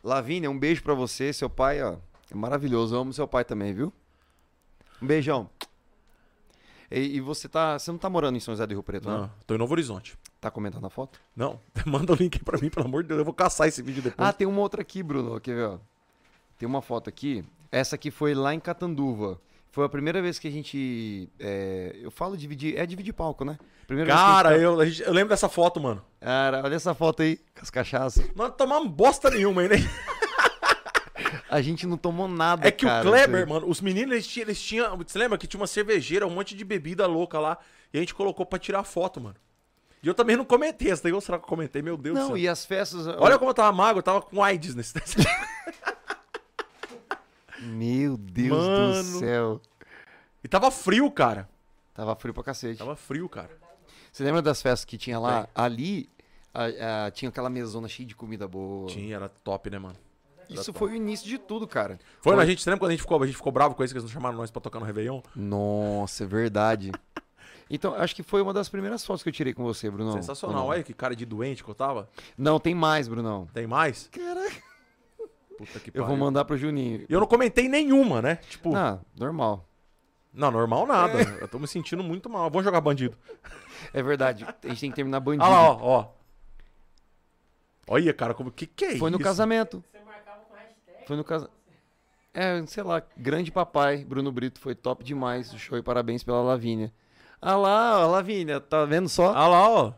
[0.03, 1.31] Lavínia, um beijo pra você.
[1.31, 1.97] Seu pai, ó,
[2.31, 2.95] é maravilhoso.
[2.95, 3.93] Eu amo seu pai também, viu?
[5.01, 5.49] Um beijão.
[6.89, 7.77] E, e você tá.
[7.79, 9.29] Você não tá morando em São José do Rio Preto, Não, né?
[9.47, 10.17] tô em Novo Horizonte.
[10.39, 11.19] Tá comentando a foto?
[11.35, 13.19] Não, manda o link aí pra mim, pelo amor de Deus.
[13.19, 14.27] Eu vou caçar esse vídeo depois.
[14.27, 15.39] Ah, tem uma outra aqui, Bruno.
[15.39, 15.77] Quer ver, ó?
[16.57, 17.43] Tem uma foto aqui.
[17.71, 19.39] Essa aqui foi lá em Catanduva.
[19.71, 21.29] Foi a primeira vez que a gente.
[21.39, 22.77] é, eu falo dividir.
[22.77, 23.57] É dividir palco, né?
[23.87, 26.01] Primeira Cara, gente eu, a gente- eu lembro dessa foto, mano.
[26.19, 28.25] tá- Cara, olha essa foto aí, com as cachaças.
[28.35, 29.75] Não tomamos bosta nenhuma, hein, né?
[31.49, 33.49] A gente não tomou nada, É que cara, o Kleber, assim.
[33.53, 34.97] mano, os meninos, eles tinham, eles tinham.
[34.97, 37.57] Você lembra que tinha uma cervejeira, um monte de bebida louca lá.
[37.93, 39.35] E a gente colocou pra tirar foto, mano.
[40.01, 40.89] E eu também não comentei.
[40.91, 41.81] Essa daí, ou será que eu comentei?
[41.81, 42.37] Meu Deus do Não, céu.
[42.37, 43.05] e as festas.
[43.07, 44.93] Olha como eu tava magro, eu tava com AIDS nesse.
[47.61, 49.03] Meu Deus Mano.
[49.03, 49.61] do céu.
[50.43, 51.47] e tava frio, cara.
[51.93, 52.79] Tava frio pra cacete.
[52.79, 53.49] Tava frio, cara.
[54.11, 55.47] Você lembra das festas que tinha lá?
[55.53, 56.09] Ali
[56.53, 58.87] a- a- tinha aquela mesona cheia de comida boa.
[58.87, 59.95] Tinha, era top, né, mano?
[60.49, 61.97] Isso foi o início de tudo, cara.
[62.19, 63.97] Foi, a gente, lembra quando a gente ficou, a gente ficou bravo com isso que
[63.99, 65.21] eles não chamaram nós pra tocar no Réveillon?
[65.33, 66.91] Nossa, é verdade.
[67.69, 70.11] então, acho que foi uma das primeiras fotos que eu tirei com você, Brunão.
[70.13, 70.65] Sensacional.
[70.65, 72.09] Olha que cara de doente que eu tava.
[72.37, 73.47] Não, Não, tem mais, Brunão.
[73.53, 74.09] Tem mais?
[74.11, 74.70] Caraca.
[75.65, 76.07] Puta que Eu pariu.
[76.07, 77.05] vou mandar pro Juninho.
[77.07, 78.35] E eu não comentei nenhuma, né?
[78.49, 79.65] Tipo, não, Ah, normal.
[80.33, 81.21] normal nada.
[81.39, 82.49] Eu tô me sentindo muito mal.
[82.49, 83.17] Vamos jogar bandido.
[83.93, 84.43] É verdade.
[84.45, 85.43] A gente tem que terminar bandido.
[85.43, 86.07] Olha lá, ó, ó.
[87.87, 89.23] Olha, cara, como que que é Foi no isso?
[89.23, 89.83] casamento.
[91.05, 91.53] Foi no casamento.
[92.33, 96.41] É, sei lá, grande papai, Bruno Brito, foi top demais o show e parabéns pela
[96.41, 96.93] Lavínia.
[97.41, 99.31] Ah lá, ó, Lavínia, tá vendo só?
[99.31, 99.93] Olha lá, ó.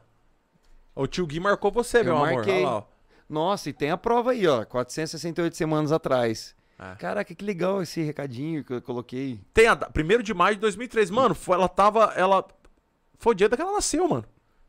[0.95, 2.33] O tio Gui marcou você, Eu meu amor.
[2.33, 2.59] marquei.
[2.63, 2.83] Olha lá, ó.
[3.29, 6.55] Nossa, e tem a prova aí, ó, 468 semanas atrás.
[6.79, 6.95] É.
[6.95, 9.39] Caraca, que legal esse recadinho que eu coloquei.
[9.53, 11.09] Tem a 1 de maio de 2003.
[11.09, 12.13] Mano, foi, ela tava.
[12.15, 12.45] Ela.
[13.17, 14.25] Foi o dia que ela nasceu, mano.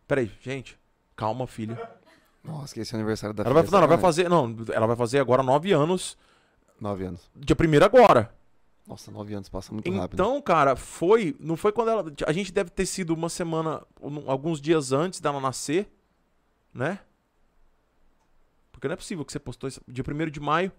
[0.06, 0.78] Peraí, gente.
[1.16, 1.78] Calma, filha.
[2.42, 4.28] Nossa, que esse é o aniversário da Ela vai, filha, não, ela vai fazer.
[4.28, 6.16] Não, ela vai fazer agora nove anos.
[6.80, 7.30] Nove anos.
[7.34, 8.32] Dia primeiro agora.
[8.86, 10.14] Nossa, nove anos passa muito rápido.
[10.14, 11.34] Então, cara, foi.
[11.40, 12.04] Não foi quando ela.
[12.26, 13.82] A gente deve ter sido uma semana.
[14.26, 15.90] Alguns dias antes dela nascer.
[16.72, 16.98] Né?
[18.84, 19.80] Porque não é possível que você postou isso.
[19.88, 20.70] Dia 1 de maio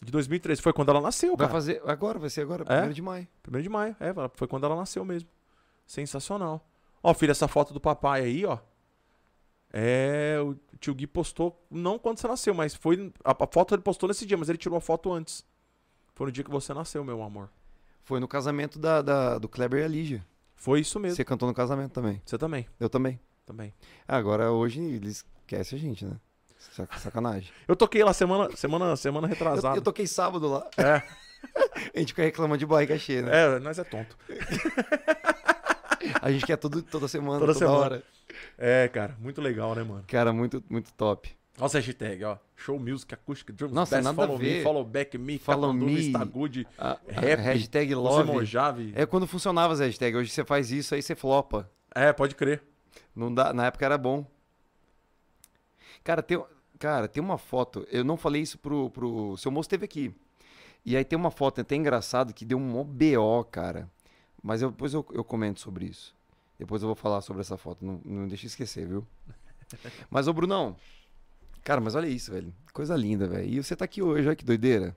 [0.00, 0.60] de 2003.
[0.60, 1.50] Foi quando ela nasceu, Vai cara.
[1.52, 2.86] fazer agora, vai ser agora, É?
[2.86, 3.26] 1 de maio.
[3.52, 3.96] 1 de maio.
[3.98, 5.28] É, foi quando ela nasceu mesmo.
[5.84, 6.64] Sensacional.
[7.02, 8.58] Ó, filha, essa foto do papai aí, ó.
[9.72, 13.12] É, o tio Gui postou, não quando você nasceu, mas foi.
[13.24, 15.44] A, a foto ele postou nesse dia, mas ele tirou a foto antes.
[16.14, 17.50] Foi no dia que você nasceu, meu amor.
[18.04, 20.24] Foi no casamento da, da- do Kleber e a Lígia.
[20.54, 21.16] Foi isso mesmo.
[21.16, 22.22] Você cantou no casamento também.
[22.24, 23.18] Você também, Eu também.
[23.44, 23.74] também.
[24.06, 26.16] Agora hoje eles esquecem a gente, né?
[26.72, 27.50] Sac- Sacanagem.
[27.66, 29.76] Eu toquei lá semana, semana, semana Eu, retrasada.
[29.76, 30.66] eu toquei sábado lá.
[30.76, 31.02] É,
[31.94, 33.30] A gente fica reclamando de barriga cheia, né?
[33.56, 34.16] é, nós é tonto.
[36.20, 37.78] A gente quer tudo toda semana, Toda toda, semana.
[37.84, 38.02] hora.
[38.58, 40.04] É, cara, muito legal, né, mano?
[40.08, 41.30] Cara, muito, muito top.
[41.58, 42.38] Nossa hashtag, ó.
[42.56, 44.56] Show Music Acoustic Drums Nossa, Best, nada a follow ver.
[44.58, 46.06] me, follow back me, Follow me.
[46.06, 48.32] Está good, A, a Rap, hashtag love.
[48.32, 48.92] Mojave.
[48.96, 50.18] É quando funcionava as hashtags.
[50.18, 51.70] Hoje você faz isso, aí você flopa.
[51.94, 52.62] É, pode crer.
[53.14, 54.26] Não dá, na época era bom.
[56.04, 56.42] Cara, tem,
[56.78, 57.86] cara, tem uma foto.
[57.90, 59.36] Eu não falei isso pro, pro.
[59.36, 60.14] Seu moço esteve aqui.
[60.84, 63.88] E aí tem uma foto até engraçado que deu um BO, cara.
[64.42, 66.14] Mas eu- depois eu, eu comento sobre isso.
[66.58, 67.84] Depois eu vou falar sobre essa foto.
[67.84, 69.06] Não, não deixa esquecer, viu?
[70.10, 70.76] Mas, ô Brunão.
[71.64, 72.52] Cara, mas olha isso, velho.
[72.72, 73.48] Coisa linda, velho.
[73.48, 74.96] E você tá aqui hoje, olha que doideira.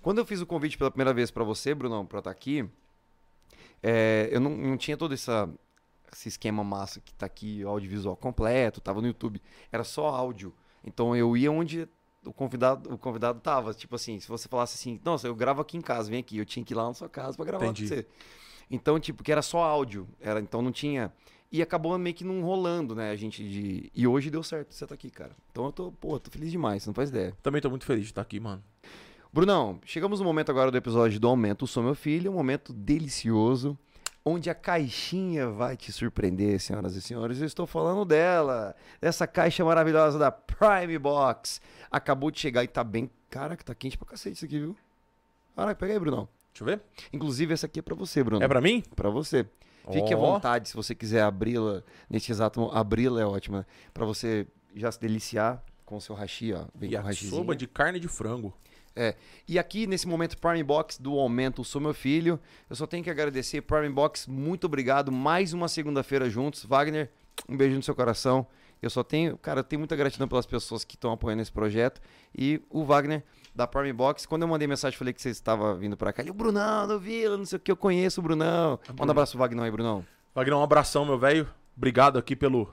[0.00, 2.64] Quando eu fiz o convite pela primeira vez pra você, Brunão, pra estar aqui,
[3.82, 5.48] é, eu não, não tinha todo essa,
[6.12, 9.40] esse esquema massa que tá aqui, audiovisual completo, tava no YouTube.
[9.70, 10.54] Era só áudio.
[10.84, 11.88] Então eu ia onde
[12.24, 13.72] o convidado, o convidado tava.
[13.74, 16.38] Tipo assim, se você falasse assim, nossa, eu gravo aqui em casa, vem aqui.
[16.38, 17.88] Eu tinha que ir lá na sua casa pra gravar Entendi.
[17.88, 18.06] com você.
[18.70, 20.08] Então, tipo, que era só áudio.
[20.20, 21.12] Era, então não tinha.
[21.50, 23.10] E acabou meio que não rolando, né?
[23.10, 23.90] A gente de.
[23.94, 25.30] E hoje deu certo, você tá aqui, cara.
[25.50, 27.36] Então eu tô, pô, tô feliz demais, você não faz ideia.
[27.42, 28.62] Também tô muito feliz de estar aqui, mano.
[29.32, 33.78] Brunão, chegamos no momento agora do episódio do Aumento Sou Meu Filho, um momento delicioso,
[34.28, 37.38] onde a caixinha vai te surpreender, senhoras e senhores.
[37.40, 41.60] Eu estou falando dela, dessa caixa maravilhosa da Prime Box.
[41.88, 43.08] Acabou de chegar e tá bem.
[43.30, 44.76] Caraca, tá quente pra cacete isso aqui, viu?
[45.54, 46.28] Caraca, pega aí, Brunão.
[46.52, 46.82] Deixa eu ver.
[47.12, 48.44] Inclusive, essa aqui é pra você, Bruno.
[48.44, 48.82] É pra mim?
[48.96, 49.46] Pra você.
[49.92, 50.32] Fique à Ó.
[50.32, 52.76] vontade se você quiser abri-la neste exato momento.
[52.76, 53.64] Abri-la é ótima?
[53.94, 54.44] Pra você
[54.74, 56.64] já se deliciar com o seu hashi, ó.
[56.74, 57.30] Vem com o hashizinho.
[57.30, 58.52] Yakisoba de carne de frango.
[59.46, 63.10] E aqui nesse momento Prime Box do Aumento Sou Meu Filho, eu só tenho que
[63.10, 65.12] agradecer Prime Box, muito obrigado.
[65.12, 66.64] Mais uma segunda-feira juntos.
[66.64, 67.10] Wagner,
[67.48, 68.46] um beijo no seu coração.
[68.82, 72.00] Eu só tenho, cara, eu tenho muita gratidão pelas pessoas que estão apoiando esse projeto.
[72.36, 73.22] E o Wagner
[73.54, 76.22] da Prime Box, quando eu mandei mensagem, falei que você estava vindo pra cá.
[76.22, 78.78] Ele, o Brunão do Vila, não sei o que, eu conheço o Brunão.
[78.90, 80.04] Manda um abraço pro Wagner aí, Brunão.
[80.34, 81.48] Wagner, um abração, meu velho.
[81.74, 82.72] Obrigado aqui pelo,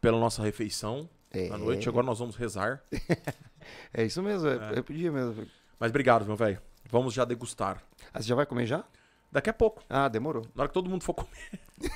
[0.00, 1.48] pela nossa refeição É.
[1.48, 1.88] da noite.
[1.88, 2.80] Agora nós vamos rezar.
[3.92, 5.46] É isso mesmo, é, eu podia mesmo.
[5.78, 6.60] Mas obrigado, meu velho.
[6.90, 7.82] Vamos já degustar.
[8.12, 8.84] Ah, você já vai comer já?
[9.30, 9.82] Daqui a pouco.
[9.88, 10.42] Ah, demorou.
[10.54, 11.60] Na hora que todo mundo for comer.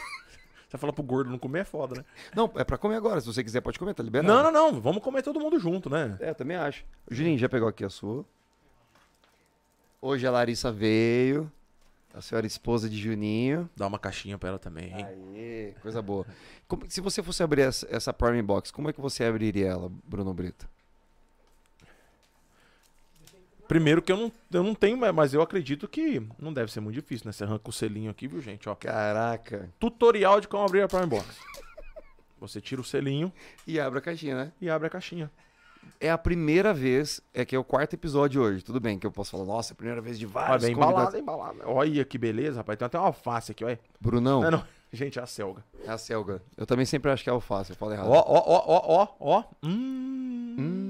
[0.69, 2.05] Você fala pro gordo não comer é foda, né?
[2.35, 3.21] Não, é pra comer agora.
[3.21, 4.27] Se você quiser, pode comer, tá liberado.
[4.33, 4.81] Não, não, não.
[4.81, 6.17] Vamos comer todo mundo junto, né?
[6.19, 6.85] É, eu também acho.
[7.09, 8.25] O Juninho já pegou aqui a sua.
[10.03, 11.51] Hoje a Larissa veio.
[12.13, 13.71] A senhora esposa de Juninho.
[13.77, 15.05] Dá uma caixinha pra ela também, hein?
[15.05, 16.27] Aê, coisa boa.
[16.67, 19.91] Como- se você fosse abrir essa, essa Prime Box, como é que você abriria ela,
[20.05, 20.67] Bruno Brito?
[23.69, 26.95] Primeiro que eu não, eu não tenho, mas eu acredito que não deve ser muito
[26.95, 27.33] difícil, né?
[27.33, 28.69] Você arranca o selinho aqui, viu, gente?
[28.69, 28.75] Ó.
[28.75, 29.71] Caraca.
[29.79, 31.27] Tutorial de como abrir a Prime Box.
[32.39, 33.33] Você tira o selinho
[33.67, 34.53] E abre a caixinha, né?
[34.61, 35.31] e abre a caixinha.
[36.01, 38.63] É a primeira vez, é que é o quarto episódio hoje.
[38.63, 40.75] Tudo bem que eu posso falar, nossa, é a primeira vez de Olha, vários bem
[40.75, 41.15] convidados.
[41.15, 41.71] embalado, embalado.
[41.79, 42.77] Olha que beleza, rapaz.
[42.79, 43.79] Tem até uma alface aqui, olha.
[44.01, 44.65] Brunão, Não, não.
[44.93, 45.65] Gente, é a selga.
[45.85, 46.41] é a selga.
[46.57, 48.09] Eu também sempre acho que é alface, eu falo errado.
[48.09, 49.45] Ó, ó, ó, ó, ó, ó.
[49.63, 50.57] Hum.
[50.59, 50.86] Hum.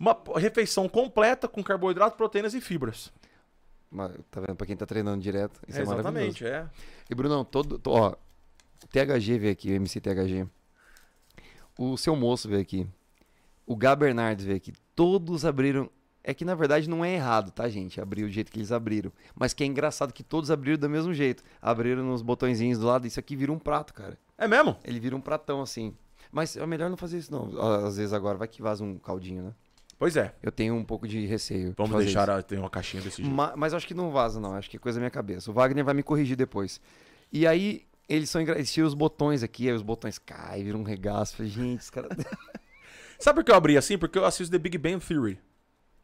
[0.00, 3.12] Uma refeição completa com carboidrato, proteínas e fibras.
[3.90, 4.56] Mas, Tá vendo?
[4.56, 6.28] Pra quem tá treinando direto, isso é, maravilhoso.
[6.38, 6.66] exatamente, é.
[7.10, 7.78] E Brunão, todo.
[7.78, 8.10] to- Ó,
[8.82, 10.46] o THG veio aqui, o MC THG.
[11.78, 12.86] O seu moço veio aqui.
[13.66, 14.72] O Gá Bernardes veio aqui.
[14.94, 15.90] Todos abriram.
[16.22, 17.98] É que na verdade não é errado, tá, gente?
[18.00, 19.10] Abrir do jeito que eles abriram.
[19.34, 21.42] Mas que é engraçado que todos abriram do mesmo jeito.
[21.62, 23.06] Abriram nos botõezinhos do lado.
[23.06, 24.18] Isso aqui vira um prato, cara.
[24.36, 24.76] É mesmo?
[24.84, 25.94] Ele vira um pratão assim.
[26.30, 27.48] Mas é melhor não fazer isso, não.
[27.86, 29.54] Às vezes agora vai que vaza um caldinho, né?
[30.00, 30.34] Pois é.
[30.42, 31.68] Eu tenho um pouco de receio.
[31.68, 33.30] de Vamos fazer deixar a, ter uma caixinha desse jeito.
[33.32, 34.54] Ma- Mas, acho que não vaza, não.
[34.54, 35.50] Acho que é coisa da minha cabeça.
[35.50, 36.80] O Wagner vai me corrigir depois.
[37.30, 38.40] E aí, eles são.
[38.40, 41.36] Eles tiram os botões aqui, aí os botões caem, viram um regaço.
[41.36, 42.10] Falei, gente, os caras.
[43.20, 43.98] Sabe por que eu abri assim?
[43.98, 45.38] Porque eu assisto The Big Bang Theory.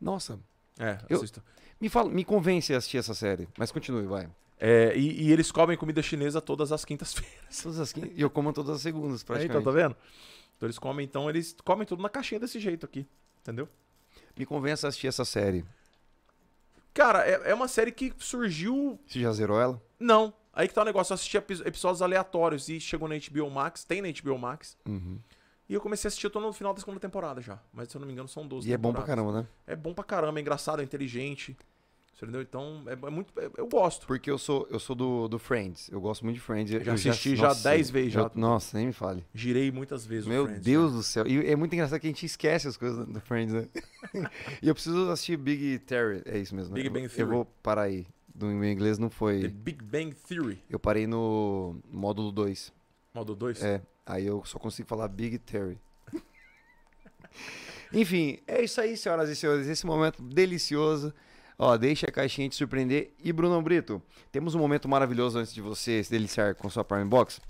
[0.01, 0.39] Nossa.
[0.79, 1.43] É, Eu- assisto.
[1.81, 3.49] Me, fala, me convence a assistir essa série.
[3.59, 4.29] Mas continue, vai.
[4.59, 7.63] É, e, e eles comem comida chinesa todas as quintas-feiras.
[7.63, 9.61] Todas as quin- E eu como todas as segundas, Aí, praticamente.
[9.61, 9.97] então, tá vendo?
[10.57, 13.07] Então eles comem, então eles comem tudo na caixinha desse jeito aqui.
[13.43, 13.69] Entendeu?
[14.37, 15.65] Me convence a assistir essa série.
[16.95, 18.99] Cara, é, é uma série que surgiu.
[19.07, 19.83] Você já zerou ela?
[19.99, 20.33] Não.
[20.53, 21.13] Aí que tá o negócio.
[21.13, 23.85] Eu assisti epi- episódios aleatórios e chegou na HBO Max.
[23.85, 24.77] Tem na HBO Max.
[24.87, 25.19] Uhum.
[25.69, 27.59] E eu comecei a assistir, eu tô no final da segunda temporada já.
[27.73, 29.25] Mas se eu não me engano, são 12 E é bom pra temporadas.
[29.25, 29.49] caramba, né?
[29.67, 31.57] É bom pra caramba, é engraçado, é inteligente.
[32.17, 32.41] Entendeu?
[32.41, 33.39] Então, é, é muito.
[33.39, 34.07] é- eu gosto.
[34.07, 35.91] Porque eu sou, eu sou do, do Friends.
[35.91, 36.73] Eu gosto muito de Friends.
[36.73, 38.21] Eu Já assisti já nossa, 10 vezes já.
[38.23, 39.23] eu- nossa, nem me fale.
[39.35, 40.97] Girei muitas vezes Meu Friends, Deus né?
[40.97, 41.27] do céu.
[41.27, 43.69] E é muito engraçado que a gente esquece as coisas do Friends, né?
[44.63, 46.23] e eu preciso assistir Big Terry.
[46.25, 46.71] É isso mesmo.
[46.75, 46.77] né?
[46.77, 47.31] Big Eu- Bang Eu Theory.
[47.33, 48.07] vou parar aí.
[48.35, 49.49] Do meu inglês não The foi.
[49.49, 50.63] Big Bang Theory.
[50.71, 52.73] Eu parei no módulo 2.
[53.15, 53.63] Modo 2.
[53.63, 53.83] É.
[54.07, 55.79] Aí eu só consigo falar Big Terry.
[57.93, 59.67] Enfim, é isso aí, senhoras e senhores.
[59.67, 61.13] Esse momento delicioso.
[61.59, 63.13] Ó, deixa a caixinha te surpreender.
[63.23, 67.05] E, Bruno Brito, temos um momento maravilhoso antes de você se deliciar com sua Prime
[67.07, 67.41] Box.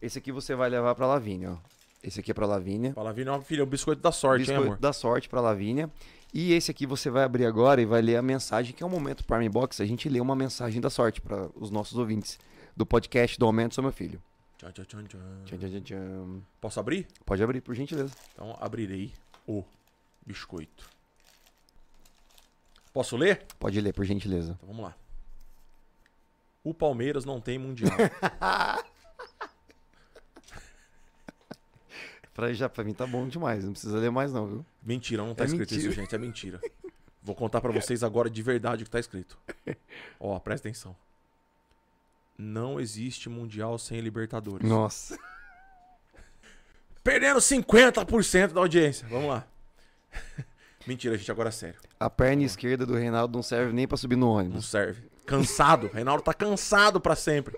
[0.00, 1.56] Esse aqui você vai levar pra Lavínia, ó.
[2.02, 2.92] Esse aqui é pra Lavínia.
[2.94, 4.78] Fala, Vini, ó, filho, é o biscoito da sorte, Biscoito hein, amor?
[4.78, 5.90] da sorte pra Lavínia.
[6.32, 8.88] E esse aqui você vai abrir agora e vai ler a mensagem, que é o
[8.88, 9.82] momento Prime Box.
[9.82, 12.38] A gente lê uma mensagem da sorte para os nossos ouvintes
[12.76, 14.22] do podcast do Aumento Sou Meu Filho.
[14.58, 15.18] Tchan, tchan, tchan.
[15.44, 16.40] Tchan, tchan, tchan, tchan.
[16.60, 17.08] Posso abrir?
[17.26, 18.14] Pode abrir, por gentileza.
[18.32, 19.12] Então abrirei
[19.46, 19.64] o
[20.24, 20.88] biscoito.
[22.92, 23.44] Posso ler?
[23.58, 24.52] Pode ler, por gentileza.
[24.56, 24.94] Então vamos lá.
[26.64, 27.90] O Palmeiras não tem mundial.
[32.34, 34.66] Pra, já, pra mim tá bom demais, não precisa ler mais não, viu?
[34.80, 35.90] mentira, não tá É escrito mentira.
[35.90, 36.14] isso, gente.
[36.14, 36.60] É mentira.
[37.20, 39.36] Vou contar pra vocês agora de verdade o que tá escrito.
[40.20, 40.94] Ó, presta atenção.
[42.38, 44.68] Não existe mundial sem Libertadores.
[44.68, 45.18] Nossa.
[47.02, 49.04] Perdendo 50% da audiência.
[49.08, 49.44] Vamos lá.
[50.88, 51.78] Mentira, gente, agora é sério.
[52.00, 54.66] A perna esquerda do Reinaldo não serve nem pra subir no Não ônibus.
[54.70, 55.02] serve.
[55.26, 55.90] Cansado.
[55.92, 57.54] Reinaldo tá cansado pra sempre.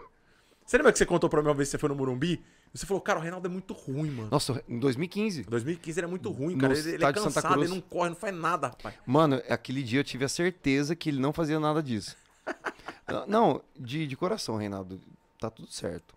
[0.66, 2.43] Você lembra que você contou pra mim uma vez que você foi no Morumbi?
[2.74, 4.28] Você falou, cara, o Reinaldo é muito ruim, mano.
[4.32, 5.44] Nossa, em 2015.
[5.44, 6.77] 2015 ele é muito ruim, cara.
[6.77, 8.97] Ele, ele é cansado, ele não corre, não faz nada, rapaz.
[9.07, 12.16] Mano, aquele dia eu tive a certeza que ele não fazia nada disso.
[13.27, 15.01] Não, de, de coração, Reinaldo.
[15.39, 16.15] Tá tudo certo.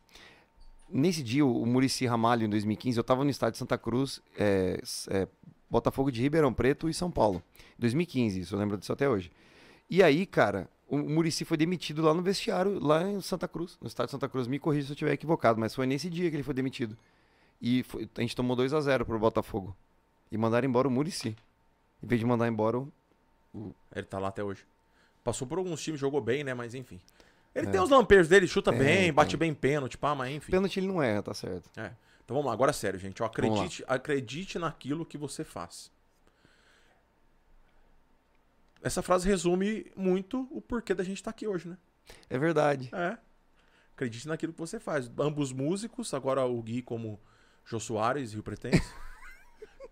[0.87, 4.79] Nesse dia, o Murici Ramalho, em 2015, eu tava no estádio Santa Cruz, é,
[5.09, 5.27] é,
[5.73, 7.41] Botafogo de Ribeirão Preto e São Paulo.
[7.79, 9.31] 2015, isso eu lembro disso até hoje.
[9.89, 13.87] E aí, cara, o Murici foi demitido lá no vestiário, lá em Santa Cruz, no
[13.87, 14.47] estádio Santa Cruz.
[14.47, 16.97] Me corrija se eu estiver equivocado, mas foi nesse dia que ele foi demitido.
[17.61, 19.75] E foi- a gente tomou 2 a 0 pro Botafogo.
[20.31, 21.35] E mandaram embora o Murici.
[22.01, 22.91] Em vez de mandar embora o
[23.95, 24.65] Ele tá lá até hoje.
[25.23, 26.53] Passou por alguns times, jogou bem, né?
[26.53, 26.99] Mas enfim.
[27.55, 27.69] Ele É.
[27.69, 29.13] tem os lampejos dele, chuta Tem, bem, tem.
[29.13, 30.51] bate bem pênalti, pá, mas enfim.
[30.51, 31.69] Pênalti ele não erra, tá certo.
[31.79, 31.91] É.
[32.33, 33.21] Então vamos lá, agora é sério, gente.
[33.21, 35.91] Ó, acredite, acredite naquilo que você faz.
[38.81, 41.77] Essa frase resume muito o porquê da gente estar aqui hoje, né?
[42.27, 42.89] É verdade.
[42.91, 43.19] É.
[43.93, 45.11] Acredite naquilo que você faz.
[45.19, 47.21] Ambos músicos, agora o Gui como
[47.65, 48.81] Jô Soares, Rio Pretense.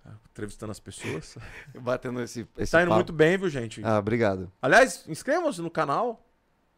[0.03, 1.37] Ah, Entrevistando as pessoas.
[1.79, 2.95] Batendo esse, esse Tá indo papo.
[2.97, 3.85] muito bem, viu, gente?
[3.85, 4.51] Ah, obrigado.
[4.59, 6.27] Aliás, inscrevam-se no canal,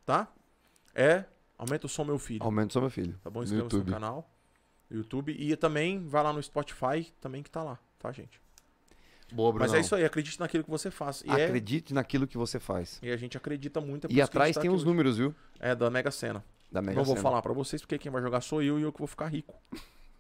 [0.05, 0.27] tá?
[0.93, 1.23] É,
[1.57, 2.43] aumenta o som meu filho.
[2.43, 3.17] Aumento só meu filho.
[3.23, 3.39] Tá bom?
[3.39, 3.91] no Inscreva-se no YouTube.
[3.93, 4.32] canal, no
[4.97, 5.35] YouTube.
[5.37, 8.41] E também vai lá no Spotify, também que tá lá, tá, gente?
[9.31, 9.65] Boa, Bruno.
[9.65, 11.23] Mas é isso aí, acredite naquilo que você faz.
[11.25, 12.99] E, é- Acredite naquilo que você faz.
[13.01, 14.05] e a gente acredita muito.
[14.07, 15.33] é E a atrás tá tem os números, viu?
[15.59, 16.43] É, da Mega Sena.
[16.71, 17.23] Da Mega não vou Sena.
[17.23, 19.55] falar pra vocês, porque quem vai jogar sou eu e eu que vou ficar rico.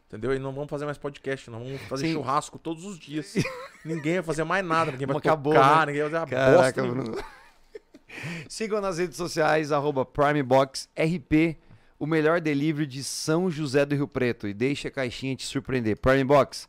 [0.07, 0.33] Entendeu?
[0.33, 2.13] E não vamos fazer mais podcast, não vamos fazer Sim.
[2.13, 3.33] churrasco todos os dias.
[3.85, 5.93] ninguém vai fazer mais nada, ninguém vai Acabou, tocar, né?
[5.93, 7.03] ninguém vai fazer uma Caraca, bosta.
[7.03, 7.23] Bruno.
[8.47, 11.57] Sigam nas redes sociais, arroba PrimeBoxRP.
[12.03, 15.97] O melhor delivery de São José do Rio Preto e deixe a caixinha te surpreender.
[15.97, 16.67] Prime Box.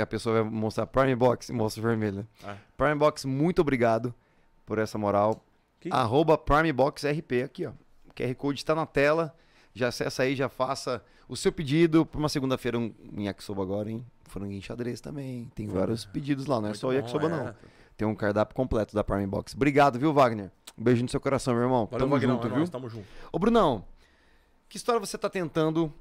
[0.00, 2.18] A pessoa vai mostrar Prime Box e mostra vermelho.
[2.18, 2.26] né?
[2.42, 4.14] Ah, Prime Box, muito obrigado
[4.64, 5.44] por essa moral.
[5.80, 7.72] Que- Arroba Prime Box RP aqui, ó.
[8.08, 9.34] O QR Code está na tela.
[9.74, 13.90] Já acessa aí, já faça o seu pedido para uma segunda-feira um, um yakisoba agora,
[13.90, 14.02] hein?
[14.24, 15.50] Franguinho xadrez também.
[15.54, 17.28] Tem vários pedidos lá, não é muito só o bom, yakisoba, é.
[17.28, 17.54] não.
[17.98, 19.54] Tem um cardápio completo da Prime Box.
[19.54, 20.50] Obrigado, viu, Wagner?
[20.78, 21.84] Um beijo no seu coração, meu irmão.
[21.86, 22.58] Valeu, Tamo Magnão, junto, é viu?
[22.58, 23.06] nóis, tamo junto.
[23.32, 23.84] Ô, Brunão,
[24.68, 25.92] que história você tá tentando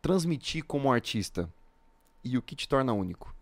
[0.00, 1.50] transmitir como artista?
[2.24, 3.34] E o que te torna único?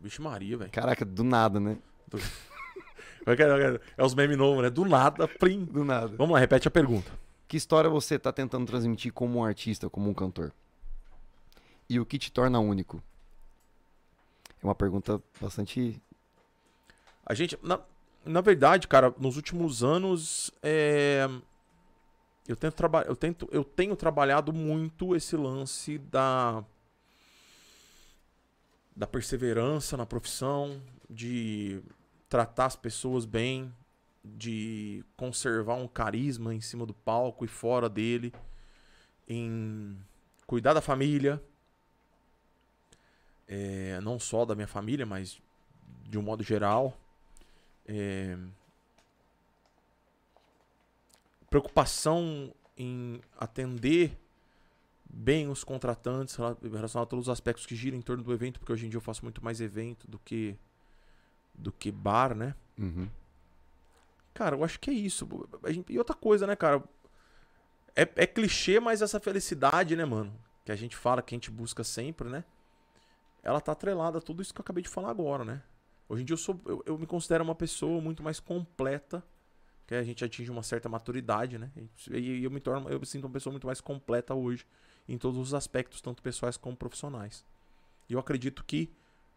[0.00, 0.70] Vixe Maria, velho.
[0.70, 1.78] Caraca, do nada, né?
[3.96, 4.70] É os memes novos, né?
[4.70, 5.64] Do nada, prim.
[5.64, 6.08] Do nada.
[6.16, 7.12] Vamos lá, repete a pergunta.
[7.46, 10.52] Que história você tá tentando transmitir como um artista, como um cantor?
[11.88, 13.02] E o que te torna único?
[14.62, 16.00] É uma pergunta bastante.
[17.26, 17.78] A gente, na,
[18.24, 21.28] na verdade, cara, nos últimos anos, é,
[22.50, 26.64] eu tento trabalhar, eu tento, eu tenho trabalhado muito esse lance da
[28.94, 31.80] da perseverança na profissão, de
[32.28, 33.72] tratar as pessoas bem,
[34.22, 38.34] de conservar um carisma em cima do palco e fora dele,
[39.28, 39.96] em
[40.44, 41.40] cuidar da família,
[43.46, 45.40] é, não só da minha família, mas
[46.02, 47.00] de um modo geral.
[47.86, 48.36] É,
[51.50, 54.16] preocupação em atender
[55.04, 58.60] bem os contratantes rela- relacionado a todos os aspectos que giram em torno do evento,
[58.60, 60.56] porque hoje em dia eu faço muito mais evento do que
[61.52, 62.54] do que bar, né?
[62.78, 63.08] Uhum.
[64.32, 65.28] Cara, eu acho que é isso.
[65.68, 66.82] Gente- E outra coisa, né, cara?
[67.94, 70.32] É, é clichê, mas essa felicidade, né, mano?
[70.64, 72.44] Que a gente fala, que a gente busca sempre, né?
[73.42, 75.62] Ela tá atrelada a tudo isso que eu acabei de falar agora, né?
[76.08, 79.22] Hoje em dia eu, sou, eu, eu me considero uma pessoa muito mais completa,
[79.90, 81.70] que a gente atinge uma certa maturidade, né?
[82.12, 84.64] E, eu me torno, eu me sinto uma pessoa muito mais completa hoje,
[85.08, 87.44] em todos os aspectos, tanto pessoais como profissionais.
[88.08, 88.90] E eu acredito que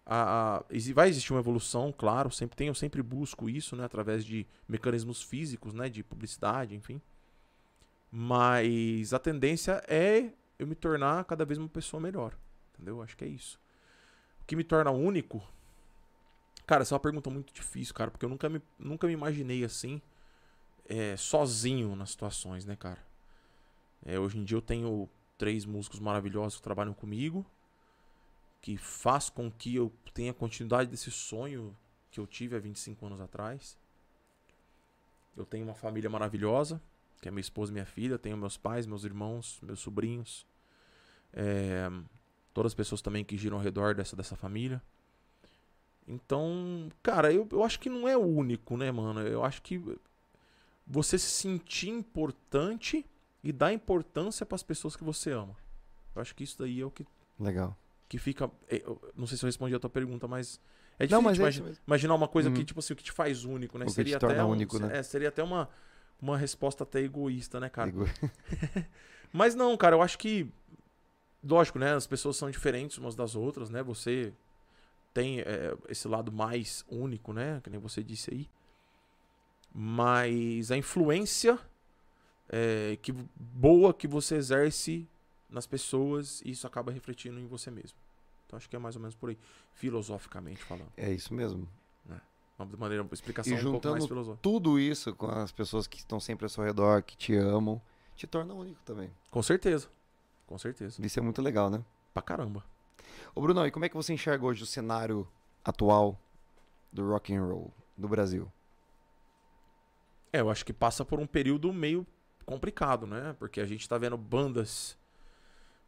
[0.06, 4.26] a, a- vai existir uma evolução, claro, sempre tem, eu sempre busco isso, né, através
[4.26, 7.02] de mecanismos físicos, né, de publicidade, enfim.
[8.12, 12.38] Mas a tendência é eu me tornar cada vez uma pessoa melhor,
[12.74, 13.02] entendeu?
[13.02, 13.60] Acho que é isso.
[14.42, 15.44] O que me torna único?
[16.66, 19.64] Cara, essa é uma pergunta muito difícil, cara, porque eu nunca me, nunca me imaginei
[19.66, 20.02] assim,
[20.86, 23.04] é, sozinho nas situações, né, cara?
[24.06, 27.46] É, hoje em dia eu tenho três músicos maravilhosos que trabalham comigo,
[28.62, 31.76] que faz com que eu tenha continuidade desse sonho
[32.12, 33.78] que eu tive há 25 anos atrás.
[35.36, 36.82] Eu tenho uma família maravilhosa,
[37.22, 38.20] que é minha esposa e minha filha.
[38.20, 40.46] Tenho meus pais, meus irmãos, meus sobrinhos.
[41.34, 41.90] É,
[42.54, 44.82] todas as pessoas também que giram ao redor dessa, dessa família.
[46.08, 49.22] Então, cara, eu, eu acho que não é o único, né, mano?
[49.22, 49.82] Eu acho que
[50.86, 53.06] você se sentir importante
[53.44, 55.56] e dar importância para as pessoas que você ama.
[56.16, 57.06] Eu acho que isso daí é o que
[57.40, 57.76] Legal.
[58.08, 58.50] que fica.
[58.70, 60.60] é, eu Não sei se eu respondi a tua pergunta, mas.
[61.00, 61.84] É Não, difícil mas é imagi- isso mesmo.
[61.88, 62.56] imaginar uma coisa Uhum.
[62.56, 63.86] que, tipo assim, o que te faz único, né?
[63.86, 64.98] O seria até um- único, né?
[65.00, 65.68] é, seria até uma,
[66.22, 67.92] uma resposta até egoísta, né, cara?
[67.92, 68.06] Digo,
[69.34, 70.48] Mas não, cara, eu acho que.
[71.44, 71.94] Lógico, né?
[71.94, 73.82] As pessoas são diferentes umas das outras, né?
[73.84, 74.32] Você
[75.14, 77.60] tem é, esse lado mais único, né?
[77.64, 78.48] Que nem você disse aí.
[79.74, 81.60] Mas a influência
[82.48, 85.10] é, que, boa que você exerce
[85.50, 87.98] nas pessoas, isso acaba refletindo em você mesmo.
[88.46, 89.38] Então acho que é mais ou menos por aí,
[89.74, 90.92] filosoficamente falando.
[90.96, 91.68] É isso mesmo.
[92.58, 94.42] Uma maneira, uma explicação E um pouco mais juntando filosófica.
[94.42, 97.82] Tudo isso com as pessoas que estão sempre ao seu redor, que te amam,
[98.16, 99.10] te torna único também.
[99.32, 99.90] Com certeza.
[100.46, 101.04] Com certeza.
[101.04, 101.84] Isso é muito legal, né?
[102.14, 102.64] Pra caramba.
[103.34, 105.28] Ô Bruno, e como é que você enxerga hoje o cenário
[105.66, 106.20] atual
[106.92, 108.52] do rock and roll no Brasil?
[110.34, 112.08] É, eu acho que passa por um período meio
[112.44, 113.36] complicado, né?
[113.38, 114.98] Porque a gente tá vendo bandas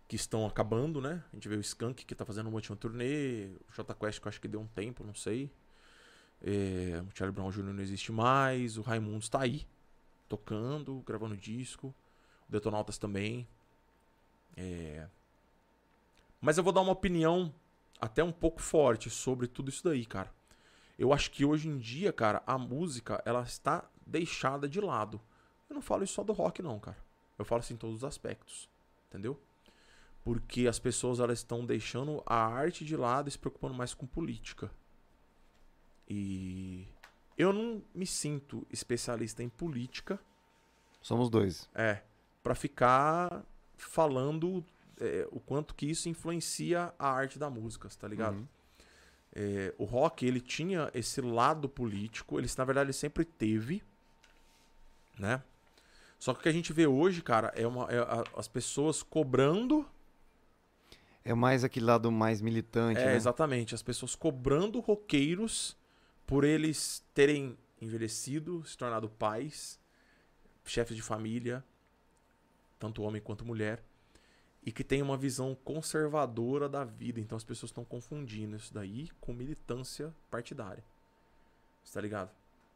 [0.08, 1.24] que estão acabando, né?
[1.34, 4.28] A gente vê o Skank que tá fazendo uma última turnê, o Jota Quest que
[4.28, 5.52] eu acho que deu um tempo, não sei.
[6.44, 7.64] É, o Charlie Brown Jr.
[7.74, 9.66] não existe mais, o Raimundos tá aí,
[10.30, 11.88] tocando, gravando disco,
[12.48, 13.48] o Detonautas também.
[14.56, 15.08] É...
[16.40, 17.52] Mas eu vou dar uma opinião
[18.00, 20.32] até um pouco forte sobre tudo isso daí, cara.
[20.98, 25.20] Eu acho que hoje em dia, cara, a música, ela está deixada de lado.
[25.70, 26.98] Eu não falo isso só do rock, não, cara.
[27.38, 28.70] Eu falo assim em todos os aspectos.
[29.10, 29.40] Entendeu?
[30.24, 34.06] Porque as pessoas, elas estão deixando a arte de lado e se preocupando mais com
[34.08, 34.72] política.
[36.08, 36.88] E
[37.38, 40.20] eu não me sinto especialista em política,
[41.02, 41.70] Somos dois.
[41.76, 42.02] é,
[42.42, 43.44] para ficar
[43.78, 44.64] falando
[45.00, 48.38] é, o quanto que isso influencia a arte da música, tá ligado?
[48.38, 48.48] Uhum.
[49.36, 53.84] É, o rock, ele tinha esse lado político, ele, na verdade, ele sempre teve,
[55.20, 55.44] né?
[56.18, 59.04] Só que o que a gente vê hoje, cara, é, uma, é a- as pessoas
[59.04, 59.86] cobrando.
[61.24, 63.16] É mais aquele lado mais militante, É, né?
[63.16, 63.76] exatamente.
[63.76, 65.76] As pessoas cobrando roqueiros
[66.26, 69.80] por eles terem envelhecido, se tornado pais,
[70.66, 71.64] chefes de família,
[72.80, 73.84] tanto homem quanto mulher,
[74.66, 77.20] e que tem uma visão conservadora da vida.
[77.20, 80.84] Então as pessoas estão confundindo isso daí com militância partidária.
[81.84, 82.32] Você tá ligado?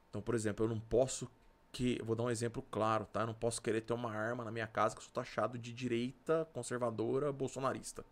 [0.09, 1.29] Então, por exemplo, eu não posso
[1.71, 1.99] que.
[2.03, 3.21] Vou dar um exemplo claro, tá?
[3.21, 5.73] Eu não posso querer ter uma arma na minha casa que eu sou taxado de
[5.73, 8.05] direita, conservadora, bolsonarista.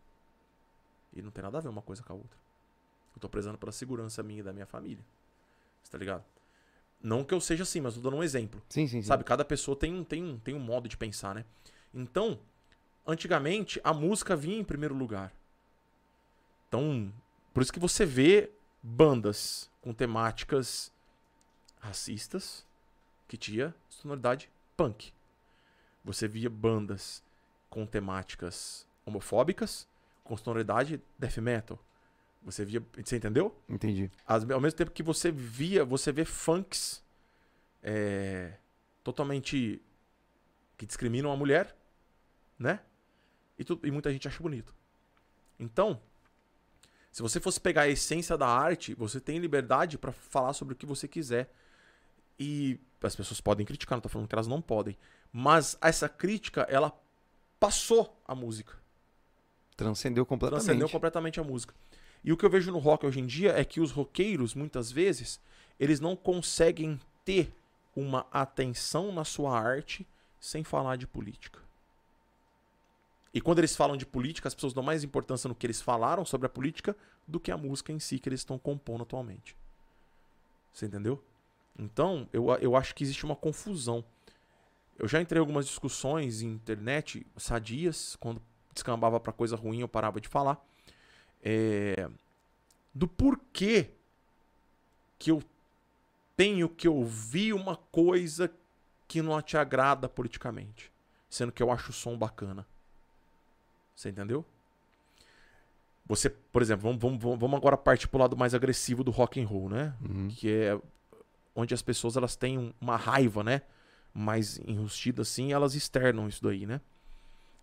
[1.14, 2.38] E não tem nada a ver uma coisa com a outra.
[3.16, 5.04] Eu tô prezando pela segurança minha e da minha família.
[5.84, 6.24] Você tá ligado?
[7.02, 8.62] Não que eu seja assim, mas tô dando um exemplo.
[8.70, 9.08] Sim, sim, sim.
[9.08, 11.46] Sabe, cada pessoa tem um, tem, tem um modo de pensar, né?
[11.94, 12.40] Então,
[13.08, 15.34] antigamente, a música vinha em primeiro lugar.
[16.68, 17.12] Então,
[17.54, 18.52] por isso que você vê
[18.84, 20.92] bandas com temáticas
[21.80, 22.66] racistas
[23.28, 25.14] que tinha sonoridade punk.
[26.04, 27.24] Você via bandas
[27.70, 29.88] com temáticas homofóbicas
[30.24, 31.80] com sonoridade death metal.
[32.44, 33.56] Você via, você entendeu?
[33.68, 34.12] Entendi.
[34.26, 37.04] As- ao mesmo tempo que você via, você vê funks
[37.82, 38.54] é,
[39.04, 39.82] totalmente
[40.78, 41.76] que discriminam a mulher,
[42.60, 42.80] né?
[43.58, 44.74] E, tu- e muita gente acha bonito.
[45.60, 46.00] Então,
[47.12, 50.78] se você fosse pegar a essência da arte, você tem liberdade pra falar sobre o
[50.78, 51.52] que você quiser.
[52.40, 54.96] E as pessoas podem criticar, não tô falando que elas não podem.
[55.34, 56.96] Mas essa crítica, ela
[57.60, 58.76] passou a música.
[59.76, 60.66] Transcendeu completamente.
[60.66, 61.74] Transcendeu completamente a música.
[62.24, 64.92] E o que eu vejo no rock hoje em dia é que os roqueiros, muitas
[64.92, 65.40] vezes,
[65.80, 67.52] eles não conseguem ter
[67.96, 70.06] uma atenção na sua arte
[70.40, 71.60] sem falar de política.
[73.34, 76.26] E quando eles falam de política, as pessoas dão mais importância no que eles falaram
[76.26, 76.96] sobre a política
[77.28, 79.56] do que a música em si que eles estão compondo atualmente.
[80.72, 81.24] Você entendeu?
[81.78, 84.04] Então, eu, eu acho que existe uma confusão.
[84.98, 88.42] Eu já entrei em algumas discussões em internet sadias, quando
[88.74, 90.64] descambava pra coisa ruim, eu parava de falar.
[91.44, 92.10] É,
[92.94, 93.92] do porquê
[95.20, 95.44] que eu
[96.36, 98.52] tenho que ouvir uma coisa
[99.08, 100.92] que não te agrada politicamente,
[101.30, 102.66] sendo que eu acho o som bacana.
[103.98, 104.46] Você entendeu?
[106.06, 109.48] Você, por exemplo, vamos, vamos, vamos- agora partir pro lado mais agressivo do rock and
[109.48, 109.96] roll, né?
[110.08, 110.28] Uhum.
[110.30, 110.80] que é
[111.56, 113.64] onde as pessoas elas têm um- uma raiva, né?
[114.14, 116.80] Mais enrustida assim, elas externam isso daí, né?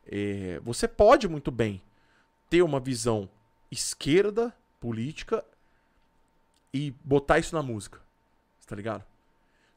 [0.07, 1.81] É, você pode muito bem
[2.51, 3.31] ter uma visão
[3.71, 5.45] esquerda política
[6.73, 8.01] e botar isso na música,
[8.67, 9.05] tá ligado?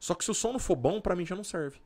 [0.00, 1.80] Só que se o som não for bom, pra mim já não serve.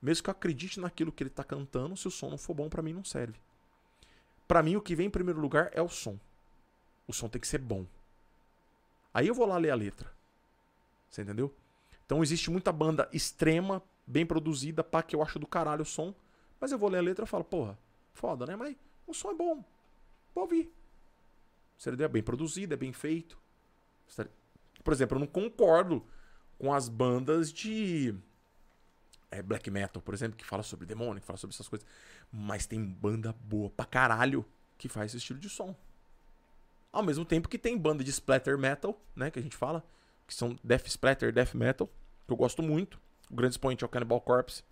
[0.00, 2.68] Mesmo que eu acredite naquilo que ele tá cantando, se o som não for bom,
[2.68, 3.40] pra mim não serve.
[4.46, 6.18] Pra mim o que vem em primeiro lugar é o som.
[7.06, 7.86] O som tem que ser bom.
[9.12, 10.12] Aí eu vou lá ler a letra.
[11.08, 11.54] Você entendeu?
[12.04, 16.14] Então existe muita banda extrema, bem produzida, pá, que eu acho do caralho o som.
[16.60, 17.78] Mas eu vou ler a letra e falo, porra,
[18.12, 18.54] foda, né?
[18.54, 19.64] Mas o som é bom.
[20.34, 20.72] Vou ouvir.
[21.76, 22.06] Você entendeu?
[22.06, 23.38] É bem produzido, é bem feito.
[24.84, 26.04] Por exemplo, eu não concordo
[26.58, 28.14] com as bandas de
[29.36, 31.86] é, black metal, por exemplo, que fala sobre demônio, que fala sobre essas coisas.
[32.32, 34.44] Mas tem banda boa pra caralho
[34.78, 35.74] que faz esse estilo de som.
[36.92, 39.84] Ao mesmo tempo que tem banda de splatter metal, né, que a gente fala,
[40.26, 41.88] que são death splatter, death metal,
[42.26, 42.98] que eu gosto muito.
[43.30, 44.62] O grande expoente é o Cannibal Corpse,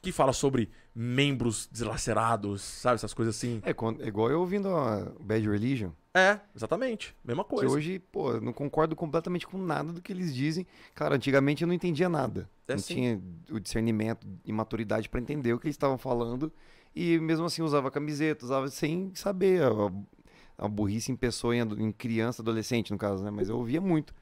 [0.00, 3.60] que fala sobre membros deslacerados, sabe, essas coisas assim.
[3.64, 5.90] É, igual eu ouvindo a Bad Religion.
[6.18, 7.68] É, exatamente, mesma Que coisa.
[7.74, 10.66] hoje, pô, eu não concordo completamente com nada do que eles dizem.
[10.94, 12.48] Cara, antigamente eu não entendia nada.
[12.66, 12.94] É não sim.
[12.94, 16.50] tinha o discernimento e maturidade pra entender o que eles estavam falando.
[16.94, 19.62] E mesmo assim usava camiseta, usava sem saber.
[19.62, 23.30] A, a burrice em pessoa, em, em criança, adolescente, no caso, né?
[23.30, 24.14] Mas eu ouvia muito.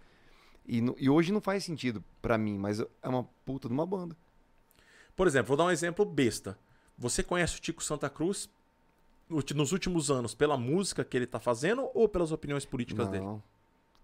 [0.66, 3.86] E, no- e hoje não faz sentido pra mim, mas é uma puta de uma
[3.86, 4.16] banda.
[5.14, 6.58] Por exemplo, vou dar um exemplo besta.
[6.98, 8.50] Você conhece o Tico Santa Cruz
[9.28, 13.24] nos últimos anos pela música que ele tá fazendo ou pelas opiniões políticas dele?
[13.24, 13.42] Não.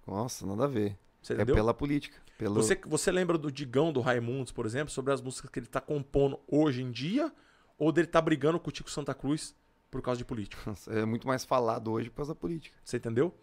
[0.06, 0.96] Nossa, nada a ver.
[1.22, 1.54] Você É entendeu?
[1.54, 2.16] pela política.
[2.38, 2.54] Pelo...
[2.54, 5.80] Você, você lembra do Digão do Raimundos, por exemplo, sobre as músicas que ele tá
[5.80, 7.32] compondo hoje em dia?
[7.78, 9.54] Ou dele tá brigando com o Tico Santa Cruz
[9.90, 10.74] por causa de política?
[10.88, 12.76] É muito mais falado hoje por causa da política.
[12.82, 13.34] Você entendeu?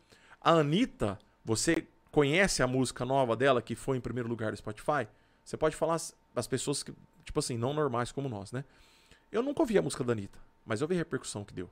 [0.42, 5.08] A Anitta, você conhece a música nova dela que foi em primeiro lugar do Spotify?
[5.44, 6.94] Você pode falar as, as pessoas que,
[7.24, 8.66] tipo assim, não normais como nós, né?
[9.32, 11.70] Eu nunca ouvi a música da Anitta, mas eu vi a repercussão que deu.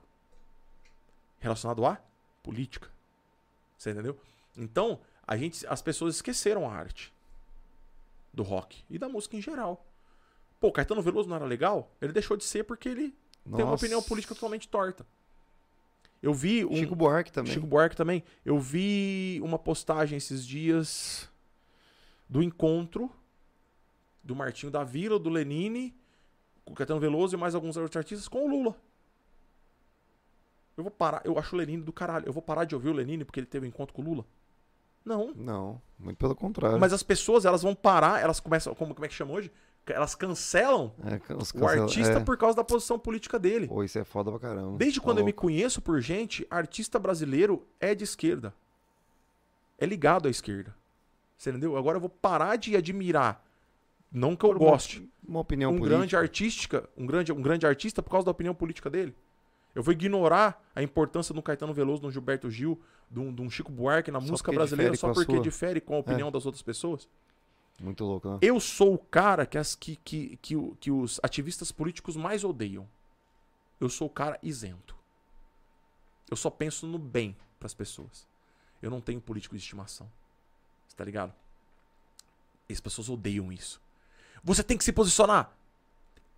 [1.38, 2.00] Relacionado à
[2.42, 2.90] política.
[3.76, 4.18] Você entendeu?
[4.56, 7.14] Então, a gente, as pessoas esqueceram a arte
[8.32, 9.86] do rock e da música em geral.
[10.58, 11.92] Pô, Caetano Veloso não era legal?
[12.00, 13.10] Ele deixou de ser porque ele
[13.44, 13.84] tem uma Nossa.
[13.84, 15.06] opinião política totalmente torta.
[16.22, 17.52] Eu vi um, Chico Buarque também.
[17.52, 18.24] Chico Buarque também.
[18.44, 21.30] Eu vi uma postagem esses dias
[22.28, 23.10] do encontro
[24.24, 25.94] do Martinho da Vila, do Lenine,
[26.64, 28.76] com o Caetano Veloso e mais alguns outros artistas com o Lula.
[30.76, 32.26] Eu vou parar, eu acho o Lenine do caralho.
[32.26, 34.24] Eu vou parar de ouvir o Lenine porque ele teve um encontro com o Lula?
[35.04, 35.32] Não.
[35.34, 36.78] Não, muito pelo contrário.
[36.78, 39.50] Mas as pessoas, elas vão parar, elas começam, como, como é que chama hoje?
[39.86, 42.20] Elas cancelam É, o artista é.
[42.24, 43.68] por causa da posição política dele.
[43.68, 44.76] Pô, isso é foda pra caramba.
[44.78, 45.42] Desde Tá quando eu me louco.
[45.42, 48.52] conheço por gente, artista brasileiro é de esquerda.
[49.78, 50.74] É ligado à esquerda.
[51.38, 51.76] Você entendeu?
[51.76, 53.44] Agora eu vou parar de admirar,
[54.10, 55.98] não que eu Por uma- goste, Uma opinião um política.
[55.98, 59.14] grande artística, um grande, um grande artista por causa da opinião política dele.
[59.76, 62.80] Eu vou ignorar a importância do Caetano Veloso, do Gilberto Gil,
[63.10, 65.36] de um, de um Chico Buarque na Só música brasileira só porque.
[65.36, 65.40] É.
[65.40, 67.06] difere com a opinião das outras pessoas.
[67.78, 68.38] Muito louco, né?
[68.40, 72.88] Eu sou o cara que, as, que, que, que, que os ativistas políticos mais odeiam.
[73.78, 74.96] Eu sou o cara isento.
[76.30, 78.26] Eu só penso no bem pras pessoas.
[78.80, 80.10] Eu não tenho político de estimação.
[80.88, 81.34] Você tá ligado?
[82.66, 83.78] E as pessoas odeiam isso.
[84.42, 85.54] Você tem que se posicionar.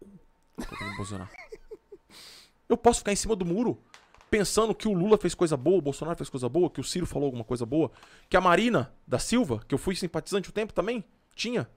[0.02, 1.30] Eu tenho que me posicionar.
[2.68, 3.78] Eu posso ficar em cima do muro
[4.30, 7.06] pensando que o Lula fez coisa boa, o Bolsonaro fez coisa boa, que o Ciro
[7.06, 7.90] falou alguma coisa boa,
[8.28, 11.04] que a Marina da Silva, que eu fui simpatizante o tempo também,
[11.34, 11.68] tinha.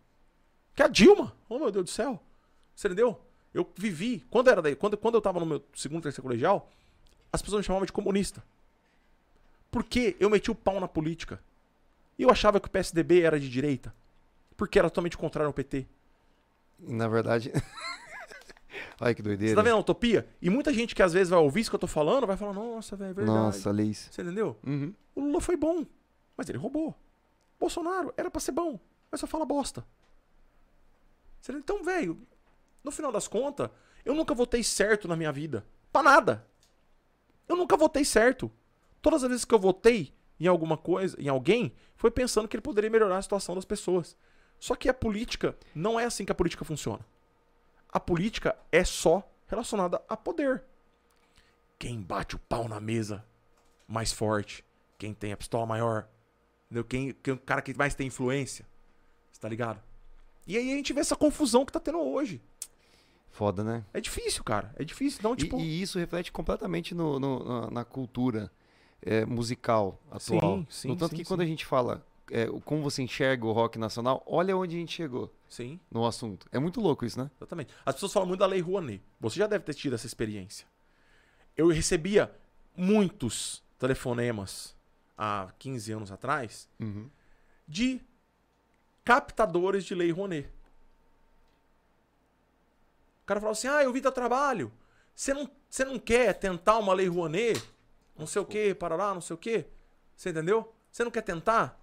[0.75, 1.35] Que a Dilma.
[1.47, 2.19] Oh, meu Deus do céu.
[2.75, 3.19] Você entendeu?
[3.53, 4.25] Eu vivi.
[4.29, 6.69] Quando, era daí, quando, quando eu tava no meu segundo, terceiro colegial,
[7.31, 8.43] as pessoas me chamavam de comunista.
[9.69, 11.41] Porque eu meti o pau na política.
[12.17, 13.93] E eu achava que o PSDB era de direita.
[14.57, 15.85] Porque era totalmente contrário ao PT.
[16.79, 17.51] Na verdade.
[19.01, 19.55] Olha que Você doideira.
[19.55, 20.27] tá vendo a utopia?
[20.41, 22.53] E muita gente que às vezes vai ouvir isso que eu tô falando, vai falar,
[22.53, 23.37] nossa, velho, é verdade.
[23.37, 24.07] Nossa, Liz.
[24.11, 24.57] Você entendeu?
[24.65, 24.93] Uhum.
[25.15, 25.85] O Lula foi bom,
[26.37, 26.95] mas ele roubou.
[27.59, 28.79] Bolsonaro era pra ser bom,
[29.11, 29.83] mas só fala bosta.
[31.41, 32.19] Você- Então, velho,
[32.83, 33.69] no final das contas,
[34.05, 35.65] eu nunca votei certo na minha vida.
[35.91, 36.45] Pra nada.
[37.47, 38.51] Eu nunca votei certo.
[39.01, 42.61] Todas as vezes que eu votei em alguma coisa, em alguém, foi pensando que ele
[42.61, 44.15] poderia melhorar a situação das pessoas.
[44.59, 47.03] Só que a política não é assim que a política funciona.
[47.91, 50.63] A política é só relacionada a poder.
[51.77, 53.23] Quem bate o pau na mesa
[53.87, 54.63] mais forte,
[54.97, 56.07] quem tem a pistola maior,
[56.65, 56.83] entendeu?
[56.85, 58.65] Quem, quem o cara que mais tem influência.
[59.31, 59.81] Você tá ligado?
[60.47, 62.41] E aí a gente vê essa confusão que tá tendo hoje.
[63.29, 63.83] Foda, né?
[63.93, 64.73] É difícil, cara.
[64.77, 65.19] É difícil.
[65.19, 65.59] Então, E- tipo.
[65.59, 68.51] e, isso reflete completamente no, no- na, na cultura
[69.01, 70.57] é, musical atual.
[70.59, 71.27] Sim, sim, no tanto sim, que sim.
[71.27, 74.93] quando a gente fala é, como você enxerga o rock nacional, olha onde a gente
[74.93, 76.47] chegou Sim, no assunto.
[76.51, 77.29] É muito louco isso, né?
[77.37, 77.73] exatamente.
[77.85, 79.03] As pessoas falam muito da Lei Rouanet.
[79.19, 80.65] Você já deve ter tido essa experiência.
[81.57, 82.33] Eu recebia
[82.75, 84.75] muitos telefonemas
[85.17, 87.09] há 15 anos atrás Uhum.
[87.67, 88.01] de
[89.03, 90.47] captadores de Lei Rouanet.
[93.23, 94.71] O cara falava assim: Ah, eu vi teu trabalho.
[95.13, 97.61] Você não, você não quer tentar uma Lei Rouanet?
[98.17, 99.65] Não sei o que, para lá, não sei o que.
[100.15, 100.73] Você entendeu?
[100.91, 101.79] Você não quer tentar?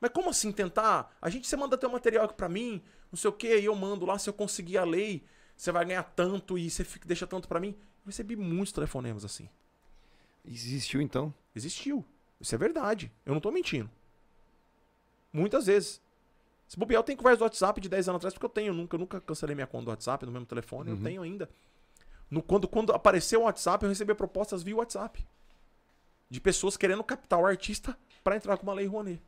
[0.00, 1.16] Mas como assim tentar?
[1.20, 3.74] A gente, você manda teu material aqui pra mim, não sei o que, e eu
[3.74, 5.24] mando lá, se eu conseguir a lei,
[5.56, 7.70] você vai ganhar tanto e você fica- deixa tanto pra mim.
[8.04, 9.48] Eu recebi muitos telefonemas assim.
[10.44, 11.32] Existiu então.
[11.54, 12.04] Existiu.
[12.40, 13.10] Isso é verdade.
[13.24, 13.90] Eu não tô mentindo.
[15.32, 16.00] Muitas vezes.
[16.68, 18.74] Se bobear, eu tenho conversa do WhatsApp de 10 anos atrás, porque eu tenho, eu
[18.74, 21.02] nunca, eu nunca cancelei minha conta do WhatsApp no mesmo telefone, eu Uhum.
[21.02, 21.48] tenho ainda.
[22.30, 25.24] No, quando, quando apareceu o WhatsApp, eu recebi propostas via WhatsApp.
[26.28, 29.22] De pessoas querendo captar o artista pra entrar com uma lei Rouanet.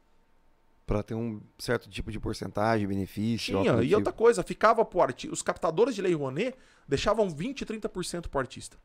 [0.86, 3.60] Pra ter um certo tipo de porcentagem, benefício.
[3.60, 3.82] Tinha.
[3.82, 5.34] E outra coisa, ficava pro artista.
[5.34, 6.56] Os captadores de lei Rouanet
[6.86, 8.78] deixavam 20, 30% pro artista.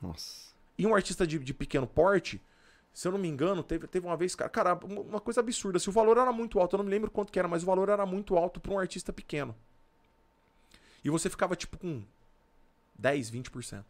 [0.00, 0.48] Nossa.
[0.78, 2.40] E um artista de, de pequeno porte,
[2.94, 5.78] se eu não me engano, teve, teve uma vez, cara, cara, uma uma coisa absurda.
[5.78, 7.66] Se o valor era muito alto, eu não me lembro quanto que era, mas o
[7.66, 9.54] valor era muito alto para um artista pequeno.
[11.04, 12.02] E você ficava tipo com
[12.98, 13.84] 10, 20%.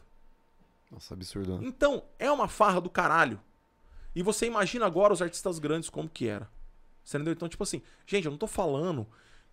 [0.90, 1.58] Nossa, absurdo.
[1.58, 1.66] né?
[1.66, 3.40] Então, é uma farra do caralho.
[4.14, 6.48] E você imagina agora os artistas grandes como que era.
[7.08, 7.32] Você entendeu?
[7.32, 9.06] Então, tipo assim, gente, eu não tô falando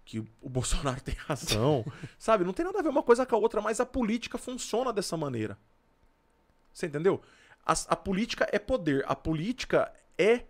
[0.03, 1.85] que o Bolsonaro tem razão,
[2.19, 2.43] sabe?
[2.43, 5.15] Não tem nada a ver uma coisa com a outra, mas a política funciona dessa
[5.15, 5.57] maneira.
[6.73, 7.21] Você entendeu?
[7.65, 10.43] As- a política é poder, a política é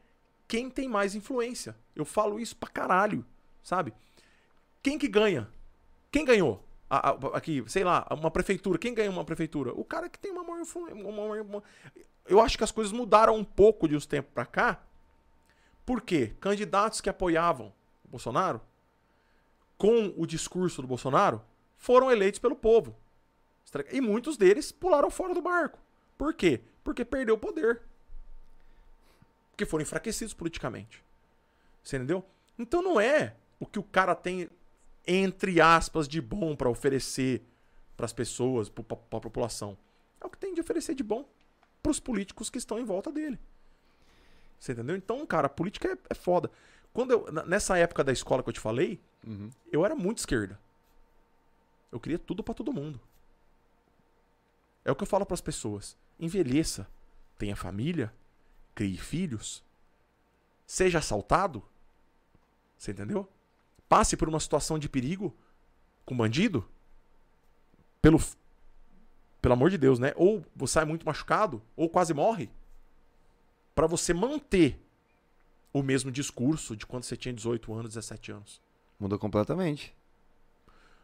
[0.47, 1.75] quem tem mais influência.
[1.95, 3.23] Eu falo isso pra caralho,
[3.61, 3.93] sabe?
[4.81, 5.47] Quem que ganha?
[6.11, 6.65] Quem ganhou?
[6.89, 8.79] A- a- aqui, sei lá, uma prefeitura.
[8.79, 9.71] Quem ganha uma prefeitura?
[9.75, 11.63] O cara que tem uma maior influência.
[12.25, 14.83] Eu acho que as coisas mudaram um pouco de uns tempos pra cá.
[15.85, 16.33] Por quê?
[16.39, 18.61] Candidatos que apoiavam o Bolsonaro,
[19.77, 21.41] com o discurso do Bolsonaro,
[21.77, 22.95] foram eleitos pelo povo.
[23.91, 25.79] E muitos deles pularam fora do barco.
[26.17, 26.61] Por quê?
[26.83, 27.81] Porque perdeu o poder.
[29.51, 31.03] Porque foram enfraquecidos politicamente.
[31.83, 32.25] Você entendeu?
[32.57, 34.49] Então não é o que o cara tem,
[35.05, 37.43] entre aspas, de bom pra oferecer
[37.97, 39.77] pras pessoas, pra, pra, pra população.
[40.21, 41.27] É o que tem de oferecer de bom
[41.83, 43.39] pros políticos que estão em volta dele.
[44.65, 44.95] Você entendeu?
[44.95, 46.49] Então, cara, a política é, é foda.
[46.93, 49.49] Quando eu, nessa época da escola que eu te falei, Uhum.
[49.71, 50.59] Eu era muito esquerda.
[51.91, 52.99] Eu queria tudo pra todo mundo.
[54.83, 55.97] É o que eu falo pras pessoas.
[56.19, 56.87] Envelheça,
[57.37, 58.13] tenha família,
[58.75, 59.63] crie filhos,
[60.65, 61.63] seja assaltado.
[62.77, 63.27] Você entendeu?
[63.89, 65.35] Passe por uma situação de perigo
[66.05, 66.67] com bandido.
[68.01, 68.19] Pelo
[69.41, 70.11] pelo amor de Deus, né?
[70.15, 72.49] Ou você sai muito machucado, ou quase morre.
[73.75, 74.79] Pra você manter
[75.73, 78.61] o mesmo discurso de quando você tinha 18 anos, 17 anos.
[78.97, 79.93] Mudou completamente.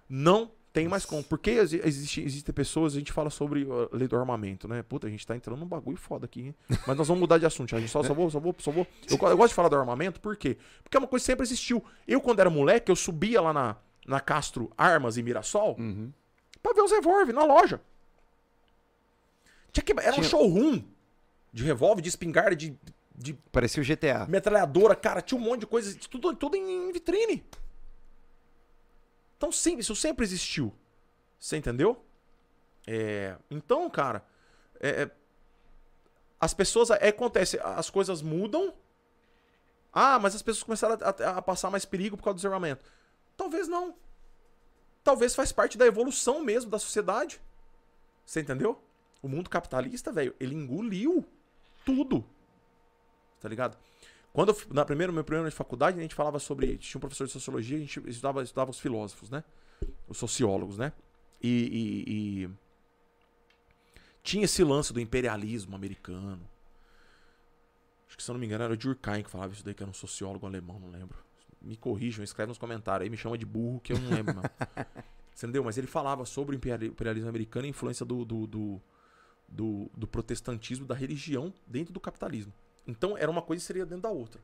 [0.07, 1.21] Não tem mais como.
[1.23, 4.81] Porque exi- existe, existem pessoas, a gente fala sobre uh, lei do armamento, né?
[4.81, 6.55] Puta, a gente tá entrando num bagulho foda aqui, hein?
[6.87, 7.75] Mas nós vamos mudar de assunto.
[7.75, 8.87] A gente só, só vou, só vou, só vou.
[9.09, 10.57] Eu, eu gosto de falar do armamento, por quê?
[10.83, 11.83] Porque é uma coisa que sempre existiu.
[12.07, 13.75] Eu, quando era moleque, eu subia lá na,
[14.07, 16.11] na Castro Armas e Mirassol Uhum.
[16.63, 17.81] pra ver os revólver na loja.
[19.73, 20.81] Tinha que, era um showroom
[21.51, 22.77] de revólver, de espingarda, de,
[23.15, 24.25] de Parecia o GTA.
[24.27, 27.43] metralhadora, cara, tinha um monte de coisa, tudo, tudo em vitrine.
[29.37, 30.73] Então, sim, isso sempre existiu.
[31.39, 32.03] Você entendeu?
[32.87, 34.23] É, então, cara,
[34.79, 35.11] é, é,
[36.39, 36.89] as pessoas.
[36.91, 38.73] É, acontece, as coisas mudam.
[39.93, 42.85] Ah, mas as pessoas começaram a, a- a passar mais perigo por causa do desarmamento.
[43.35, 43.95] Talvez não.
[45.03, 47.41] Talvez faz parte da evolução mesmo da sociedade.
[48.25, 48.79] Você entendeu?
[49.21, 51.25] O mundo capitalista, velho, ele engoliu
[51.85, 52.23] tudo.
[53.39, 53.77] Tá ligado?
[54.33, 56.77] Quando eu, na primeira, meu primeiro ano de faculdade, a gente falava sobre.
[56.77, 59.43] Tinha um professor de sociologia, a gente estudava, estudava os filósofos, né?
[60.07, 60.93] Os sociólogos, né?
[61.41, 61.49] E,
[62.07, 62.49] e- e
[64.23, 66.47] tinha esse lance do imperialismo americano.
[68.07, 69.81] Acho que se eu não me engano era o Durkheim que falava isso daí, que
[69.81, 71.17] era um sociólogo alemão, não lembro.
[71.61, 74.43] Me corrijam, escreve nos comentários aí, me chama de burro, que eu não lembro, não.
[75.33, 75.63] Você entendeu?
[75.63, 78.81] Mas ele falava sobre o imperi- imperialismo americano e a influência do, do, do,
[79.51, 82.53] do, do protestantismo, da religião dentro do capitalismo.
[82.87, 84.41] Então era uma coisa e seria dentro da outra.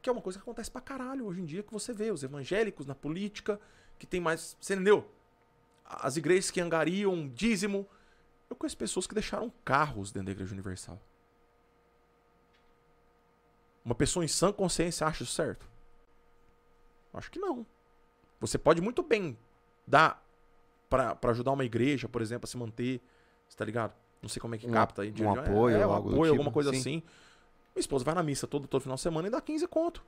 [0.00, 2.22] Que é uma coisa que acontece pra caralho hoje em dia, que você vê os
[2.22, 3.60] evangélicos na política,
[3.98, 4.56] que tem mais.
[4.60, 5.08] Você entendeu?
[5.84, 7.86] As igrejas que angariam dízimo.
[8.48, 11.00] Eu conheço pessoas que deixaram carros dentro da Igreja Universal.
[13.84, 15.68] Uma pessoa em sã consciência acha isso certo?
[17.12, 17.66] Acho que não.
[18.40, 19.38] Você pode muito bem
[19.86, 20.22] dar
[20.88, 23.00] pra ajudar uma igreja, por exemplo, a se manter.
[23.52, 23.92] Você tá ligado?
[24.22, 25.10] Não sei como é que Um capta aí.
[25.10, 26.78] de- um é, apoio é, ou um apoio, tipo, alguma coisa sim.
[26.78, 26.90] assim.
[27.74, 30.02] Minha esposa vai na missa todo, todo final de semana e dá 15 conto.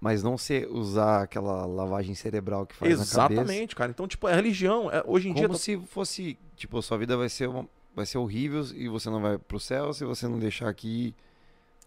[0.00, 3.32] Mas não se usar aquela lavagem cerebral que faz na cabeça.
[3.42, 3.90] Exatamente, cara.
[3.90, 4.88] Então, tipo, é religião.
[4.92, 5.42] É, hoje em dia.
[5.48, 9.10] Como tá- se fosse, tipo, sua vida vai ser, uma- vai ser horrível e você
[9.10, 11.12] não vai pro céu se você não deixar aqui.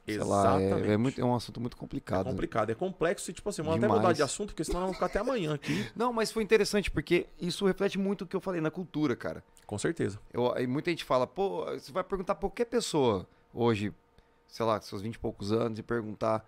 [0.08, 0.92] Sei lá, é, Exatamente.
[0.92, 2.26] é, muito, é um assunto muito É complicado.
[2.26, 4.96] complicado, é complexo e, tipo assim, vamos até mudar de assunto, porque senão nós vamos
[4.98, 5.86] ficar até amanhã aqui.
[5.96, 9.44] Não, mas foi interessante porque isso reflete muito o que eu falei na cultura, cara.
[9.66, 10.20] Com certeza.
[10.32, 13.94] Eu, muita gente fala, pô, você vai perguntar pra qualquer pessoa hoje,
[14.48, 16.48] sei lá, seus 20 e poucos anos, e perguntar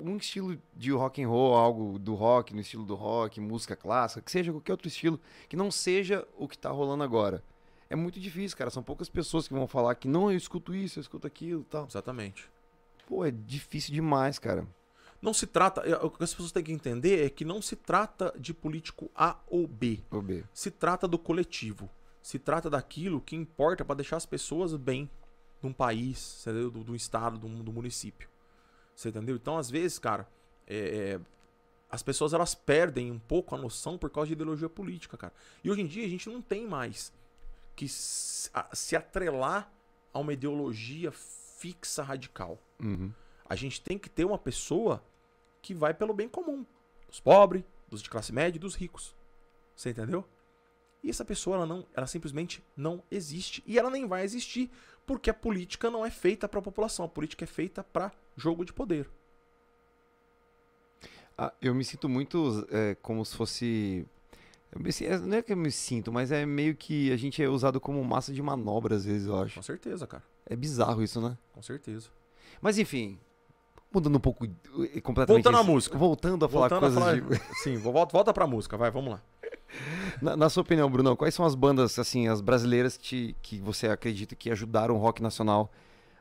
[0.00, 4.20] um estilo de rock and roll, algo do rock, no estilo do rock, música clássica,
[4.20, 7.42] que seja qualquer outro estilo, que não seja o que tá rolando agora.
[7.88, 8.70] É muito difícil, cara.
[8.70, 11.64] São poucas pessoas que vão falar que não, eu escuto isso, eu escuto aquilo e
[11.64, 11.86] tal.
[11.86, 12.48] Exatamente.
[13.10, 14.64] Pô, é difícil demais, cara.
[15.20, 15.82] Não se trata.
[16.06, 19.36] O que as pessoas têm que entender é que não se trata de político A
[19.48, 19.98] ou B.
[20.12, 20.44] Ô, B.
[20.54, 21.90] Se trata do coletivo.
[22.22, 25.10] Se trata daquilo que importa para deixar as pessoas bem
[25.60, 26.70] num país, entendeu?
[26.70, 28.28] Do, do estado, do, do município.
[28.94, 29.34] Você entendeu?
[29.34, 30.28] Então, às vezes, cara,
[30.64, 31.20] é, é,
[31.90, 35.32] as pessoas elas perdem um pouco a noção por causa de ideologia política, cara.
[35.64, 37.12] E hoje em dia a gente não tem mais
[37.74, 39.68] que se atrelar
[40.14, 41.12] a uma ideologia
[41.60, 42.58] fixa radical.
[42.82, 43.12] Uhum.
[43.44, 45.04] A gente tem que ter uma pessoa
[45.60, 46.64] que vai pelo bem comum.
[47.06, 49.14] Dos pobres, dos de classe média e dos ricos.
[49.76, 50.26] Você entendeu?
[51.02, 53.62] E essa pessoa, ela, não, ela simplesmente não existe.
[53.66, 54.70] E ela nem vai existir,
[55.04, 57.04] porque a política não é feita para a população.
[57.04, 59.08] A política é feita para jogo de poder.
[61.36, 64.06] Ah, eu me sinto muito é, como se fosse.
[65.02, 67.80] é, não é que eu me sinto, mas é meio que a gente é usado
[67.80, 69.56] como massa de manobra às vezes, eu acho.
[69.56, 70.29] Com certeza, cara.
[70.46, 71.36] É bizarro isso, né?
[71.52, 72.08] Com certeza.
[72.60, 73.18] Mas enfim,
[73.92, 74.46] mudando um pouco
[75.02, 75.26] completamente.
[75.44, 75.96] Voltando à música.
[75.98, 77.54] Voltando a falar Voltando a coisas falar- de.
[77.62, 79.22] Sim, volta, volta pra música, vai, vamos lá.
[80.20, 83.02] Na, na sua opinião, Brunão, quais são as bandas, assim, as brasileiras que,
[83.32, 85.70] te- que você acredita que ajudaram o rock nacional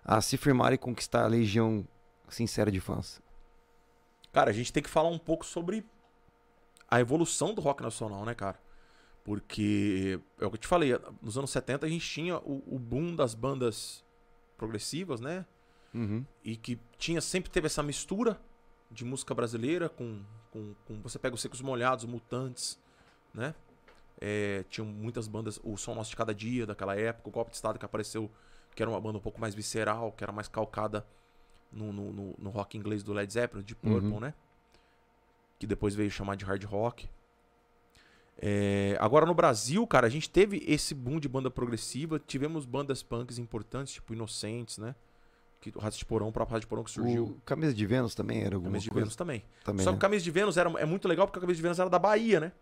[0.06, 1.84] a se firmar e conquistar a legião
[2.30, 3.20] sincera de fãs?
[4.32, 5.84] Cara, a gente tem que falar um pouco sobre
[6.88, 8.60] a evolução do rock nacional, né, cara?
[9.24, 10.92] Porque é o que eu te falei,
[11.22, 14.04] nos anos 70 a gente tinha o, o boom das bandas
[14.60, 15.46] progressivas, né?
[15.94, 16.24] Uhum.
[16.44, 18.40] E que tinha sempre teve essa mistura
[18.92, 20.22] de música brasileira com,
[20.52, 22.78] com, com- você pega os Secos Molhados, Mutantes,
[23.34, 23.56] né?
[24.22, 27.56] É, tinham muitas bandas, o Som Nosso de Cada Dia daquela época, o Golpe de
[27.56, 28.30] Estado que apareceu,
[28.76, 31.08] que era uma banda um pouco mais visceral, que era mais calcada
[31.72, 34.20] no, no, no- no rock inglês do Led Zeppelin, de Purple, Uhum.
[34.20, 34.34] né?
[35.58, 37.10] que depois veio chamar de hard rock.
[38.42, 43.04] É, agora no Brasil, cara, a gente teve esse boom de banda progressiva, tivemos bandas
[43.04, 44.96] punks importantes, tipo Inocentes, né?
[45.60, 47.26] Que o de Porão, o próprio Rato de Porão que surgiu.
[47.26, 49.04] O Camisa de Vênus também era alguma Camisa de coisa?
[49.06, 49.44] Vênus também.
[49.66, 49.98] Também, Só né?
[49.98, 52.00] que Camisa de Vênus era, é muito legal porque a Camisa de Vênus era da
[52.00, 52.54] Bahia, né?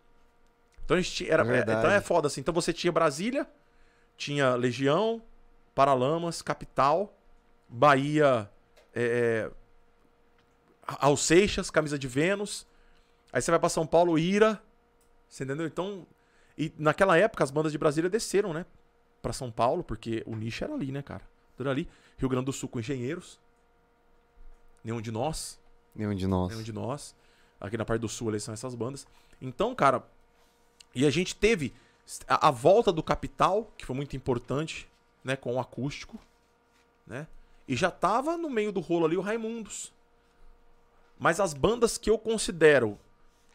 [0.84, 1.78] Então a gente era, É verdade.
[1.78, 2.40] então é foda assim.
[2.40, 3.46] Então você tinha Brasília,
[4.16, 5.22] tinha Legião,
[5.76, 7.16] Paralamas, Capital,
[7.68, 8.50] Bahia,
[8.92, 9.48] é,
[10.84, 12.66] Alseixas, Camisa de Vênus.
[13.32, 14.60] Aí você vai pra São Paulo, Ira.
[15.28, 15.66] Você entendeu?
[15.66, 16.06] Então.
[16.56, 18.66] E naquela época as bandas de Brasília desceram, né?
[19.22, 21.22] Pra São Paulo, porque o nicho era ali, né, cara?
[21.56, 21.88] Tudo ali.
[22.16, 23.38] Rio Grande do Sul com engenheiros.
[24.82, 25.60] Nenhum de nós.
[25.94, 26.50] Nenhum de nós.
[26.50, 27.14] Nenhum de nós.
[27.60, 29.06] Aqui na parte do sul ali são essas bandas.
[29.40, 30.04] Então, cara.
[30.94, 31.74] E a gente teve
[32.26, 34.88] a, a volta do Capital, que foi muito importante,
[35.22, 35.36] né?
[35.36, 36.18] Com o acústico.
[37.06, 37.26] Né?
[37.66, 39.92] E já tava no meio do rolo ali o Raimundos.
[41.18, 42.98] Mas as bandas que eu considero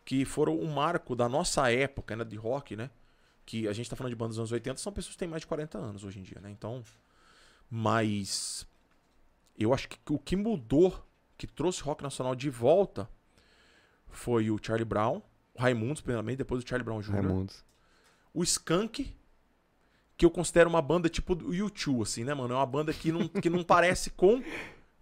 [0.06, 2.24] que foram o marco da nossa época, né?
[2.24, 2.90] De rock, né?
[3.46, 5.42] Que a gente tá falando de bandas dos anos 80, são pessoas que têm mais
[5.42, 6.50] de 40 anos hoje em dia, né?
[6.50, 6.84] Então.
[7.70, 8.68] Mas.
[9.58, 11.08] Eu acho que o que mudou,
[11.38, 13.08] que trouxe rock nacional de volta,
[14.10, 15.22] foi o Charlie Brown,
[15.54, 17.14] o Raimundos, primeiramente, depois o Charlie Brown Jr.
[17.14, 17.64] Raimundos.
[18.34, 19.16] O Skank,
[20.18, 22.54] que eu considero uma banda tipo do U2, assim, né, mano?
[22.54, 24.42] É uma banda que não, que não parece com,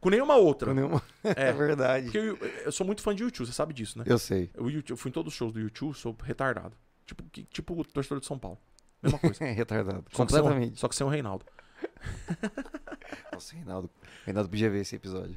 [0.02, 0.68] com nenhuma outra.
[0.70, 2.06] Com nenhuma- É É, verdade.
[2.06, 4.04] porque eu, eu sou muito fã de U2, você sabe disso, né?
[4.08, 4.50] Eu sei.
[4.58, 6.76] U2, eu fui em todos os shows do U2, sou retardado.
[7.06, 8.58] Tipo, que- tipo o torcedor de São Paulo.
[9.02, 9.44] Mesma coisa.
[9.46, 10.04] É retardado.
[10.12, 10.80] Só que sem o- Completamente.
[10.80, 11.46] só que sem o Reinaldo.
[13.32, 13.90] Nossa, Reinaldo.
[14.26, 15.36] Reinaldo podia ver esse episódio.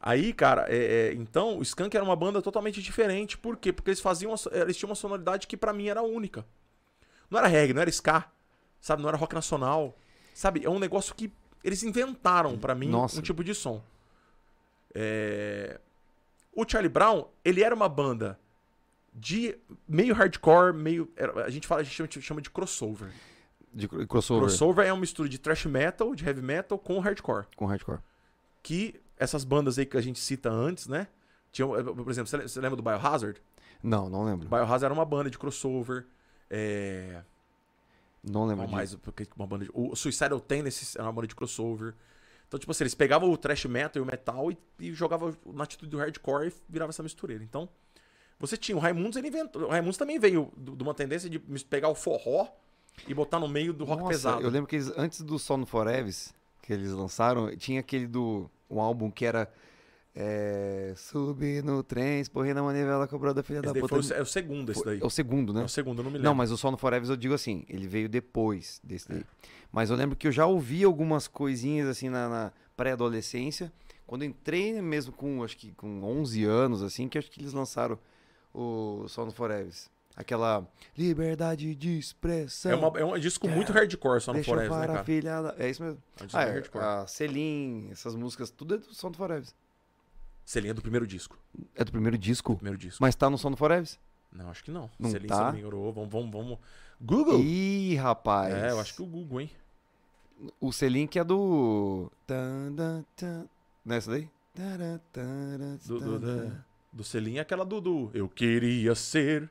[0.00, 0.76] Aí, cara, é,
[1.10, 3.36] é, então o Skank era uma banda totalmente diferente.
[3.36, 3.72] Por quê?
[3.72, 4.32] Porque eles faziam.
[4.32, 6.44] uma Eles tinham uma sonoridade que pra mim era única.
[7.30, 8.24] Não era reggae, não era ska,
[8.80, 9.02] sabe?
[9.02, 9.96] Não era rock nacional.
[10.34, 10.64] Sabe?
[10.64, 11.30] É um negócio que
[11.62, 13.18] eles inventaram pra mim Nossa.
[13.18, 13.82] um tipo de som.
[14.94, 15.80] É,
[16.52, 18.38] O Charlie Brown, ele era uma banda
[19.12, 19.56] de
[19.88, 21.08] meio hardcore, meio.
[21.44, 23.10] A gente fala, a gente chama, chama de crossover.
[23.72, 27.46] De cro- crossover Crossover é uma mistura de thrash metal, de heavy metal com hardcore
[27.56, 28.00] com hardcore.
[28.62, 31.06] que essas bandas aí que a gente cita antes, né?
[31.52, 33.40] Tinham, eh, por exemplo, você lembra do Biohazard?
[33.82, 34.48] Não, não lembro.
[34.48, 36.06] Biohazard era uma banda de crossover.
[36.48, 37.22] É.
[38.22, 38.76] Não lembro disso.
[38.76, 38.94] mais?
[38.96, 39.70] Porque Uma banda de...
[39.72, 41.94] O Suicidal Tendencies era uma banda de crossover.
[42.46, 45.64] Então, tipo assim, eles pegavam o thrash metal e o metal e, e jogavam na
[45.64, 47.44] atitude do hardcore e virava essa mistureira.
[47.44, 47.68] Então,
[48.40, 49.62] você tinha o Raimundos, ele inventou.
[49.62, 52.48] O Raimundos também veio de uma tendência de pegar o forró
[53.06, 54.42] e botar no meio do rock Nossa, pesado.
[54.42, 58.50] Eu lembro que eles, antes do Sono Foreves, que eles lançaram, tinha aquele do.
[58.68, 59.52] Um álbum que era.
[60.14, 63.94] É, Subi no trem, esporrei na manivela, cobrou da filha Esse da puta.
[63.94, 65.00] o, é o segundo, esse daí.
[65.00, 65.62] É o segundo, né?
[65.62, 66.28] É o segundo, eu não me lembro.
[66.30, 69.14] Não, mas o Sono Forever eu digo assim, ele veio depois desse É.
[69.14, 69.24] daí.
[69.72, 73.72] Mas eu lembro que eu já ouvi algumas coisinhas assim na, na pré-adolescência,
[74.06, 77.96] quando entrei mesmo com, acho que com 11 anos, assim, que acho que eles lançaram
[78.52, 79.72] o Sono Forever.
[80.16, 80.66] Aquela
[80.98, 82.72] liberdade de expressão.
[82.72, 85.04] É, uma- é um disco muito hardcore só no Forever, né, cara?
[85.04, 85.54] filhada.
[85.56, 86.02] É isso mesmo.
[86.18, 86.84] É um disco Ah, é, hardcore.
[86.84, 89.48] a Selim, essas músicas, tudo é do Sono Forever.
[90.50, 91.38] Selinha do primeiro disco.
[91.76, 93.00] É do primeiro disco, Primeiro disco.
[93.00, 93.88] mas tá no Sono Forever?
[94.32, 94.90] Não, acho que não.
[94.98, 95.36] Não Selinha, tá?
[95.36, 96.58] se não me engano, vamos, vamos, vamos.
[97.00, 97.38] Google!
[97.40, 98.52] Ih, rapaz.
[98.52, 99.50] É, eu acho que o Google, hein?
[100.60, 102.10] O Selim que é do.
[103.84, 104.28] Não é essa daí?
[105.86, 106.52] Do, do, do,
[106.94, 109.48] do é aquela do, do Eu queria ser.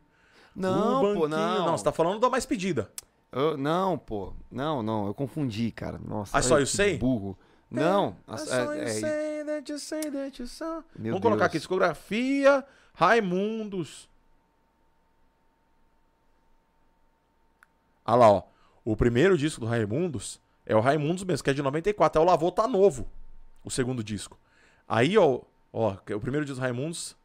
[0.54, 1.66] Não, o pô, não.
[1.66, 2.92] Não, você tá falando da mais pedida.
[3.32, 4.34] Eu- não, pô.
[4.52, 5.08] Não, não.
[5.08, 5.98] Eu confundi, cara.
[5.98, 6.38] Nossa.
[6.38, 6.98] Ah, só eu sei?
[6.98, 7.38] Burro.
[7.72, 8.18] Não.
[8.28, 9.29] I a- saw é- you é- say
[9.60, 10.84] that you say that you saw.
[10.96, 11.62] meu Vamos colocar aqui, Deus.
[11.64, 14.10] discografia, Raimundos.
[18.06, 18.44] Ah lá, ó.
[18.84, 22.20] O primeiro disco do Raimundos é o Raimundos mesmo, que é de 94.
[22.20, 23.08] É o Lavô Tá Novo,
[23.64, 24.38] o segundo disco.
[24.88, 25.42] Aí, ó,
[25.72, 27.16] ó, o primeiro disco do Raimundos,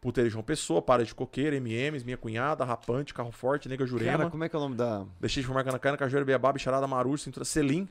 [0.00, 4.30] Puteiro João Pessoa, Para de Coqueira, MMs, Minha Cunhada, Rapante, Carro Forte, Nega Jurema, Cara,
[4.30, 5.04] como é que é o nome da.
[5.20, 7.88] Deixei de fumar cana cana, Cajueira Beabá, Bicharada Maru, Cintura Selim.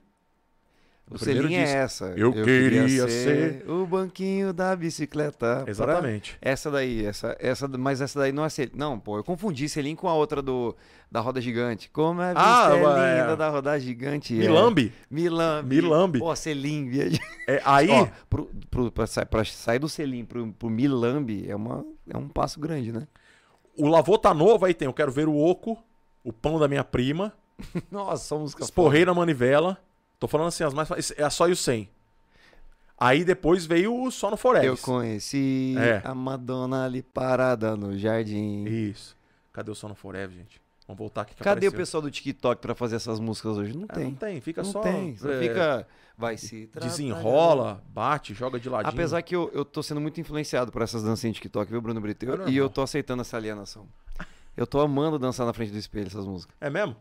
[1.10, 2.14] O Selim é essa.
[2.18, 5.62] Eu queria ser- o banquinho da bicicleta.
[5.62, 6.36] pra- Exatamente.
[6.42, 8.72] Essa daí, essa, essa, mas essa daí não é Selim.
[8.74, 10.76] Não, pô, eu confundi Selim com a outra do,
[11.12, 11.90] da roda gigante.
[11.92, 13.22] Como a vista Ah, é é.
[13.22, 14.34] linda da roda gigante.
[14.34, 14.40] é.
[14.40, 14.92] Milambi.
[15.10, 15.76] Milambi.
[15.76, 16.20] Milambi.
[16.20, 16.90] Pô, Selim.
[17.48, 21.56] É, aí, Ó, pro, pro, pra, sa- pra sair do Selim pro, pro Milambi é,
[21.56, 23.08] uma, é um passo grande, né?
[23.78, 25.78] o Lavô tá novo, aí tem Eu Quero Ver o Oco,
[26.24, 27.32] O Pão da Minha Prima,
[27.92, 29.78] Nossa, música Esporrei na Manivela.
[30.20, 31.90] Tô falando assim, as mais É a Só e o 100.
[32.98, 34.64] Aí depois veio o Só no foda.
[34.64, 36.02] Eu conheci É.
[36.06, 38.64] a Madonna ali parada no jardim.
[38.66, 39.16] Isso.
[39.52, 40.62] Cadê o Só no Forever, gente?
[40.88, 41.72] Vamos voltar aqui que Cadê apareceu.
[41.72, 43.76] o pessoal do TikTok pra fazer essas músicas hoje?
[43.76, 44.06] Não Ah, tem.
[44.06, 44.82] Não tem, fica não só.
[44.82, 45.18] tem.
[45.18, 45.88] Só é, fica.
[46.18, 46.70] Vai se.
[46.80, 48.94] Desenrola, bate, joga de ladinho.
[48.94, 52.00] Apesar que eu, eu tô sendo muito influenciado por essas dancinhas de TikTok, viu, Bruno
[52.00, 52.24] Brito?
[52.26, 53.88] Eu- É e eu tô aceitando essa alienação.
[54.56, 56.56] Eu tô amando dançar na frente do espelho essas músicas.
[56.62, 56.96] É mesmo?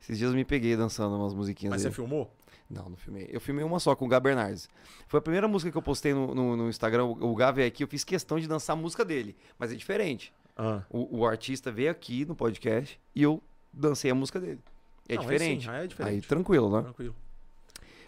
[0.00, 1.90] Esses dias eu me peguei dançando umas musiquinhas Mas aí.
[1.90, 2.32] você filmou?
[2.72, 3.28] Não, não filmei.
[3.30, 4.68] Eu filmei uma só com o Gá Bernardes.
[5.06, 7.04] Foi a primeira música que eu postei no, no, no Instagram.
[7.04, 9.36] O Gá veio aqui, eu fiz questão de dançar a música dele.
[9.58, 10.32] Mas é diferente.
[10.56, 10.82] Ah.
[10.88, 13.42] O, o artista veio aqui no podcast e eu
[13.72, 14.60] dancei a música dele.
[15.08, 15.64] É Não, aí diferente.
[15.64, 16.28] sim, aí é Aí diferente.
[16.28, 16.82] tranquilo, né?
[16.82, 17.14] Tranquilo.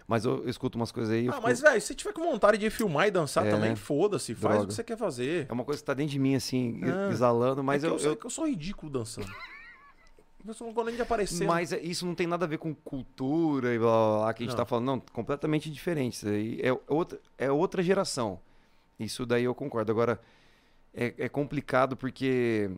[0.07, 1.27] Mas eu, escuto umas coisas aí.
[1.27, 3.49] Ah, fico- mas, velho, se tiver com vontade de filmar e dançar É.
[3.49, 4.35] também, foda-se.
[4.35, 5.47] Faz o que você quer fazer.
[5.49, 7.09] É uma coisa que tá dentro de mim, assim, Ah.
[7.11, 9.27] exalando, mas é eu, eu, eu- eu sou ridículo dançando.
[10.53, 11.45] Sou- Quando a gente aparecer.
[11.47, 14.43] Mas é- isso não tem nada a ver com cultura e blá blá blá que
[14.43, 14.57] a gente Não.
[14.63, 14.85] tá falando.
[14.85, 16.13] Não, completamente diferente.
[16.13, 18.39] Isso aí é outra, é outra geração.
[18.99, 19.91] Isso daí eu concordo.
[19.91, 20.19] Agora,
[20.93, 22.69] é, é complicado porque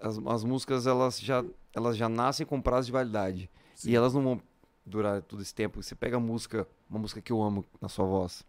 [0.00, 1.44] as, as músicas, elas já,
[1.74, 3.50] elas já nascem com prazo de validade.
[3.74, 3.90] Sim.
[3.90, 4.42] E elas não vão
[4.84, 5.82] durar todo esse tempo.
[5.82, 8.44] Você pega a música, uma música que eu amo na sua voz.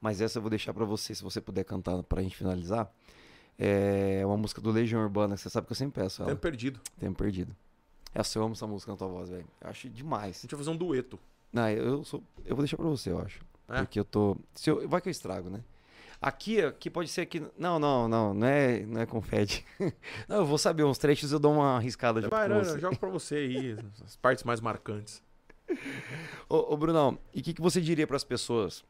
[0.00, 2.90] Mas essa eu vou deixar pra você, se você puder cantar pra gente finalizar.
[3.62, 6.30] É uma música do Legião Urbana, que você sabe que eu sempre peço ela.
[6.30, 6.80] Tempo perdido.
[6.98, 7.54] Tempo perdido.
[8.14, 9.44] Essa eu amo essa música na tua voz, velho.
[9.60, 10.40] Eu acho A demais.
[10.40, 11.18] gente vai fazer um dueto.
[11.52, 12.22] Não, eu sou.
[12.46, 13.40] Eu vou deixar pra você, eu acho.
[13.68, 13.80] É?
[13.80, 14.34] Porque eu tô.
[14.54, 15.60] Se eu, vai que eu estrago, né?
[16.22, 17.40] Aqui, aqui pode ser que.
[17.58, 18.32] Não, não, não.
[18.32, 19.64] Não é, não é confete.
[20.26, 22.72] não, eu vou saber uns trechos eu dou uma arriscada junto Vai, não, você.
[22.72, 25.22] eu jogo pra você aí as partes mais marcantes.
[26.48, 28.82] Ô, ô, Brunão, e o que, que você diria pras pessoas?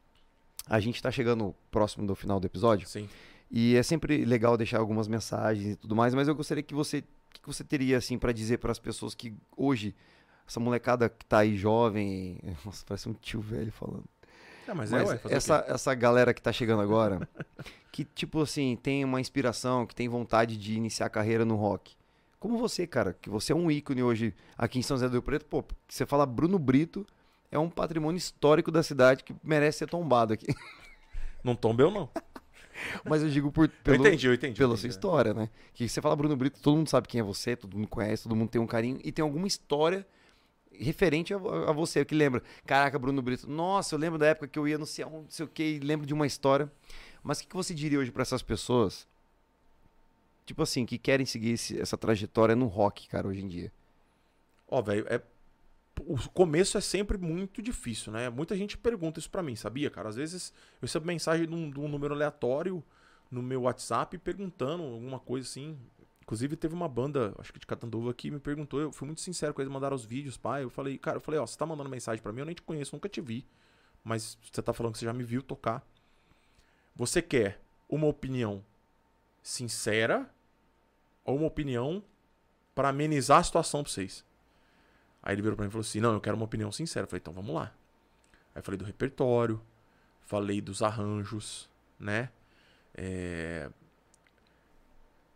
[0.67, 2.87] A gente tá chegando próximo do final do episódio.
[2.89, 3.09] Sim.
[3.51, 6.98] E é sempre legal deixar algumas mensagens e tudo mais, mas eu gostaria que você,
[6.98, 9.94] o que você teria assim para dizer para as pessoas que hoje
[10.47, 14.05] essa molecada que tá aí jovem, nossa, parece um tio velho falando.
[14.68, 17.28] É, mas, Mas é, ué, essa essa galera que tá chegando agora,
[17.90, 21.97] que tipo assim, tem uma inspiração, que tem vontade de iniciar a carreira no rock.
[22.39, 25.22] Como você, cara, que você é um ícone hoje aqui em São José do Rio
[25.22, 27.06] Preto, pô, você fala Bruno Brito,
[27.51, 30.47] é um patrimônio histórico da cidade que merece ser tombado aqui.
[31.43, 32.09] Não tombe eu, não.
[33.05, 34.59] Mas eu digo por Eu pelo, entendi, eu entendi.
[34.59, 35.48] pela eu sua história, né?
[35.74, 38.36] Que você fala Bruno Brito, todo mundo sabe quem é você, todo mundo conhece, todo
[38.36, 40.07] mundo tem um carinho e tem alguma história
[40.73, 42.43] referente a, a você, que lembra.
[42.65, 45.44] Caraca, Bruno Brito, nossa, eu lembro da época que eu ia no céu, não sei
[45.44, 46.70] o que, lembro de uma história.
[47.23, 49.07] Mas o que, que você diria hoje pra essas pessoas?
[50.47, 53.73] Tipo assim, que querem seguir esse- essa trajetória no rock, cara, hoje em dia.
[54.69, 55.20] Ó, velho, é...
[56.06, 58.28] o começo é sempre muito difícil, né?
[58.28, 60.09] Muita gente pergunta isso pra mim, sabia, cara?
[60.09, 62.82] Às vezes eu recebo mensagem de um, de um número aleatório
[63.31, 65.78] no meu WhatsApp perguntando alguma coisa assim.
[66.22, 69.52] Inclusive teve uma banda, acho que de Catanduva, que me perguntou, eu fui muito sincero
[69.52, 70.62] com eles, mandaram os vídeos, pai.
[70.62, 72.62] Eu falei, cara, eu falei, ó, você tá mandando mensagem pra mim, eu nem te
[72.62, 73.47] conheço, nunca te vi.
[74.05, 75.85] Mas você tá falando que você já me viu tocar.
[76.94, 78.64] Você quer uma opinião
[79.43, 80.32] sincera
[81.24, 82.02] ou uma opinião
[82.74, 84.24] pra amenizar a situação pra vocês?
[85.23, 87.05] Aí ele virou pra mim e falou assim: Não, eu quero uma opinião sincera.
[87.05, 87.73] Eu falei: Então vamos lá.
[88.55, 89.61] Aí falei do repertório,
[90.23, 91.69] falei dos arranjos,
[91.99, 92.31] né?
[92.95, 93.71] É,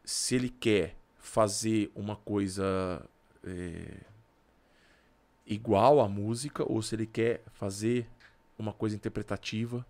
[0.05, 3.03] Se ele quer fazer uma coisa
[3.45, 4.01] é,
[5.47, 8.07] igual à música ou se ele quer fazer
[8.59, 9.87] uma coisa interpretativa.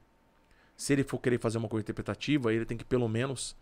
[0.77, 3.57] Se ele for querer fazer uma coisa interpretativa, ele tem que pelo menos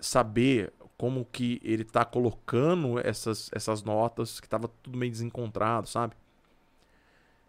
[0.00, 6.14] saber como que ele tá colocando essas, essas notas, que tava tudo meio desencontrado, sabe?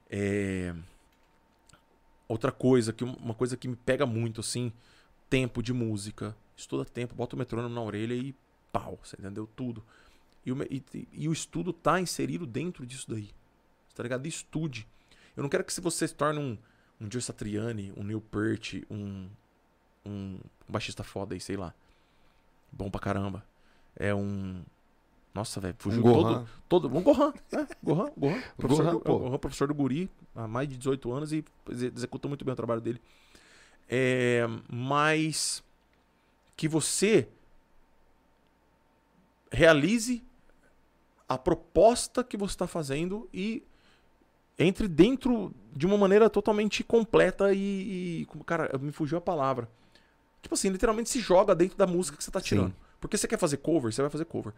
[0.09, 0.73] É...
[2.27, 4.71] Outra coisa, que uma coisa que me pega muito, assim,
[5.29, 6.35] tempo de música.
[6.55, 8.33] Estuda tempo, bota o metrônomo na orelha e
[8.71, 9.49] pau, você entendeu?
[9.55, 9.83] Tudo.
[10.45, 13.31] E o, e- e o estudo tá inserido dentro disso daí.
[13.93, 14.25] Tá ligado?
[14.27, 14.87] Estude.
[15.35, 16.57] Eu não quero que você se torne um,
[16.99, 19.29] um Joe Satriani, um Neil Peart, um,
[20.05, 21.73] um baixista foda aí, sei lá.
[22.71, 23.43] Bom pra caramba.
[23.95, 24.61] É um.
[25.33, 26.87] Nossa, velho, fugiu Um todo, todo.
[26.97, 28.41] Um Gohan, é, Gohan, Gohan.
[28.57, 29.19] Professor, Gohan, do, pô.
[29.19, 32.55] Gohan, professor do Guri, há mais de 18 anos e exe- executa muito bem o
[32.55, 33.01] trabalho dele.
[33.89, 35.63] É, mas
[36.57, 37.27] que você
[39.51, 40.23] realize
[41.27, 43.63] a proposta que você está fazendo e
[44.59, 49.69] entre dentro de uma maneira totalmente completa e, e- cara, me fugiu a palavra.
[50.41, 52.45] Tipo assim, literalmente se joga dentro da música que você tá Sim.
[52.45, 52.75] tirando.
[52.99, 54.53] Porque você quer fazer cover, você vai fazer cover.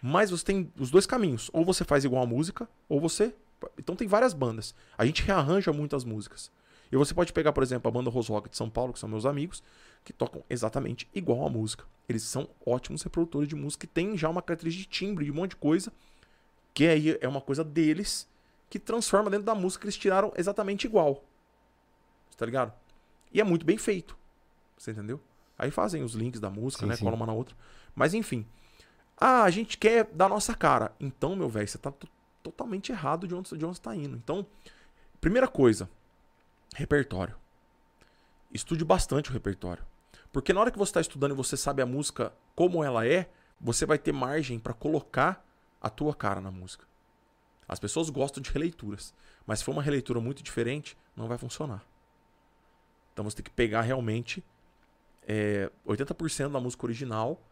[0.00, 1.50] Mas você tem os dois caminhos.
[1.52, 3.34] Ou você faz igual a música, ou você.
[3.78, 4.74] Então tem várias bandas.
[4.96, 6.50] A gente rearranja muitas músicas.
[6.90, 9.08] E você pode pegar, por exemplo, a banda Rose Rock de São Paulo, que são
[9.08, 9.62] meus amigos,
[10.04, 11.84] que tocam exatamente igual a música.
[12.08, 15.34] Eles são ótimos reprodutores de música e tem já uma característica de timbre, de um
[15.34, 15.92] monte de coisa,
[16.72, 18.28] que aí é uma coisa deles,
[18.70, 21.24] que transforma dentro da música que eles tiraram exatamente igual.
[22.36, 22.72] Tá ligado?
[23.32, 24.16] E é muito bem feito.
[24.76, 25.20] Você entendeu?
[25.58, 26.96] Aí fazem os links da música, Sim, né?
[26.96, 27.04] sim.
[27.04, 27.56] Colam uma na outra.
[27.94, 28.46] Mas enfim.
[29.16, 30.92] Ah, a gente quer dar nossa cara.
[31.00, 31.92] Então, meu velho, você tá
[32.42, 34.16] totalmente errado de onde, de onde você tá indo.
[34.16, 34.46] Então,
[35.20, 35.88] primeira coisa,
[36.74, 37.34] repertório.
[38.52, 39.84] Estude bastante o repertório.
[40.30, 43.30] Porque na hora que você está estudando e você sabe a música como ela é,
[43.58, 45.42] você vai ter margem para colocar
[45.80, 46.86] a tua cara na música.
[47.66, 49.14] As pessoas gostam de releituras,
[49.46, 51.82] mas se for uma releitura muito diferente, não vai funcionar.
[53.12, 54.44] Então você tem que pegar realmente
[55.26, 57.42] é, 80% da música original,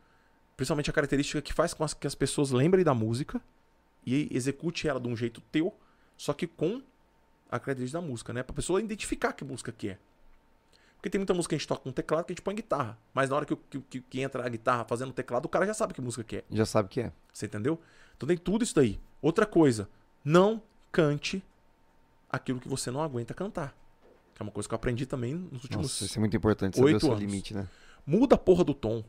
[0.56, 3.40] principalmente a característica que faz com que as pessoas lembrem da música
[4.06, 5.74] e execute ela de um jeito teu,
[6.16, 6.80] só que com
[7.50, 8.42] a característica da música, né?
[8.42, 9.98] Pra pessoa identificar que música que é.
[10.96, 12.96] Porque tem muita música que a gente toca com teclado que a gente põe guitarra.
[13.12, 15.74] Mas na hora que, que, que- entra a guitarra fazendo o teclado, o cara já
[15.74, 16.44] sabe que música que é.
[16.50, 17.12] Já sabe que é.
[17.32, 17.78] Você entendeu?
[18.16, 18.98] Então tem tudo isso daí.
[19.20, 19.88] Outra coisa,
[20.24, 21.42] não cante
[22.30, 23.76] aquilo que você não aguenta cantar.
[24.34, 25.86] Que é uma coisa que eu aprendi também nos últimos.
[25.86, 27.20] Nossa, isso é muito importante saber o oito seu anos.
[27.24, 27.68] limite, né?
[28.06, 29.04] Muda a porra do tom.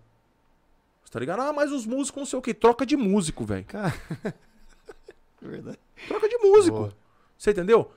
[1.03, 1.41] Você tá ligado?
[1.41, 2.53] Ah, mas os músicos não sei o que.
[2.53, 3.65] Troca de músico, velho.
[3.65, 3.93] Cara.
[5.41, 5.77] É verdade.
[6.07, 6.77] Troca de músico.
[6.77, 6.93] Boa.
[7.37, 7.91] Você entendeu?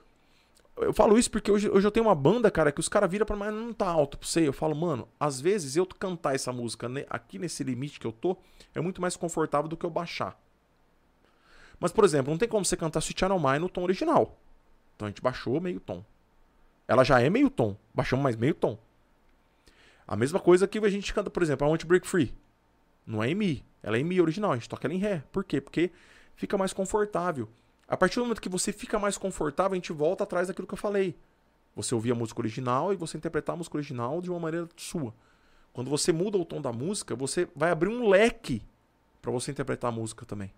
[0.76, 3.24] Eu falo isso porque hoje, hoje eu tenho uma banda, cara, que os caras viram
[3.24, 4.46] pra mim, mas não tá alto pra você.
[4.46, 8.12] Eu falo, mano, às vezes eu cantar essa música ne- aqui nesse limite que eu
[8.12, 8.36] tô
[8.74, 10.38] é muito mais confortável do que eu baixar.
[11.80, 14.36] Mas, por exemplo, não tem como você cantar Sweet Channel Mine no tom original.
[14.94, 16.05] Então a gente baixou meio tom.
[16.89, 17.77] Ela já é meio tom.
[17.94, 18.78] Baixamos mais meio tom.
[20.06, 22.35] A mesma coisa que a gente canta, por exemplo, a Want Break Free.
[23.06, 23.65] Não é em Mi.
[23.82, 24.52] Ela é em Mi original.
[24.52, 25.23] A gente toca ela em Ré.
[25.31, 25.60] Por quê?
[25.60, 25.90] Porque
[26.35, 27.47] fica mais confortável.
[27.86, 30.74] A partir do momento que você fica mais confortável, a gente volta atrás daquilo que
[30.74, 31.15] eu falei.
[31.77, 35.15] Você ouvir a música original e você interpretar a música original de uma maneira sua.
[35.73, 38.62] Quando você muda o tom da música, você vai abrir um leque
[39.23, 40.52] pra você interpretar a música também.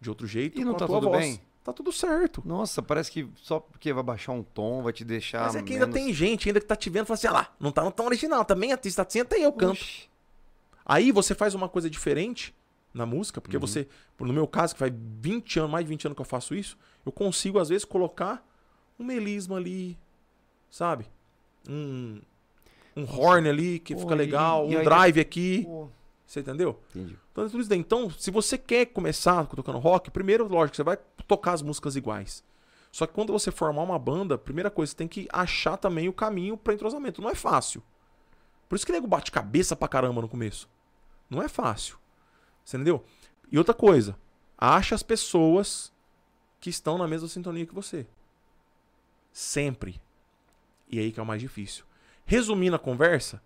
[0.00, 1.18] De outro jeito, E não com tá tudo voz.
[1.18, 1.40] bem?
[1.66, 2.40] Tá tudo certo.
[2.44, 5.46] Nossa, parece que só porque vai baixar um tom, vai te deixar.
[5.46, 7.26] Mas é que ainda menos- tem gente ainda que tá te vendo e fala assim,
[7.26, 9.72] ah lá, não tá no tom original, também artista assim, até eu canto.
[9.72, 10.08] Oxi.
[10.84, 12.54] Aí você faz uma coisa diferente
[12.94, 13.60] na música, porque Uhum.
[13.60, 13.88] você,
[14.20, 16.78] no meu caso, que faz 20 anos, mais de 20 anos que eu faço isso,
[17.04, 18.46] eu consigo às vezes colocar
[18.96, 19.98] um melisma ali,
[20.70, 21.04] sabe?
[21.68, 22.20] Um
[22.96, 25.88] um horn ali que Pô, fica e- legal, e um aí- drive aqui, Pô,
[26.26, 26.82] você entendeu?
[26.90, 27.16] Entendi.
[27.30, 27.78] Então, é tudo isso daí.
[27.78, 32.42] Então, se você quer começar tocando rock, primeiro, lógico, você vai tocar as músicas iguais.
[32.90, 36.12] Só que quando você formar uma banda, primeira coisa, você tem que achar também o
[36.12, 37.22] caminho para entrosamento.
[37.22, 37.82] Não é fácil.
[38.68, 40.68] Por isso que nego bate cabeça pra caramba no começo.
[41.30, 41.98] Não é fácil.
[42.64, 43.04] Você entendeu?
[43.52, 44.18] E outra coisa,
[44.58, 45.92] acha as pessoas
[46.58, 48.06] que estão na mesma sintonia que você.
[49.32, 50.00] Sempre.
[50.90, 51.84] E aí que é o mais difícil.
[52.24, 53.40] Resumindo a conversa,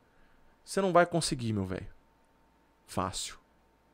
[0.65, 2.00] você não vai conseguir, meu velho.
[2.91, 3.37] Fácil.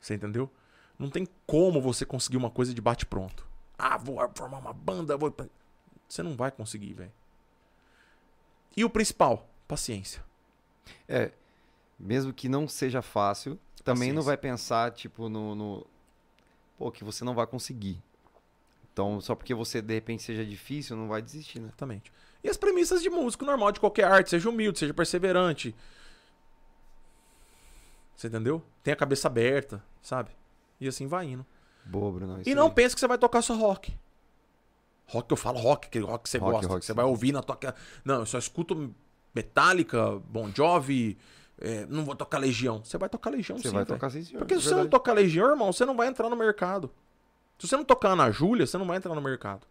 [0.00, 0.50] Você entendeu?
[0.98, 3.46] Não tem como você conseguir uma coisa de bate-pronto.
[3.78, 5.34] Ah, vou formar uma banda, vou.
[6.08, 7.12] Você não vai conseguir, velho.
[8.74, 10.24] E o principal, paciência.
[11.06, 11.30] É,
[11.98, 15.86] mesmo que não seja fácil, também não vai pensar, tipo, no, no-
[16.78, 18.02] Pô, que você não vai conseguir.
[18.90, 21.66] Então, só porque você, de repente, seja difícil, não vai desistir, né?
[21.68, 22.10] Exatamente.
[22.42, 25.74] E as premissas de músico normal, de qualquer arte, seja humilde, seja perseverante.
[28.16, 28.62] Você entendeu?
[28.82, 30.30] Tenha a cabeça aberta, sabe?
[30.80, 31.44] E assim vai indo.
[31.84, 32.40] Boa, Bruno.
[32.44, 32.72] e não aí.
[32.72, 33.96] pense que você vai tocar só rock.
[35.08, 36.96] Rock, eu falo rock, aquele rock que você Rock, gosta, rock, que você sim.
[36.96, 37.56] vai ouvir na tua.
[37.56, 37.74] ca-
[38.04, 38.92] Não, eu só escuto
[39.34, 41.16] Metallica, Bon Jovi,
[41.60, 42.82] é, não vou tocar Legião.
[42.84, 43.96] Você vai tocar Legião Você sim, vai velho.
[43.96, 44.40] tocar sim, senhor.
[44.40, 44.90] Porque se você não verdade.
[44.90, 46.90] tocar Legião, irmão, você não vai entrar no mercado.
[47.58, 49.66] Se você não tocar na Júlia, você não vai entrar no mercado.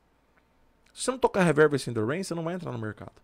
[0.94, 3.22] Se você não tocar Reverb in the Rain, você não vai entrar no mercado.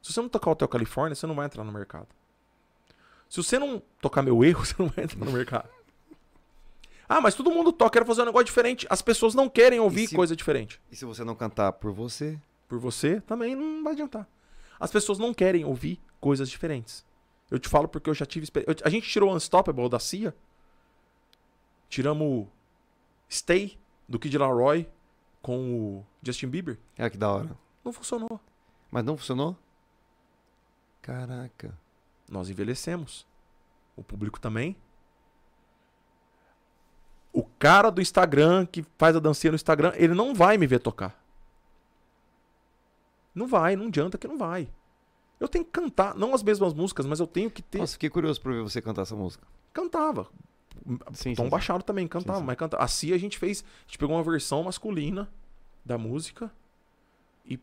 [0.00, 2.08] Se você não tocar Hotel California, você não vai entrar no mercado.
[3.34, 5.68] Se você não tocar meu erro, você não vai entrar no mercado.
[7.08, 8.86] Ah, mas todo mundo toca, quero fazer um negócio diferente.
[8.88, 10.80] As pessoas não querem ouvir se- coisa diferente.
[10.88, 12.38] E se você não cantar por você,
[12.68, 14.28] Por você, também não vai adiantar.
[14.78, 17.04] As pessoas não querem ouvir coisas diferentes.
[17.50, 18.76] Eu te falo porque eu já tive experiência.
[18.86, 20.32] A gente tirou o Unstoppable da CIA.
[21.88, 22.48] Tiramos o
[23.28, 23.76] Stay
[24.08, 24.88] do Kid Laroi
[25.42, 26.78] com o Justin Bieber.
[26.96, 27.50] é que da hora.
[27.84, 28.40] Não funcionou.
[28.92, 29.56] Mas não funcionou?
[31.02, 31.76] Caraca.
[32.34, 33.24] Nós envelhecemos.
[33.96, 34.76] O público também.
[37.32, 40.80] O cara do Instagram que faz a dancinha no Instagram, ele não vai me ver
[40.80, 41.16] tocar.
[43.32, 44.68] Não vai, não adianta que não vai.
[45.38, 47.78] Eu tenho que cantar, não as mesmas músicas, mas eu tenho que ter.
[47.78, 49.46] Nossa, fiquei curioso pra ver você cantar essa música.
[49.72, 50.28] Cantava.
[51.12, 52.46] Sim, Tom sim, baixado também cantava, Sim, sim.
[52.46, 52.82] mas cantava.
[52.82, 53.62] A Cia a gente fez.
[53.62, 55.30] A gente pegou uma versão masculina
[55.84, 56.50] da música.
[57.46, 57.60] E.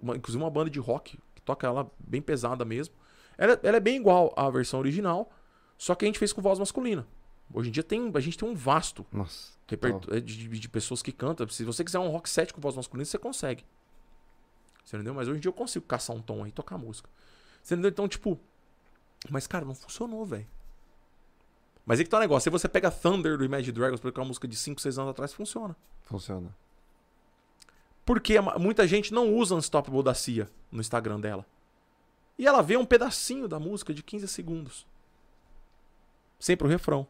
[0.00, 2.94] Uma, inclusive uma banda de rock, que toca ela bem pesada mesmo.
[3.38, 5.30] Ela, ela é bem igual à versão original,
[5.76, 7.06] só que a gente fez com voz masculina.
[7.52, 9.52] Hoje em dia tem, a gente tem um vasto Nossa.
[9.68, 11.46] reperto- é, de, de- pessoas que cantam.
[11.48, 13.64] Se você quiser um rock set com voz masculina, você consegue.
[14.84, 15.14] Você entendeu?
[15.14, 17.08] Mas hoje em dia eu consigo caçar um tom aí e tocar música.
[17.62, 17.90] Você entendeu?
[17.90, 18.38] Então, tipo.
[19.30, 20.46] Mas, cara, não funcionou, velho.
[21.84, 22.44] Mas aí que tá o negócio.
[22.44, 25.10] Se você pega Thunder do Imagine Dragons, porque é uma música de 5, 6 anos
[25.10, 25.76] atrás, funciona.
[26.02, 26.54] Funciona.
[28.04, 31.44] Porque muita gente não usa Unstoppable da Cia no Instagram dela.
[32.38, 34.86] E ela vê um pedacinho da música de 15 segundos.
[36.38, 37.06] Sempre o refrão.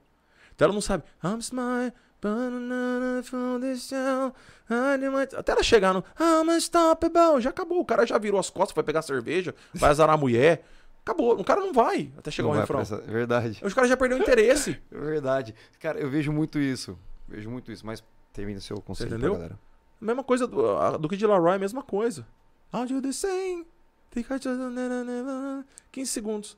[0.55, 1.03] Então ela não sabe.
[1.23, 1.93] I'm smile,
[2.23, 4.33] banana from this town,
[4.71, 7.41] I do my-" Até ela chegar no I'm unstoppable.
[7.41, 7.81] Já acabou.
[7.81, 10.65] O cara já virou as costas, vai pegar cerveja, vai azarar a mulher.
[11.03, 11.39] Acabou.
[11.39, 12.81] O cara não vai até chegar Não o refrão.
[12.81, 13.61] essa- Verdade.
[13.65, 14.81] Os caras já perderam o interesse.
[14.91, 15.55] Verdade.
[15.81, 16.99] Cara, eu vejo muito isso.
[17.29, 19.35] Vejo muito isso, mas termina seu conselho entendeu?
[19.35, 19.59] galera.
[20.01, 22.27] Mesma coisa do, do Kid Laroi, mesma coisa.
[22.73, 23.67] I'll do the same.
[24.17, 26.57] Think I just- na- na- na- na- 15 segundos.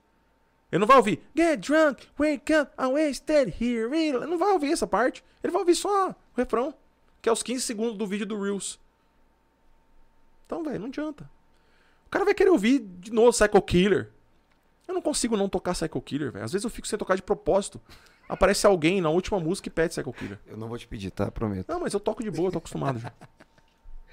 [0.70, 3.92] Ele não vai ouvir Get drunk, wake up, I wasted here.
[3.96, 5.24] Ele não vai ouvir essa parte.
[5.42, 6.72] Ele vai ouvir só o refrão.
[7.20, 8.78] Que é os 15 segundos do vídeo do Reels.
[10.46, 11.28] Então, velho, não adianta.
[12.06, 14.10] O cara vai querer ouvir de novo Psycho Killer.
[14.86, 16.44] Eu não consigo não tocar Psycho Killer, velho.
[16.44, 17.80] Às vezes eu fico sem tocar de propósito.
[18.28, 20.38] Aparece alguém na última música e pede Psycho Killer.
[20.46, 21.28] Eu não vou te pedir, tá?
[21.30, 21.68] Prometo.
[21.68, 23.12] Não, mas eu toco de boa, eu tô acostumado já.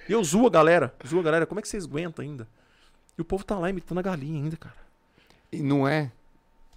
[0.10, 0.96] E eu zoo a galera.
[1.06, 1.46] Zoo a galera.
[1.46, 2.48] Como é que vocês aguentam ainda?
[3.18, 4.76] E o povo tá lá imitando a galinha ainda, cara.
[5.52, 6.12] E não é?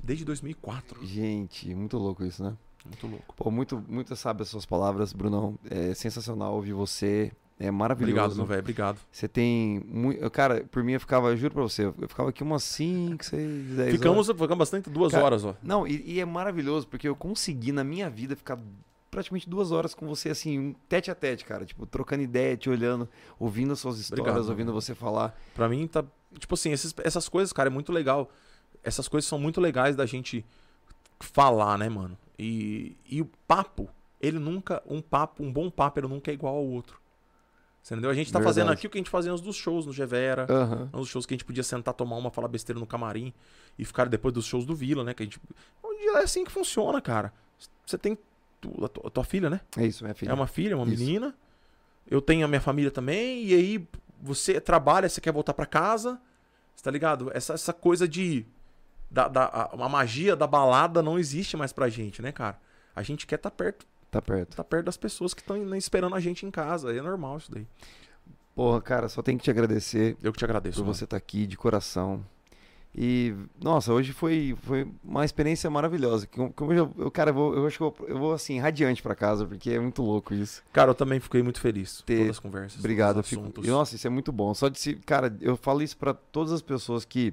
[0.02, 1.05] Desde 2004.
[1.05, 2.56] Gente, muito louco isso, né?
[2.85, 3.35] Muito louco.
[3.36, 5.59] Pô, muito, muito sabe as suas palavras, Brunão.
[5.69, 7.32] É sensacional ouvir você.
[7.60, 8.12] É maravilhoso.
[8.12, 8.60] Obrigado, meu velho.
[8.60, 8.98] Obrigado.
[9.10, 10.31] Você tem muito.
[10.31, 13.65] Cara, por mim eu ficava, eu juro pra você, eu ficava aqui umas 5, 6,
[13.66, 13.93] 10 horas.
[13.93, 15.56] Ficamos, ficamos bastante duas Cara, horas, ó.
[15.60, 18.56] Não, e, e é maravilhoso, porque eu consegui na minha vida ficar
[19.10, 21.66] praticamente duas horas com você, assim, um tete a tete, cara.
[21.66, 23.09] Tipo, trocando ideia, te olhando,
[23.40, 24.81] ouvindo as suas histórias, Obrigado, ouvindo mano.
[24.81, 25.36] você falar.
[25.55, 26.05] Pra mim tá.
[26.38, 28.30] Tipo assim, esses- essas coisas, cara, é muito legal.
[28.82, 30.44] Essas coisas são muito legais da gente
[31.20, 32.16] falar, né, mano?
[32.38, 33.88] E, e o papo,
[34.20, 34.82] ele nunca.
[34.86, 37.00] Um papo, um bom papo, ele nunca é igual ao outro.
[37.82, 38.10] Você entendeu?
[38.10, 38.78] A gente tá fazendo Verdade.
[38.80, 40.46] aqui o que a gente fazia nos dos shows no Gevera.
[40.50, 40.90] Aham.
[40.92, 43.32] Um dos shows que a gente podia sentar, tomar uma, falar besteira no camarim
[43.78, 45.14] e ficar depois dos shows do Vila, né?
[45.14, 45.40] Que a gente.
[46.14, 47.32] É assim que funciona, cara.
[47.86, 48.16] Você tem
[48.60, 49.60] tu- a, tua, a tua filha, né?
[49.76, 50.30] É isso, minha filha.
[50.30, 51.02] É uma filha, uma Isso.
[51.02, 51.34] menina.
[52.10, 53.44] Eu tenho a minha família também.
[53.46, 53.88] E aí
[54.20, 56.20] você trabalha, você quer voltar pra casa.
[56.74, 57.31] Você tá ligado?
[57.35, 58.47] Essa, essa coisa de.
[59.11, 62.59] Da, da, a, a magia da balada não existe mais pra gente, né, cara?
[62.95, 64.57] A gente quer estar perto, Tá perto.
[64.57, 66.95] tá perto das pessoas que estão esperando a gente em casa.
[66.95, 67.66] É normal isso daí.
[68.55, 70.78] Porra, cara, só tenho que te agradecer Eu que te agradeço.
[70.78, 70.95] por mano.
[70.95, 72.24] você estar aqui de coração.
[73.01, 76.27] E, nossa, hoje foi, foi uma experiência maravilhosa.
[76.27, 79.01] Como, eu, eu, cara, eu, vou, eu acho que eu, vou- eu vou, assim, radiante
[79.01, 80.65] pra casa, porque é muito louco isso.
[80.73, 82.03] Cara, eu também fiquei muito feliz.
[82.05, 82.81] Ter- Todas as conversas.
[82.81, 83.23] Obrigado.
[83.23, 84.53] fico- e, nossa, isso é muito bom.
[84.53, 84.95] Só de se.
[84.95, 87.33] Cara, eu falo isso pra todas as pessoas que.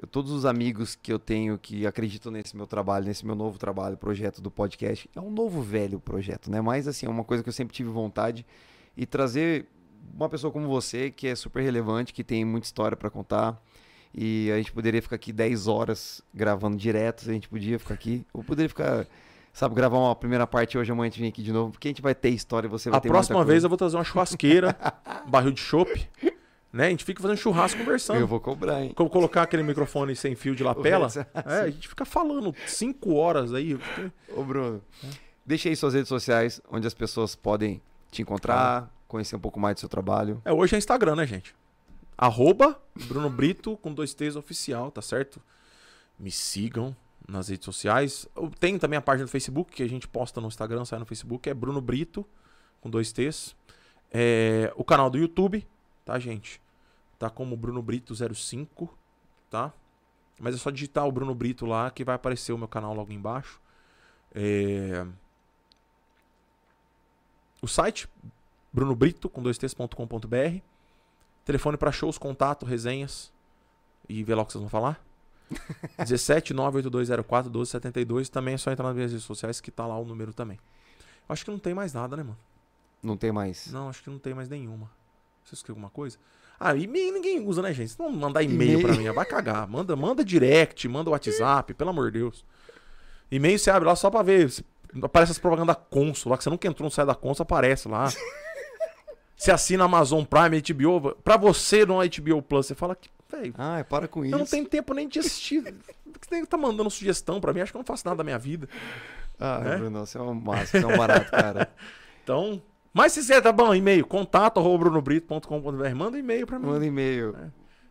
[0.00, 3.58] eu- todos os amigos que eu tenho que acreditam nesse meu trabalho, nesse meu novo
[3.58, 5.10] trabalho, projeto do podcast.
[5.14, 6.58] É um novo velho projeto, né?
[6.62, 8.46] Mas, assim, é uma coisa que eu sempre tive vontade.
[8.96, 9.66] E trazer
[10.14, 13.62] uma pessoa como você, que é super relevante, que tem muita história pra contar.
[14.14, 18.26] E a gente poderia ficar aqui 10 horas gravando direto, a gente podia ficar aqui.
[18.32, 19.06] Ou poderia ficar,
[19.52, 21.90] sabe, gravar uma primeira parte hoje, amanhã a gente vem aqui de novo, porque a
[21.90, 23.96] gente vai ter história e você vai A ter próxima muita vez eu vou trazer
[23.96, 24.76] uma churrasqueira,
[25.26, 26.08] um barril de chopp,
[26.72, 26.86] né?
[26.86, 28.18] A gente fica fazendo churrasco conversando.
[28.18, 28.92] Eu vou cobrar, hein?
[28.94, 31.08] Como colocar aquele microfone sem fio de lapela.
[31.46, 33.78] É, a gente fica falando cinco horas aí.
[34.36, 34.82] Ô, Bruno,
[35.46, 37.80] deixa aí suas redes sociais, onde as pessoas podem
[38.10, 40.40] te encontrar, conhecer um pouco mais do seu trabalho.
[40.44, 41.54] É, hoje é Instagram, né, gente?
[42.20, 45.40] Arroba Bruno Brito com dois T's oficial, tá certo?
[46.18, 46.94] Me sigam
[47.26, 48.28] nas redes sociais.
[48.58, 51.48] Tem também a página do Facebook que a gente posta no Instagram, sai no Facebook,
[51.48, 52.26] é Bruno Brito
[52.82, 53.56] com dois T's.
[54.12, 55.66] É, o canal do YouTube,
[56.04, 56.60] tá, gente?
[57.18, 58.94] Tá como Bruno Brito 05,
[59.48, 59.72] tá?
[60.38, 63.12] Mas é só digitar o Bruno Brito lá que vai aparecer o meu canal logo
[63.12, 63.58] embaixo.
[64.34, 65.06] É,
[67.62, 68.08] O site
[68.72, 70.69] brunobrito com dois t's.com.br.
[71.44, 73.32] Telefone para shows, contato, resenhas
[74.08, 75.04] e vê lá o que vocês vão falar.
[75.98, 78.28] 17 98204 1272.
[78.28, 80.58] Também é só entrar nas minhas redes sociais que tá lá o número também.
[81.28, 82.38] Acho que não tem mais nada, né, mano?
[83.02, 83.70] Não tem mais.
[83.72, 84.90] Não, acho que não tem mais nenhuma.
[85.44, 86.18] Você esqueceu alguma coisa?
[86.58, 87.98] Ah, e-mail ninguém usa, né, gente?
[87.98, 89.66] Não mandar e-mail pra mim, vai cagar.
[89.66, 92.44] Manda, manda direct, manda WhatsApp, pelo amor de Deus.
[93.30, 94.52] E-mail você abre lá só pra ver.
[95.02, 97.88] Aparece as propagandas da Consul lá, que você nunca entrou no site da Consul, aparece
[97.88, 98.08] lá.
[99.40, 101.14] Você assina Amazon Prime, HBO.
[101.24, 104.34] Pra você no HBO Plus, você fala que, velho, Ah, para com isso.
[104.34, 105.62] eu não tenho tempo nem de assistir.
[105.62, 105.72] Por
[106.20, 107.62] que Você tá mandando sugestão pra mim?
[107.62, 108.68] Acho que eu não faço nada da minha vida.
[109.38, 109.76] Ah, né?
[109.78, 111.72] Bruno, você é um massa, você é um barato, cara.
[112.22, 112.62] Então.
[112.92, 115.94] Mas se você tá bom, e-mail, contato brunobrito.com.br.
[115.96, 116.66] Manda um e-mail pra mim.
[116.66, 117.34] Manda e-mail.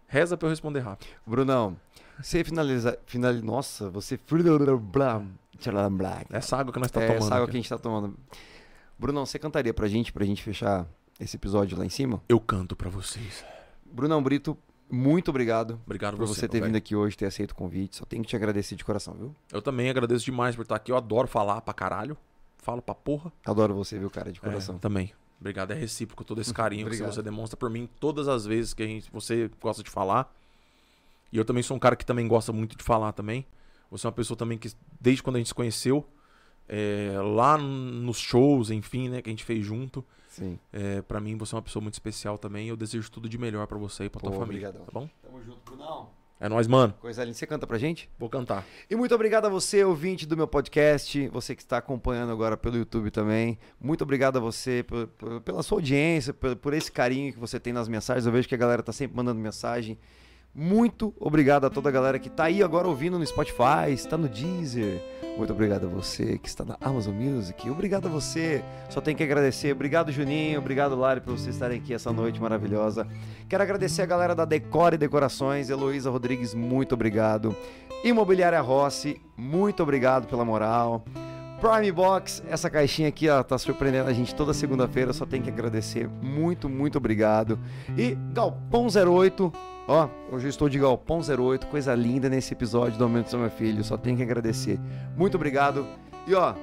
[0.07, 1.09] Reza pra eu responder rápido.
[1.25, 1.75] Brunão,
[2.21, 2.97] você finaliza.
[3.07, 3.41] Finali...
[3.41, 4.19] Nossa, você.
[6.29, 7.23] Essa água que nós tá é tomando.
[7.23, 7.51] essa água aqui.
[7.53, 8.15] que a gente tá tomando.
[8.99, 10.85] Brunão, você cantaria pra gente, pra gente fechar
[11.19, 12.21] esse episódio lá em cima?
[12.29, 13.43] Eu canto pra vocês.
[13.85, 14.57] Brunão Brito,
[14.89, 17.97] muito obrigado Obrigado por você, você ter vindo aqui hoje, ter aceito o convite.
[17.97, 19.35] Só tenho que te agradecer de coração, viu?
[19.51, 20.91] Eu também agradeço demais por estar aqui.
[20.91, 22.17] Eu adoro falar pra caralho.
[22.57, 23.31] Falo pra porra.
[23.45, 24.77] Adoro você, viu, cara, de É, coração.
[24.77, 25.13] também.
[25.39, 28.83] Obrigado, é recíproco todo esse carinho que você demonstra por mim todas as vezes que
[28.83, 30.29] a gente, você gosta de falar.
[31.31, 33.45] E eu também sou um cara que também gosta muito de falar também.
[33.89, 34.69] Você é uma pessoa também que,
[34.99, 36.05] desde quando a gente se conheceu,
[36.67, 40.03] é, lá nos shows, enfim, né, que a gente fez junto,
[40.39, 40.59] Sim.
[40.73, 42.67] é, para mim você é uma pessoa muito especial também.
[42.67, 44.85] Eu desejo tudo de melhor pra você e pra tua família, obrigadão.
[44.85, 45.09] tá bom?
[45.21, 46.09] Tamo junto, Brunão.
[46.41, 46.93] É nóis, mano.
[47.01, 47.35] Coisa linda.
[47.35, 48.09] Você canta pra gente?
[48.17, 48.65] Vou cantar.
[48.89, 52.77] E muito obrigado a você, ouvinte do meu podcast, você que está acompanhando agora pelo
[52.77, 53.59] YouTube também.
[53.77, 57.59] Muito obrigado a você por- por- pela sua audiência, por, por esse carinho que você
[57.59, 58.25] tem nas mensagens.
[58.25, 59.99] Eu vejo que a galera tá sempre mandando mensagem.
[60.53, 64.27] Muito obrigado a toda a galera que tá aí agora ouvindo no Spotify, está no
[64.27, 65.01] Deezer.
[65.37, 67.69] Muito obrigado a você que está na Amazon Music.
[67.69, 68.61] Obrigado a você.
[68.89, 69.71] Só tenho que agradecer.
[69.71, 70.59] Obrigado, Juninho.
[70.59, 73.07] Obrigado, Lari, por vocês estarem aqui essa noite maravilhosa.
[73.47, 75.69] Quero agradecer a galera da Decore Decorações.
[75.69, 77.55] Heloísa Rodrigues, muito obrigado.
[78.03, 81.05] Imobiliária Rossi, muito obrigado pela moral.
[81.59, 85.49] Prime Box, essa caixinha aqui, ó, tá surpreendendo a gente toda segunda-feira, só tem que
[85.49, 86.07] agradecer.
[86.21, 87.59] Muito, muito obrigado.
[87.97, 89.51] E Galpão 08,
[89.89, 93.49] ó, hoje eu estou de Galpão 08, coisa linda nesse episódio do Aumento do Meu
[93.49, 94.79] Filho, só tem que agradecer.
[95.17, 95.85] Muito obrigado.
[96.27, 96.53] E ó,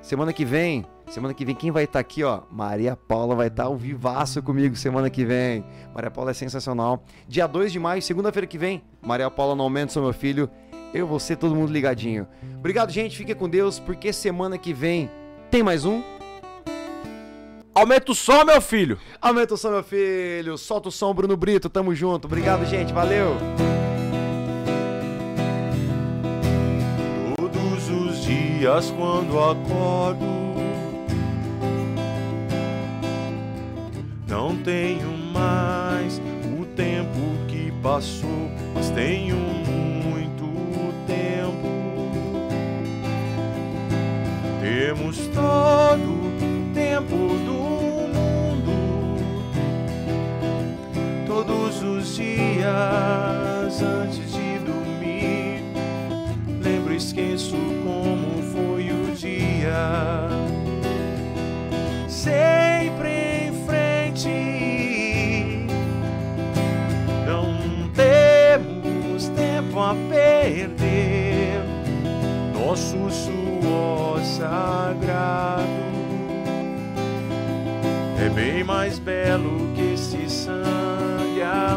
[0.00, 2.40] semana que vem, semana que vem quem vai estar aqui, ó?
[2.50, 5.62] Maria Paula vai estar ao vivaço comigo semana que vem.
[5.94, 7.04] Maria Paula é sensacional.
[7.28, 10.48] Dia 2 de maio, segunda-feira que vem, Maria Paula no Aumento do Meu Filho.
[10.94, 12.26] Eu, você, todo mundo ligadinho.
[12.58, 13.16] Obrigado, gente.
[13.16, 15.08] Fique com Deus, porque semana que vem
[15.50, 16.02] tem mais um.
[17.80, 18.98] Aumenta o som, meu filho!
[19.22, 20.58] Aumenta o som, meu filho.
[20.58, 21.70] Solta o som, Bruno Brito.
[21.70, 22.26] Tamo junto.
[22.26, 22.92] Obrigado, gente.
[22.92, 23.34] Valeu.
[27.38, 30.26] Todos os dias quando acordo
[34.28, 36.20] Não tenho mais
[36.60, 40.44] o tempo que passou Mas tenho muito
[41.06, 41.70] tempo
[44.60, 47.49] Temos todo o tempo do
[51.80, 55.64] Todos os dias antes de dormir
[56.62, 60.28] Lembro, esqueço como foi o dia.
[62.06, 64.28] Sempre em frente.
[67.26, 71.62] Não temos tempo a perder.
[72.52, 75.64] Nosso suor sagrado
[78.22, 79.59] é bem mais belo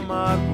[0.04, 0.53] my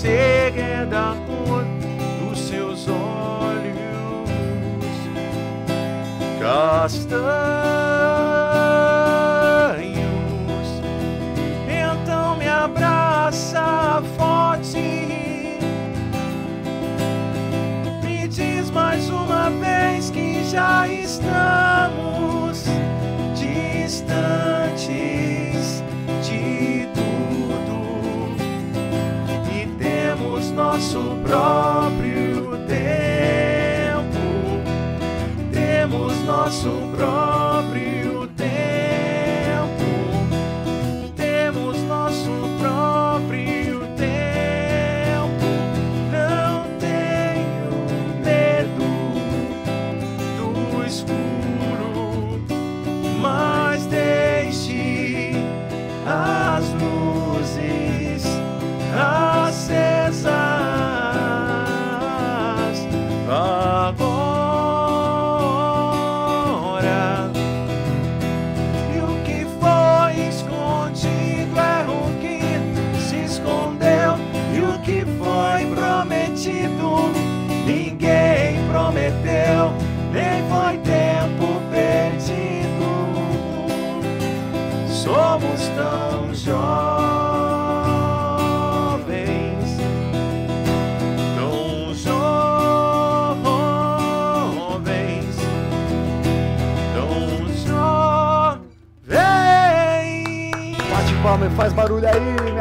[0.00, 1.62] chega da cor
[2.20, 4.30] dos seus olhos
[6.40, 7.59] castanhos.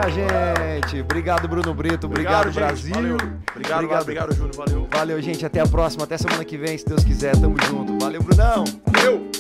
[0.07, 1.01] Minha gente.
[1.01, 2.07] Obrigado, Bruno Brito.
[2.07, 2.53] Obrigado, Obrigado.
[2.53, 2.93] Brasil.
[2.93, 3.15] Valeu.
[3.15, 4.55] Obrigado, obrigado, obrigado, Júnior.
[4.55, 4.87] Valeu.
[4.91, 5.45] Valeu, gente.
[5.45, 6.03] Até a próxima.
[6.03, 7.35] Até semana que vem, se Deus quiser.
[7.35, 7.97] Tamo junto.
[7.99, 8.63] Valeu, Brunão.
[8.85, 9.38] Valeu.